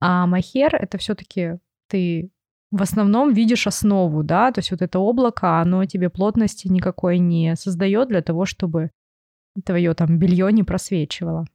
а 0.00 0.26
махер 0.26 0.74
это 0.74 0.98
все-таки 0.98 1.58
ты 1.88 2.30
в 2.70 2.82
основном 2.82 3.32
видишь 3.32 3.66
основу, 3.66 4.22
да, 4.22 4.50
то 4.50 4.60
есть 4.60 4.70
вот 4.70 4.82
это 4.82 4.98
облако, 4.98 5.60
оно 5.60 5.84
тебе 5.84 6.10
плотности 6.10 6.68
никакой 6.68 7.18
не 7.18 7.54
создает 7.56 8.08
для 8.08 8.22
того, 8.22 8.46
чтобы 8.46 8.90
твое 9.64 9.94
там 9.94 10.18
белье 10.18 10.52
не 10.52 10.62
просвечивало. 10.62 11.46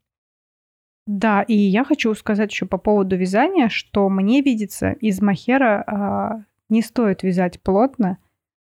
Да, 1.05 1.41
и 1.41 1.55
я 1.55 1.83
хочу 1.83 2.13
сказать 2.13 2.51
еще 2.51 2.67
по 2.67 2.77
поводу 2.77 3.17
вязания, 3.17 3.67
что 3.69 4.09
мне 4.09 4.41
видится, 4.41 4.91
из 4.91 5.21
махера 5.21 5.83
а, 5.87 6.45
не 6.69 6.83
стоит 6.83 7.23
вязать 7.23 7.59
плотно, 7.61 8.19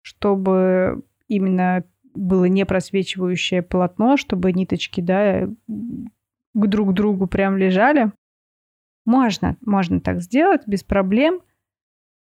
чтобы 0.03 1.03
именно 1.27 1.85
было 2.15 2.45
не 2.45 2.65
просвечивающее 2.65 3.63
полотно, 3.63 4.17
чтобы 4.17 4.53
ниточки, 4.53 5.01
да, 5.01 5.49
к 5.67 6.67
друг 6.67 6.95
другу 6.95 7.27
прям 7.27 7.57
лежали. 7.57 8.13
Можно, 9.05 9.57
можно 9.61 10.01
так 10.01 10.21
сделать 10.21 10.63
без 10.67 10.85
проблем, 10.85 11.41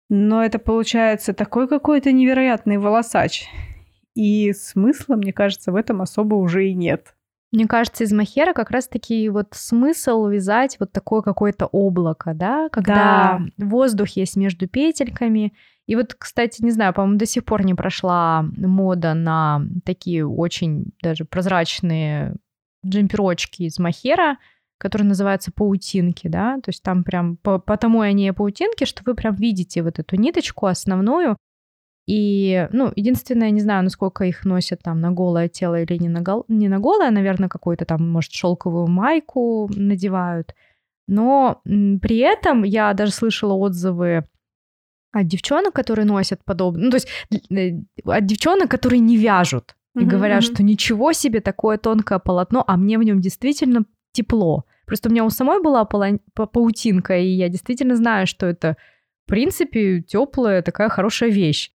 но 0.09 0.43
это 0.43 0.59
получается 0.59 1.33
такой 1.33 1.67
какой-то 1.67 2.11
невероятный 2.11 2.77
волосач. 2.77 3.49
И 4.17 4.51
смысла, 4.53 5.15
мне 5.15 5.31
кажется, 5.31 5.71
в 5.71 5.75
этом 5.75 6.01
особо 6.01 6.35
уже 6.35 6.69
и 6.69 6.73
нет. 6.73 7.13
Мне 7.51 7.67
кажется, 7.67 8.03
из 8.03 8.11
махера 8.11 8.53
как 8.53 8.71
раз-таки 8.71 9.29
вот 9.29 9.49
смысл 9.51 10.25
вязать 10.25 10.77
вот 10.79 10.91
такое 10.91 11.21
какое-то 11.21 11.67
облако, 11.67 12.33
да, 12.33 12.67
когда 12.69 13.39
да. 13.39 13.65
воздух 13.65 14.09
есть 14.09 14.35
между 14.35 14.67
петельками. 14.67 15.53
И 15.85 15.95
вот, 15.95 16.15
кстати, 16.15 16.63
не 16.63 16.71
знаю, 16.71 16.95
по-моему, 16.95 17.19
до 17.19 17.27
сих 17.27 17.45
пор 17.45 17.63
не 17.63 17.75
прошла 17.75 18.43
мода 18.57 19.13
на 19.13 19.61
такие 19.85 20.27
очень 20.27 20.87
даже 21.03 21.23
прозрачные 21.23 22.35
джемперочки 22.83 23.63
из 23.63 23.77
махера, 23.77 24.39
которые 24.79 25.07
называются 25.07 25.51
паутинки, 25.51 26.27
да, 26.27 26.55
то 26.55 26.69
есть 26.69 26.81
там 26.81 27.03
прям 27.03 27.37
по, 27.37 27.59
потому 27.59 28.03
и 28.03 28.07
они 28.07 28.31
паутинки, 28.31 28.85
что 28.85 29.03
вы 29.05 29.13
прям 29.13 29.35
видите 29.35 29.83
вот 29.83 29.99
эту 29.99 30.15
ниточку 30.15 30.65
основную, 30.65 31.37
и, 32.07 32.69
ну, 32.71 32.91
единственное, 32.95 33.51
не 33.51 33.59
знаю, 33.59 33.83
насколько 33.83 34.23
их 34.23 34.45
носят 34.45 34.81
там 34.81 35.01
на 35.01 35.11
голое 35.11 35.49
тело 35.49 35.81
или 35.81 35.97
не 35.97 36.07
на, 36.07 36.21
гол... 36.21 36.45
не 36.47 36.69
на 36.69 36.79
голое, 36.79 37.11
наверное, 37.11 37.49
какую-то 37.49 37.83
там, 37.83 38.09
может, 38.09 38.31
шелковую 38.31 38.87
майку 38.87 39.69
надевают. 39.75 40.55
Но 41.07 41.61
при 41.65 42.17
этом 42.17 42.63
я 42.63 42.93
даже 42.93 43.11
слышала 43.11 43.53
отзывы 43.53 44.23
от 45.11 45.27
девчонок, 45.27 45.73
которые 45.73 46.05
носят 46.05 46.43
подобное, 46.45 46.85
ну, 46.85 46.91
то 46.91 46.97
есть 46.97 47.07
э, 47.49 47.71
от 48.05 48.25
девчонок, 48.25 48.71
которые 48.71 48.99
не 48.99 49.17
вяжут. 49.17 49.75
И 49.95 49.99
mm-hmm, 49.99 50.05
говорят, 50.05 50.43
что 50.43 50.63
ничего 50.63 51.11
себе, 51.11 51.41
такое 51.41 51.77
тонкое 51.77 52.19
полотно, 52.19 52.63
а 52.67 52.77
мне 52.77 52.97
в 52.97 53.03
нем 53.03 53.19
действительно 53.19 53.83
тепло. 54.13 54.65
Просто 54.85 55.09
у 55.09 55.11
меня 55.11 55.25
у 55.25 55.29
самой 55.29 55.61
была 55.61 55.83
паутинка, 55.85 57.17
и 57.17 57.27
я 57.27 57.49
действительно 57.49 57.95
знаю, 57.95 58.27
что 58.27 58.45
это, 58.45 58.77
в 59.25 59.29
принципе, 59.29 60.01
теплая 60.01 60.61
такая 60.61 60.87
хорошая 60.87 61.29
вещь. 61.29 61.71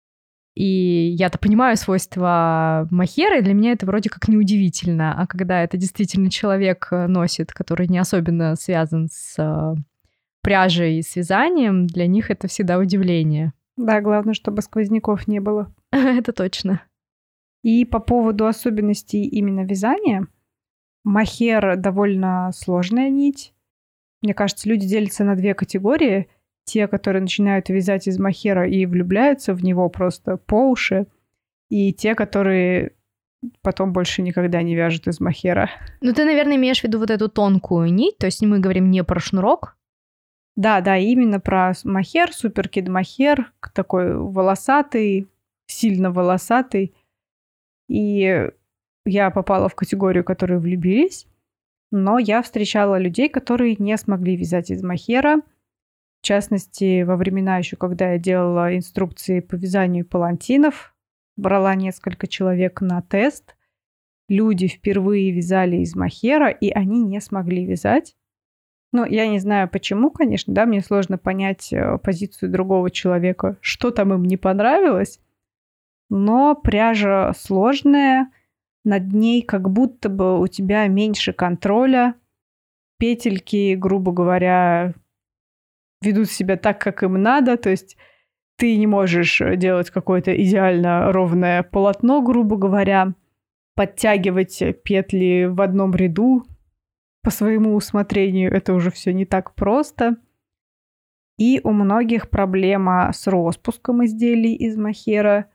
И 0.60 1.16
я-то 1.18 1.38
понимаю 1.38 1.78
свойства 1.78 2.86
махера, 2.92 3.40
и 3.40 3.42
для 3.42 3.54
меня 3.54 3.72
это 3.72 3.86
вроде 3.86 4.10
как 4.10 4.28
неудивительно. 4.28 5.16
А 5.18 5.26
когда 5.26 5.64
это 5.64 5.78
действительно 5.78 6.30
человек 6.30 6.90
э, 6.92 7.08
носит, 7.08 7.54
который 7.54 7.88
не 7.88 7.98
особенно 7.98 8.58
связан 8.58 9.08
с 9.10 9.36
э, 9.38 9.76
пряжей 10.42 11.00
и 11.00 11.02
связанием, 11.02 11.88
для 11.88 12.08
них 12.08 12.30
это 12.30 12.50
всегда 12.50 12.78
удивление. 12.78 13.54
Да, 13.78 14.02
главное, 14.02 14.34
чтобы 14.34 14.62
сквозняков 14.62 15.30
не 15.30 15.40
было. 15.40 15.74
это 15.92 16.34
точно. 16.34 16.82
И 17.64 17.86
по 17.86 18.00
поводу 18.00 18.46
особенностей 18.46 19.24
именно 19.24 19.62
вязания, 19.62 20.28
махер 21.06 21.78
довольно 21.78 22.52
сложная 22.54 23.10
нить. 23.10 23.54
Мне 24.22 24.34
кажется, 24.34 24.68
люди 24.68 24.86
делятся 24.86 25.24
на 25.24 25.38
две 25.38 25.54
категории— 25.54 26.28
те, 26.70 26.88
которые 26.88 27.22
начинают 27.22 27.70
вязать 27.70 28.08
из 28.08 28.20
махера 28.20 28.68
и 28.68 28.86
влюбляются 28.86 29.54
в 29.54 29.64
него 29.64 29.90
просто 29.90 30.38
по 30.38 30.70
уши, 30.70 31.08
и 31.70 31.94
те, 31.94 32.14
которые 32.14 32.92
потом 33.62 33.92
больше 33.92 34.22
никогда 34.22 34.62
не 34.62 34.76
вяжут 34.76 35.08
из 35.08 35.20
махера. 35.20 35.70
Ну, 36.02 36.14
ты, 36.14 36.26
наверное, 36.26 36.58
имеешь 36.58 36.82
в 36.82 36.84
виду 36.84 37.00
вот 37.00 37.10
эту 37.10 37.28
тонкую 37.28 37.92
нить, 37.92 38.18
то 38.20 38.28
есть 38.28 38.42
мы 38.44 38.60
говорим 38.60 38.92
не 38.92 39.04
про 39.04 39.20
шнурок? 39.20 39.78
Да, 40.56 40.82
да, 40.82 40.98
именно 40.98 41.40
про 41.40 41.74
махер, 41.84 42.34
суперкид 42.34 42.88
махер, 42.88 43.52
такой 43.74 44.16
волосатый, 44.16 45.28
сильно 45.66 46.12
волосатый. 46.12 46.94
И 47.88 48.52
я 49.06 49.32
попала 49.32 49.70
в 49.70 49.76
категорию, 49.76 50.24
которые 50.24 50.60
влюбились, 50.60 51.28
но 51.92 52.20
я 52.20 52.44
встречала 52.44 53.00
людей, 53.00 53.30
которые 53.30 53.76
не 53.80 53.98
смогли 53.98 54.36
вязать 54.36 54.70
из 54.70 54.84
махера, 54.84 55.38
в 56.22 56.26
частности, 56.26 57.04
во 57.04 57.16
времена 57.16 57.58
еще, 57.58 57.78
когда 57.78 58.12
я 58.12 58.18
делала 58.18 58.76
инструкции 58.76 59.40
по 59.40 59.56
вязанию 59.56 60.06
палантинов, 60.06 60.94
брала 61.38 61.76
несколько 61.76 62.28
человек 62.28 62.82
на 62.82 63.02
тест, 63.02 63.56
люди 64.28 64.68
впервые 64.68 65.32
вязали 65.32 65.78
из 65.78 65.96
махера, 65.96 66.50
и 66.50 66.70
они 66.70 67.04
не 67.04 67.22
смогли 67.22 67.66
вязать. 67.66 68.16
Ну, 68.92 69.06
я 69.06 69.28
не 69.28 69.40
знаю 69.40 69.70
почему, 69.70 70.10
конечно, 70.10 70.54
да, 70.54 70.66
мне 70.66 70.82
сложно 70.82 71.18
понять 71.18 71.72
э, 71.72 71.98
позицию 72.00 72.52
другого 72.52 72.90
человека, 72.90 73.58
что 73.62 73.92
там 73.92 74.14
им 74.14 74.24
не 74.24 74.36
понравилось, 74.36 75.22
но 76.10 76.56
пряжа 76.56 77.34
сложная, 77.34 78.32
над 78.84 79.14
ней 79.14 79.44
как 79.44 79.70
будто 79.70 80.10
бы 80.10 80.42
у 80.42 80.48
тебя 80.48 80.88
меньше 80.88 81.34
контроля, 81.34 82.16
петельки, 82.98 83.76
грубо 83.76 84.12
говоря, 84.12 84.96
ведут 86.02 86.30
себя 86.30 86.58
так, 86.58 86.80
как 86.82 87.04
им 87.04 87.22
надо, 87.22 87.58
то 87.58 87.70
есть 87.70 87.98
ты 88.58 88.76
не 88.78 88.88
можешь 88.88 89.42
э, 89.42 89.56
делать 89.56 89.90
какое-то 89.90 90.36
идеально 90.36 91.12
ровное 91.12 91.64
полотно, 91.64 92.22
грубо 92.22 92.58
говоря, 92.58 93.14
подтягивать 93.76 94.62
петли 94.84 95.46
в 95.50 95.62
одном 95.62 95.96
ряду 95.96 96.46
по 97.24 97.32
своему 97.32 97.76
усмотрению. 97.76 98.52
Это 98.54 98.74
уже 98.74 98.92
все 98.92 99.14
не 99.14 99.26
так 99.26 99.56
просто. 99.56 100.18
И 101.38 101.62
у 101.64 101.72
многих 101.72 102.30
проблема 102.30 103.12
с 103.14 103.26
распуском 103.28 104.04
изделий 104.04 104.54
из 104.56 104.76
махера. 104.76 105.50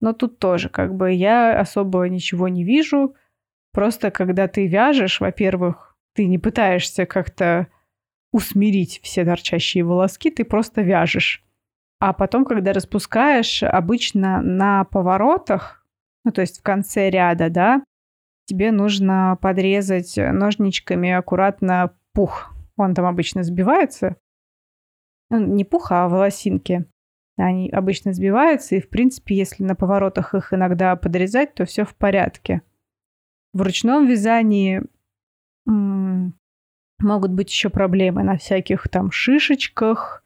Но 0.00 0.12
тут 0.12 0.38
тоже 0.38 0.68
как 0.68 0.94
бы 0.94 1.12
я 1.12 1.58
особо 1.58 2.08
ничего 2.08 2.46
не 2.46 2.62
вижу. 2.62 3.16
Просто 3.72 4.12
когда 4.12 4.46
ты 4.46 4.68
вяжешь, 4.68 5.20
во-первых, 5.20 5.96
ты 6.14 6.26
не 6.26 6.38
пытаешься 6.38 7.06
как-то 7.06 7.66
усмирить 8.32 9.00
все 9.02 9.24
торчащие 9.24 9.84
волоски, 9.84 10.30
ты 10.30 10.44
просто 10.44 10.82
вяжешь. 10.82 11.44
А 12.00 12.12
потом, 12.12 12.44
когда 12.44 12.72
распускаешь, 12.72 13.62
обычно 13.62 14.42
на 14.42 14.84
поворотах, 14.84 15.86
ну 16.24 16.32
то 16.32 16.40
есть 16.40 16.58
в 16.58 16.62
конце 16.62 17.10
ряда, 17.10 17.48
да, 17.48 17.84
тебе 18.46 18.72
нужно 18.72 19.38
подрезать 19.40 20.14
ножничками 20.16 21.12
аккуратно 21.12 21.94
пух. 22.12 22.52
Он 22.76 22.94
там 22.94 23.06
обычно 23.06 23.44
сбивается. 23.44 24.16
Ну, 25.30 25.38
не 25.46 25.64
пух, 25.64 25.92
а 25.92 26.08
волосинки. 26.08 26.86
Они 27.36 27.70
обычно 27.70 28.12
сбиваются, 28.12 28.76
и, 28.76 28.80
в 28.80 28.90
принципе, 28.90 29.36
если 29.36 29.64
на 29.64 29.74
поворотах 29.74 30.34
их 30.34 30.52
иногда 30.52 30.94
подрезать, 30.96 31.54
то 31.54 31.64
все 31.64 31.84
в 31.84 31.94
порядке. 31.94 32.62
В 33.54 33.62
ручном 33.62 34.06
вязании 34.06 34.82
Могут 37.00 37.32
быть 37.32 37.50
еще 37.50 37.68
проблемы 37.68 38.22
на 38.22 38.36
всяких 38.36 38.88
там 38.88 39.10
шишечках, 39.10 40.24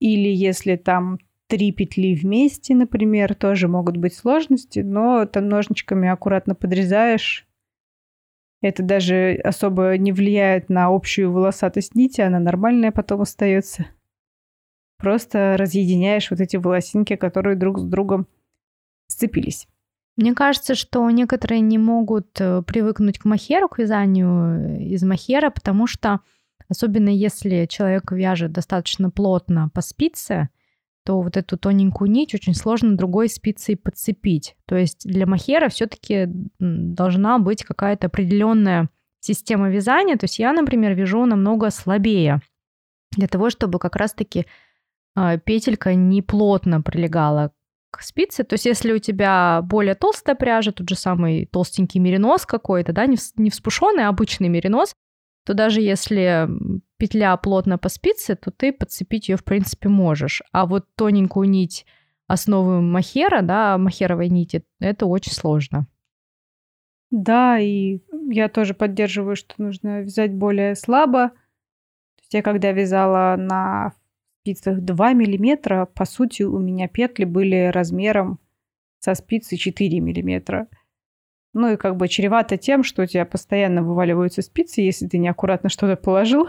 или 0.00 0.28
если 0.28 0.76
там 0.76 1.18
три 1.48 1.72
петли 1.72 2.14
вместе, 2.14 2.74
например, 2.74 3.34
тоже 3.34 3.68
могут 3.68 3.96
быть 3.96 4.14
сложности, 4.14 4.80
но 4.80 5.26
там 5.26 5.48
ножничками 5.48 6.08
аккуратно 6.08 6.54
подрезаешь. 6.54 7.46
Это 8.60 8.82
даже 8.82 9.40
особо 9.44 9.96
не 9.98 10.12
влияет 10.12 10.68
на 10.68 10.86
общую 10.86 11.32
волосатость 11.32 11.94
нити, 11.94 12.20
она 12.20 12.38
нормальная 12.38 12.92
потом 12.92 13.22
остается. 13.22 13.86
Просто 14.98 15.56
разъединяешь 15.56 16.30
вот 16.30 16.40
эти 16.40 16.56
волосинки, 16.56 17.14
которые 17.16 17.56
друг 17.56 17.78
с 17.78 17.84
другом 17.84 18.26
сцепились. 19.06 19.68
Мне 20.18 20.34
кажется, 20.34 20.74
что 20.74 21.08
некоторые 21.10 21.60
не 21.60 21.78
могут 21.78 22.40
э, 22.40 22.62
привыкнуть 22.62 23.20
к 23.20 23.24
махеру, 23.24 23.68
к 23.68 23.78
вязанию 23.78 24.80
из 24.80 25.04
махера, 25.04 25.50
потому 25.50 25.86
что 25.86 26.18
особенно 26.68 27.08
если 27.08 27.66
человек 27.66 28.10
вяжет 28.10 28.50
достаточно 28.50 29.10
плотно 29.10 29.70
по 29.72 29.80
спице, 29.80 30.48
то 31.04 31.20
вот 31.20 31.36
эту 31.36 31.56
тоненькую 31.56 32.10
нить 32.10 32.34
очень 32.34 32.54
сложно 32.54 32.96
другой 32.96 33.28
спицей 33.28 33.76
подцепить. 33.76 34.56
То 34.66 34.74
есть 34.74 35.08
для 35.08 35.24
махера 35.24 35.68
все-таки 35.68 36.26
должна 36.58 37.38
быть 37.38 37.62
какая-то 37.62 38.08
определенная 38.08 38.90
система 39.20 39.70
вязания. 39.70 40.16
То 40.16 40.24
есть 40.24 40.40
я, 40.40 40.52
например, 40.52 40.94
вяжу 40.94 41.26
намного 41.26 41.70
слабее 41.70 42.40
для 43.12 43.28
того, 43.28 43.50
чтобы 43.50 43.78
как 43.78 43.94
раз-таки 43.94 44.46
а, 45.14 45.38
петелька 45.38 45.94
не 45.94 46.22
плотно 46.22 46.82
прилегала 46.82 47.52
к 47.90 48.02
спице. 48.02 48.44
То 48.44 48.54
есть 48.54 48.66
если 48.66 48.92
у 48.92 48.98
тебя 48.98 49.60
более 49.62 49.94
толстая 49.94 50.36
пряжа, 50.36 50.72
тот 50.72 50.88
же 50.88 50.94
самый 50.94 51.46
толстенький 51.46 52.00
меринос 52.00 52.46
какой-то, 52.46 52.92
да, 52.92 53.06
не 53.06 53.50
вспушенный, 53.50 54.04
а 54.04 54.08
обычный 54.08 54.48
меринос, 54.48 54.94
то 55.44 55.54
даже 55.54 55.80
если 55.80 56.48
петля 56.98 57.36
плотно 57.38 57.78
по 57.78 57.88
спице, 57.88 58.36
то 58.36 58.50
ты 58.50 58.72
подцепить 58.72 59.28
ее, 59.28 59.36
в 59.36 59.44
принципе, 59.44 59.88
можешь. 59.88 60.42
А 60.52 60.66
вот 60.66 60.86
тоненькую 60.94 61.48
нить 61.48 61.86
основы 62.26 62.82
махера, 62.82 63.40
да, 63.40 63.78
махеровой 63.78 64.28
нити, 64.28 64.62
это 64.80 65.06
очень 65.06 65.32
сложно. 65.32 65.86
Да, 67.10 67.58
и 67.58 68.00
я 68.28 68.50
тоже 68.50 68.74
поддерживаю, 68.74 69.34
что 69.36 69.54
нужно 69.56 70.02
вязать 70.02 70.34
более 70.34 70.74
слабо. 70.74 71.30
То 71.30 72.20
есть 72.20 72.34
я 72.34 72.42
когда 72.42 72.72
вязала 72.72 73.36
на 73.38 73.94
спицах 74.48 74.80
2 74.80 75.12
миллиметра, 75.12 75.86
по 75.94 76.04
сути, 76.04 76.42
у 76.42 76.58
меня 76.58 76.88
петли 76.88 77.24
были 77.24 77.70
размером 77.72 78.38
со 78.98 79.14
спицы 79.14 79.56
4 79.56 80.00
миллиметра. 80.00 80.68
Ну 81.52 81.72
и 81.72 81.76
как 81.76 81.96
бы 81.96 82.08
чревато 82.08 82.56
тем, 82.56 82.82
что 82.82 83.02
у 83.02 83.06
тебя 83.06 83.24
постоянно 83.24 83.82
вываливаются 83.82 84.42
спицы, 84.42 84.80
если 84.80 85.06
ты 85.06 85.18
неаккуратно 85.18 85.68
что-то 85.68 85.96
положил. 85.96 86.48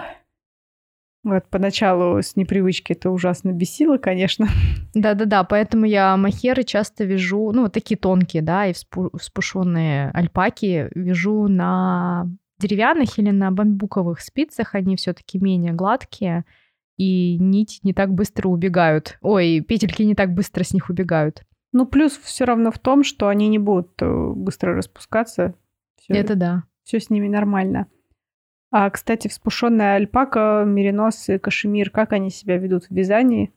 Вот 1.23 1.45
поначалу 1.49 2.21
с 2.21 2.37
непривычки 2.37 2.93
это 2.93 3.09
ужасно 3.09 3.51
бесило, 3.51 3.97
конечно. 3.97 4.47
Да-да-да, 4.93 5.43
поэтому 5.43 5.85
я 5.85 6.15
махеры 6.15 6.63
часто 6.63 7.03
вяжу, 7.03 7.51
ну 7.51 7.63
вот 7.63 7.73
такие 7.73 7.97
тонкие, 7.97 8.41
да, 8.41 8.67
и 8.67 8.73
вспушенные 8.73 10.11
альпаки 10.11 10.87
вяжу 10.95 11.47
на 11.49 12.27
деревянных 12.59 13.19
или 13.19 13.31
на 13.31 13.51
бамбуковых 13.51 14.21
спицах, 14.21 14.75
они 14.75 14.95
все-таки 14.95 15.39
менее 15.39 15.73
гладкие, 15.73 16.45
и 16.99 17.37
нить 17.39 17.79
не 17.83 17.93
так 17.93 18.13
быстро 18.13 18.49
убегают. 18.49 19.17
Ой, 19.21 19.61
петельки 19.61 20.03
не 20.03 20.15
так 20.15 20.33
быстро 20.33 20.65
с 20.65 20.73
них 20.73 20.89
убегают. 20.89 21.43
Ну, 21.71 21.85
плюс 21.85 22.17
все 22.17 22.43
равно 22.43 22.71
в 22.71 22.79
том, 22.79 23.05
что 23.05 23.29
они 23.29 23.47
не 23.47 23.57
будут 23.57 23.93
э, 24.01 24.31
быстро 24.35 24.75
распускаться. 24.75 25.55
Всё, 25.95 26.13
Это 26.13 26.35
да. 26.35 26.63
Все 26.83 26.99
с 26.99 27.09
ними 27.09 27.29
нормально. 27.29 27.87
А, 28.69 28.89
кстати, 28.89 29.29
вспушенная 29.29 29.95
альпака, 29.95 30.63
меринос 30.67 31.29
и 31.29 31.37
кашемир, 31.37 31.89
как 31.89 32.11
они 32.11 32.29
себя 32.29 32.57
ведут 32.57 32.85
в 32.85 32.91
вязании? 32.91 33.53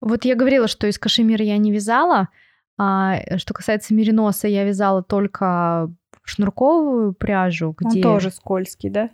Вот 0.00 0.24
я 0.24 0.34
говорила, 0.34 0.66
что 0.66 0.88
из 0.88 0.98
кашемира 0.98 1.44
я 1.44 1.56
не 1.56 1.70
вязала. 1.70 2.30
А 2.76 3.38
что 3.38 3.54
касается 3.54 3.94
мериноса, 3.94 4.48
я 4.48 4.64
вязала 4.64 5.04
только 5.04 5.94
шнурковую 6.24 7.12
пряжу, 7.12 7.76
где... 7.78 7.98
Он 7.98 8.02
тоже 8.02 8.30
скользкий, 8.32 8.90
да? 8.90 9.10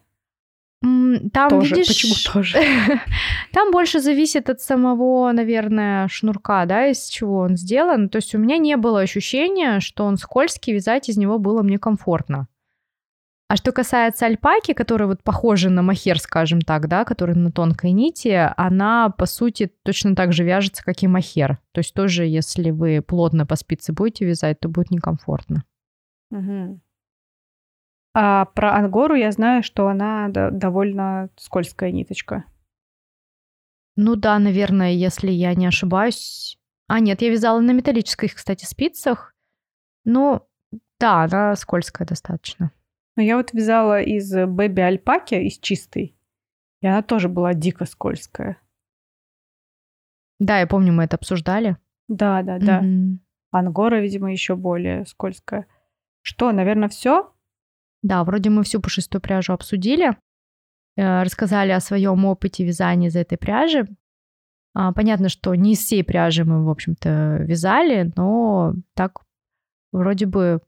Там, 0.81 1.51
тоже. 1.51 1.74
видишь, 1.74 1.89
Почему 1.89 2.14
тоже? 2.33 2.59
там 3.53 3.72
больше 3.72 4.01
зависит 4.01 4.49
от 4.49 4.61
самого, 4.61 5.33
наверное, 5.33 6.07
шнурка, 6.09 6.66
да, 6.66 6.87
из 6.87 7.07
чего 7.07 7.39
он 7.39 7.57
сделан. 7.57 8.09
То 8.09 8.16
есть 8.16 8.35
у 8.35 8.39
меня 8.39 8.59
не 8.59 8.76
было 8.76 9.01
ощущения, 9.01 9.81
что 9.81 10.05
он 10.05 10.16
скользкий, 10.16 10.72
вязать 10.72 11.09
из 11.09 11.16
него 11.16 11.39
было 11.39 11.62
мне 11.62 11.79
комфортно. 11.79 12.47
А 13.49 13.57
что 13.57 13.72
касается 13.72 14.26
альпаки, 14.26 14.74
которая 14.74 15.09
вот 15.09 15.22
похожа 15.24 15.70
на 15.70 15.81
махер, 15.81 16.20
скажем 16.20 16.61
так, 16.61 16.87
да, 16.87 17.05
которая 17.07 17.35
на 17.35 17.51
тонкой 17.51 17.93
нити, 17.93 18.53
она, 18.59 19.09
по 19.09 19.24
сути, 19.24 19.72
точно 19.83 20.14
так 20.14 20.35
же 20.35 20.45
вяжется, 20.45 20.85
как 20.85 21.03
и 21.03 21.07
махер. 21.07 21.59
То 21.72 21.79
есть 21.79 21.95
тоже, 21.95 22.26
если 22.26 22.70
вы 22.70 23.01
плотно 23.01 23.47
по 23.47 23.57
спице 23.57 23.95
будете 23.95 24.26
вязать, 24.26 24.61
то 24.61 24.68
будет 24.68 24.91
некомфортно. 24.91 25.64
Угу. 26.31 26.81
А 28.21 28.47
про 28.47 28.75
ангору 28.75 29.14
я 29.14 29.31
знаю, 29.31 29.62
что 29.62 29.87
она 29.87 30.29
довольно 30.29 31.31
скользкая 31.37 31.93
ниточка. 31.93 32.47
Ну 33.95 34.16
да, 34.16 34.41
наверное, 34.41 34.91
если 34.91 35.31
я 35.31 35.55
не 35.55 35.66
ошибаюсь. 35.66 36.59
А, 36.89 36.99
нет, 36.99 37.23
я 37.23 37.31
вязала 37.31 37.61
на 37.61 37.71
металлических, 37.71 38.35
кстати, 38.35 38.64
спицах. 38.64 39.37
Ну, 40.05 40.45
да, 40.99 41.23
она 41.23 41.55
скользкая 41.55 42.09
достаточно. 42.09 42.73
Но 43.14 43.23
я 43.23 43.37
вот 43.37 43.53
вязала 43.53 44.03
из 44.03 44.35
бэби-альпаки, 44.35 45.37
из 45.37 45.61
чистой, 45.61 46.19
и 46.81 46.87
она 46.89 47.03
тоже 47.03 47.29
была 47.29 47.55
дико 47.55 47.85
скользкая. 47.85 48.61
Да, 50.41 50.59
я 50.59 50.66
помню, 50.66 50.93
мы 50.93 51.05
это 51.05 51.14
обсуждали. 51.14 51.77
Да, 52.09 52.43
да, 52.43 52.59
да. 52.59 52.83
Mm-hmm. 52.83 53.19
Ангора, 53.53 54.01
видимо, 54.01 54.33
еще 54.33 54.57
более 54.57 55.07
скользкая. 55.07 55.69
Что, 56.23 56.51
наверное, 56.51 56.89
все? 56.89 57.33
Да, 58.03 58.25
вроде 58.25 58.51
мы 58.51 58.63
всю 58.63 58.81
пушистую 58.81 59.21
пряжу 59.21 59.53
обсудили, 59.53 60.17
э, 60.97 61.23
рассказали 61.23 61.73
о 61.73 61.81
своем 61.81 62.25
опыте 62.25 62.65
вязания 62.65 63.09
из 63.09 63.17
этой 63.17 63.39
пряжи. 63.39 63.87
А, 64.75 64.93
понятно, 64.93 65.29
что 65.29 65.55
не 65.55 65.73
из 65.73 65.79
всей 65.79 66.05
пряжи 66.05 66.45
мы, 66.45 66.65
в 66.65 66.71
общем-то, 66.71 67.39
вязали, 67.41 68.13
но 68.17 68.75
так 68.95 69.23
вроде 69.93 70.27
бы 70.27 70.61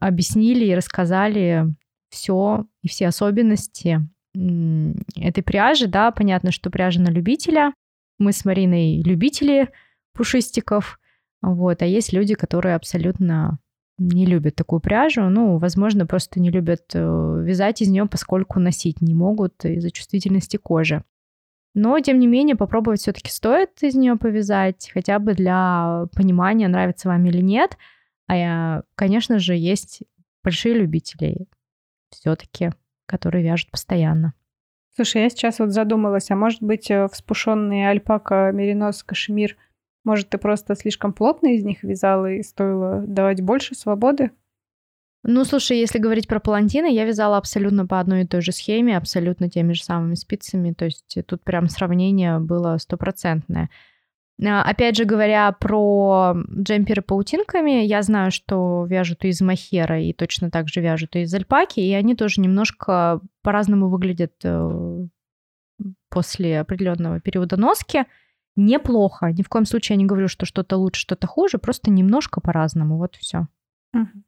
объяснили 0.00 0.64
и 0.64 0.74
рассказали 0.74 1.66
все 2.08 2.66
и 2.82 2.88
все 2.88 3.08
особенности 3.08 4.08
этой 4.34 5.42
пряжи, 5.42 5.86
да, 5.86 6.10
понятно, 6.10 6.50
что 6.50 6.70
пряжа 6.70 7.00
на 7.00 7.08
любителя. 7.08 7.74
Мы 8.18 8.32
с 8.32 8.44
Мариной 8.44 9.02
любители 9.02 9.70
пушистиков, 10.12 10.98
вот, 11.42 11.82
а 11.82 11.86
есть 11.86 12.12
люди, 12.12 12.34
которые 12.34 12.74
абсолютно 12.74 13.58
не 13.98 14.26
любят 14.26 14.56
такую 14.56 14.80
пряжу. 14.80 15.22
Ну, 15.28 15.58
возможно, 15.58 16.06
просто 16.06 16.40
не 16.40 16.50
любят 16.50 16.90
э, 16.94 17.42
вязать 17.44 17.80
из 17.80 17.88
нее, 17.88 18.06
поскольку 18.06 18.58
носить 18.58 19.00
не 19.00 19.14
могут 19.14 19.64
из-за 19.64 19.90
чувствительности 19.90 20.56
кожи. 20.56 21.04
Но, 21.74 21.98
тем 22.00 22.18
не 22.18 22.26
менее, 22.26 22.56
попробовать 22.56 23.00
все-таки 23.00 23.30
стоит 23.30 23.82
из 23.82 23.94
нее 23.94 24.16
повязать, 24.16 24.90
хотя 24.92 25.18
бы 25.18 25.34
для 25.34 26.06
понимания, 26.14 26.68
нравится 26.68 27.08
вам 27.08 27.24
или 27.26 27.40
нет. 27.40 27.76
А, 28.28 28.82
конечно 28.94 29.38
же, 29.38 29.56
есть 29.56 30.02
большие 30.42 30.74
любители 30.74 31.46
все-таки, 32.10 32.70
которые 33.06 33.44
вяжут 33.44 33.70
постоянно. 33.70 34.34
Слушай, 34.94 35.22
я 35.22 35.30
сейчас 35.30 35.58
вот 35.58 35.70
задумалась, 35.70 36.30
а 36.30 36.36
может 36.36 36.62
быть, 36.62 36.90
э, 36.90 37.08
вспушенные 37.08 37.88
альпака, 37.88 38.50
меринос, 38.52 39.02
кашемир– 39.02 39.56
может, 40.04 40.28
ты 40.28 40.38
просто 40.38 40.74
слишком 40.74 41.12
плотно 41.12 41.54
из 41.54 41.64
них 41.64 41.82
вязала 41.82 42.30
и 42.30 42.42
стоило 42.42 43.02
давать 43.06 43.40
больше 43.40 43.74
свободы? 43.74 44.30
Ну, 45.26 45.44
слушай, 45.44 45.78
если 45.78 45.98
говорить 45.98 46.28
про 46.28 46.38
палантины, 46.38 46.92
я 46.92 47.06
вязала 47.06 47.38
абсолютно 47.38 47.86
по 47.86 47.98
одной 47.98 48.22
и 48.22 48.26
той 48.26 48.42
же 48.42 48.52
схеме, 48.52 48.94
абсолютно 48.94 49.48
теми 49.48 49.72
же 49.72 49.82
самыми 49.82 50.14
спицами. 50.16 50.72
То 50.72 50.84
есть 50.84 51.16
тут 51.26 51.42
прям 51.42 51.68
сравнение 51.68 52.38
было 52.38 52.76
стопроцентное. 52.76 53.70
А, 54.44 54.62
опять 54.62 54.96
же, 54.96 55.06
говоря 55.06 55.50
про 55.52 56.34
джемперы 56.50 57.00
паутинками, 57.00 57.86
я 57.86 58.02
знаю, 58.02 58.32
что 58.32 58.84
вяжут 58.84 59.24
из 59.24 59.40
махера 59.40 59.98
и 60.02 60.12
точно 60.12 60.50
так 60.50 60.68
же 60.68 60.82
вяжут 60.82 61.16
из 61.16 61.32
альпаки, 61.32 61.80
и 61.80 61.94
они 61.94 62.14
тоже 62.14 62.42
немножко 62.42 63.20
по-разному 63.42 63.88
выглядят 63.88 64.34
э, 64.42 65.06
после 66.10 66.60
определенного 66.60 67.20
периода 67.20 67.56
носки 67.56 68.04
неплохо. 68.56 69.32
Ни 69.32 69.42
в 69.42 69.48
коем 69.48 69.64
случае 69.64 69.96
я 69.96 69.98
не 69.98 70.06
говорю, 70.06 70.28
что 70.28 70.46
что-то 70.46 70.76
лучше, 70.76 71.00
что-то 71.00 71.26
хуже, 71.26 71.58
просто 71.58 71.90
немножко 71.90 72.40
по-разному. 72.40 72.98
Вот 72.98 73.16
все. 73.16 73.48
Угу. 73.92 74.22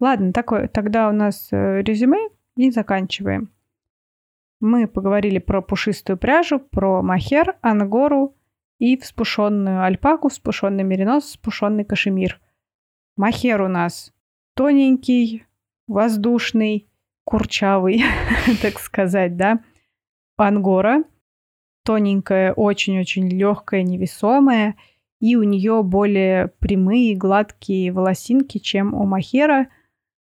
Ладно, 0.00 0.32
такое, 0.32 0.68
тогда 0.68 1.08
у 1.08 1.12
нас 1.12 1.48
э, 1.52 1.82
резюме 1.82 2.28
и 2.56 2.70
заканчиваем. 2.70 3.50
Мы 4.60 4.86
поговорили 4.86 5.38
про 5.38 5.60
пушистую 5.62 6.16
пряжу, 6.16 6.58
про 6.58 7.02
махер, 7.02 7.56
ангору 7.60 8.34
и 8.78 8.96
вспушенную 8.96 9.82
альпаку, 9.82 10.28
вспушенный 10.28 10.84
меринос, 10.84 11.24
вспушенный 11.24 11.84
кашемир. 11.84 12.40
Махер 13.16 13.62
у 13.62 13.68
нас 13.68 14.12
тоненький, 14.54 15.44
воздушный, 15.86 16.88
курчавый, 17.24 18.02
так 18.62 18.78
сказать, 18.78 19.36
да. 19.36 19.60
Ангора 20.36 21.04
тоненькая, 21.86 22.52
очень-очень 22.52 23.28
легкая, 23.28 23.82
невесомая, 23.82 24.74
и 25.20 25.36
у 25.36 25.44
нее 25.44 25.82
более 25.82 26.48
прямые, 26.58 27.16
гладкие 27.16 27.92
волосинки, 27.92 28.58
чем 28.58 28.92
у 28.92 29.06
махера. 29.06 29.68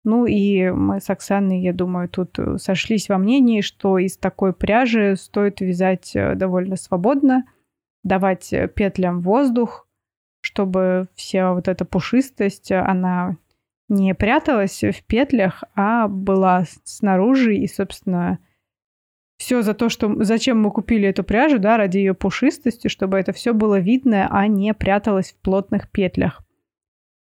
Ну 0.03 0.25
и 0.25 0.69
мы 0.69 0.99
с 0.99 1.09
Оксаной, 1.09 1.61
я 1.61 1.73
думаю, 1.73 2.09
тут 2.09 2.37
сошлись 2.57 3.09
во 3.09 3.17
мнении, 3.17 3.61
что 3.61 3.97
из 3.97 4.17
такой 4.17 4.53
пряжи 4.53 5.15
стоит 5.15 5.61
вязать 5.61 6.15
э, 6.15 6.35
довольно 6.35 6.75
свободно, 6.75 7.45
давать 8.03 8.53
петлям 8.75 9.21
воздух, 9.21 9.87
чтобы 10.41 11.07
вся 11.15 11.53
вот 11.53 11.67
эта 11.67 11.85
пушистость, 11.85 12.71
она 12.71 13.37
не 13.87 14.13
пряталась 14.13 14.83
в 14.83 15.03
петлях, 15.05 15.63
а 15.73 16.07
была 16.07 16.65
снаружи 16.83 17.55
и, 17.55 17.67
собственно, 17.67 18.39
все 19.45 19.61
за 19.61 19.75
то, 19.75 19.89
что 19.89 20.11
зачем 20.23 20.59
мы 20.59 20.71
купили 20.71 21.07
эту 21.07 21.23
пряжу, 21.23 21.59
да, 21.59 21.77
ради 21.77 21.99
ее 21.99 22.15
пушистости, 22.15 22.87
чтобы 22.87 23.19
это 23.19 23.31
все 23.31 23.53
было 23.53 23.77
видно, 23.77 24.27
а 24.31 24.47
не 24.47 24.73
пряталось 24.73 25.33
в 25.33 25.35
плотных 25.35 25.91
петлях. 25.91 26.41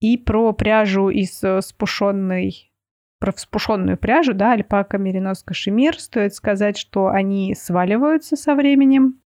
И 0.01 0.17
про 0.17 0.55
пряжу 0.55 1.11
из 1.11 1.45
э, 1.45 1.61
спушенной, 1.61 2.73
про 3.21 3.31
вспушенную 3.31 3.99
пряжу, 3.99 4.33
да, 4.33 4.53
альпака, 4.53 4.97
меринос, 4.97 5.43
кашемир, 5.43 6.01
стоит 6.01 6.35
сказать, 6.35 6.79
что 6.79 7.09
они 7.09 7.55
сваливаются 7.55 8.37
со 8.37 8.55
временем. 8.55 9.21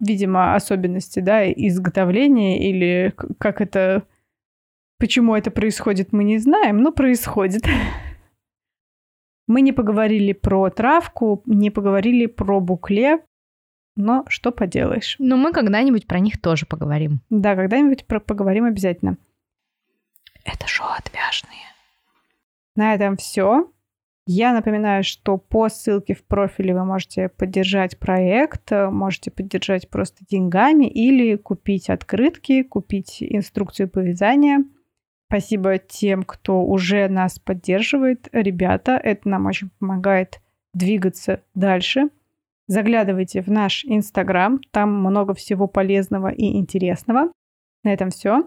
Видимо, 0.00 0.56
особенности, 0.56 1.20
да, 1.20 1.48
изготовления 1.48 2.68
или 2.68 3.14
как 3.38 3.60
это, 3.60 4.02
почему 4.98 5.36
это 5.36 5.52
происходит, 5.52 6.12
мы 6.12 6.24
не 6.24 6.38
знаем, 6.38 6.78
но 6.78 6.90
происходит. 6.90 7.62
Мы 9.52 9.60
не 9.60 9.72
поговорили 9.72 10.32
про 10.32 10.70
травку, 10.70 11.42
не 11.44 11.70
поговорили 11.70 12.24
про 12.24 12.58
букле, 12.58 13.18
но 13.96 14.24
что 14.28 14.50
поделаешь. 14.50 15.16
Но 15.18 15.36
мы 15.36 15.52
когда-нибудь 15.52 16.06
про 16.06 16.20
них 16.20 16.40
тоже 16.40 16.64
поговорим. 16.64 17.20
Да, 17.28 17.54
когда-нибудь 17.54 18.06
про 18.06 18.18
поговорим 18.18 18.64
обязательно. 18.64 19.18
Это 20.46 20.66
шоу 20.66 20.86
отвяжные. 20.96 21.66
На 22.76 22.94
этом 22.94 23.18
все. 23.18 23.70
Я 24.24 24.54
напоминаю, 24.54 25.04
что 25.04 25.36
по 25.36 25.68
ссылке 25.68 26.14
в 26.14 26.24
профиле 26.24 26.72
вы 26.72 26.86
можете 26.86 27.28
поддержать 27.28 27.98
проект, 27.98 28.70
можете 28.70 29.30
поддержать 29.30 29.90
просто 29.90 30.24
деньгами 30.30 30.86
или 30.86 31.36
купить 31.36 31.90
открытки, 31.90 32.62
купить 32.62 33.18
инструкцию 33.20 33.90
по 33.90 33.98
вязанию– 33.98 34.64
Спасибо 35.32 35.78
тем, 35.78 36.24
кто 36.24 36.62
уже 36.62 37.08
нас 37.08 37.38
поддерживает. 37.38 38.28
Ребята, 38.32 39.00
это 39.02 39.30
нам 39.30 39.46
очень 39.46 39.70
помогает 39.78 40.42
двигаться 40.74 41.40
дальше. 41.54 42.10
Заглядывайте 42.66 43.40
в 43.40 43.46
наш 43.46 43.82
Инстаграм, 43.86 44.60
там 44.72 44.94
много 44.94 45.32
всего 45.32 45.68
полезного 45.68 46.28
и 46.28 46.58
интересного. 46.58 47.32
На 47.82 47.94
этом 47.94 48.10
все. 48.10 48.42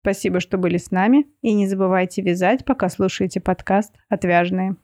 Спасибо, 0.00 0.40
что 0.40 0.58
были 0.58 0.76
с 0.76 0.90
нами. 0.90 1.28
И 1.40 1.54
не 1.54 1.68
забывайте 1.68 2.20
вязать, 2.20 2.64
пока 2.64 2.88
слушаете 2.88 3.40
подкаст 3.40 3.94
«Отвяжные». 4.08 4.74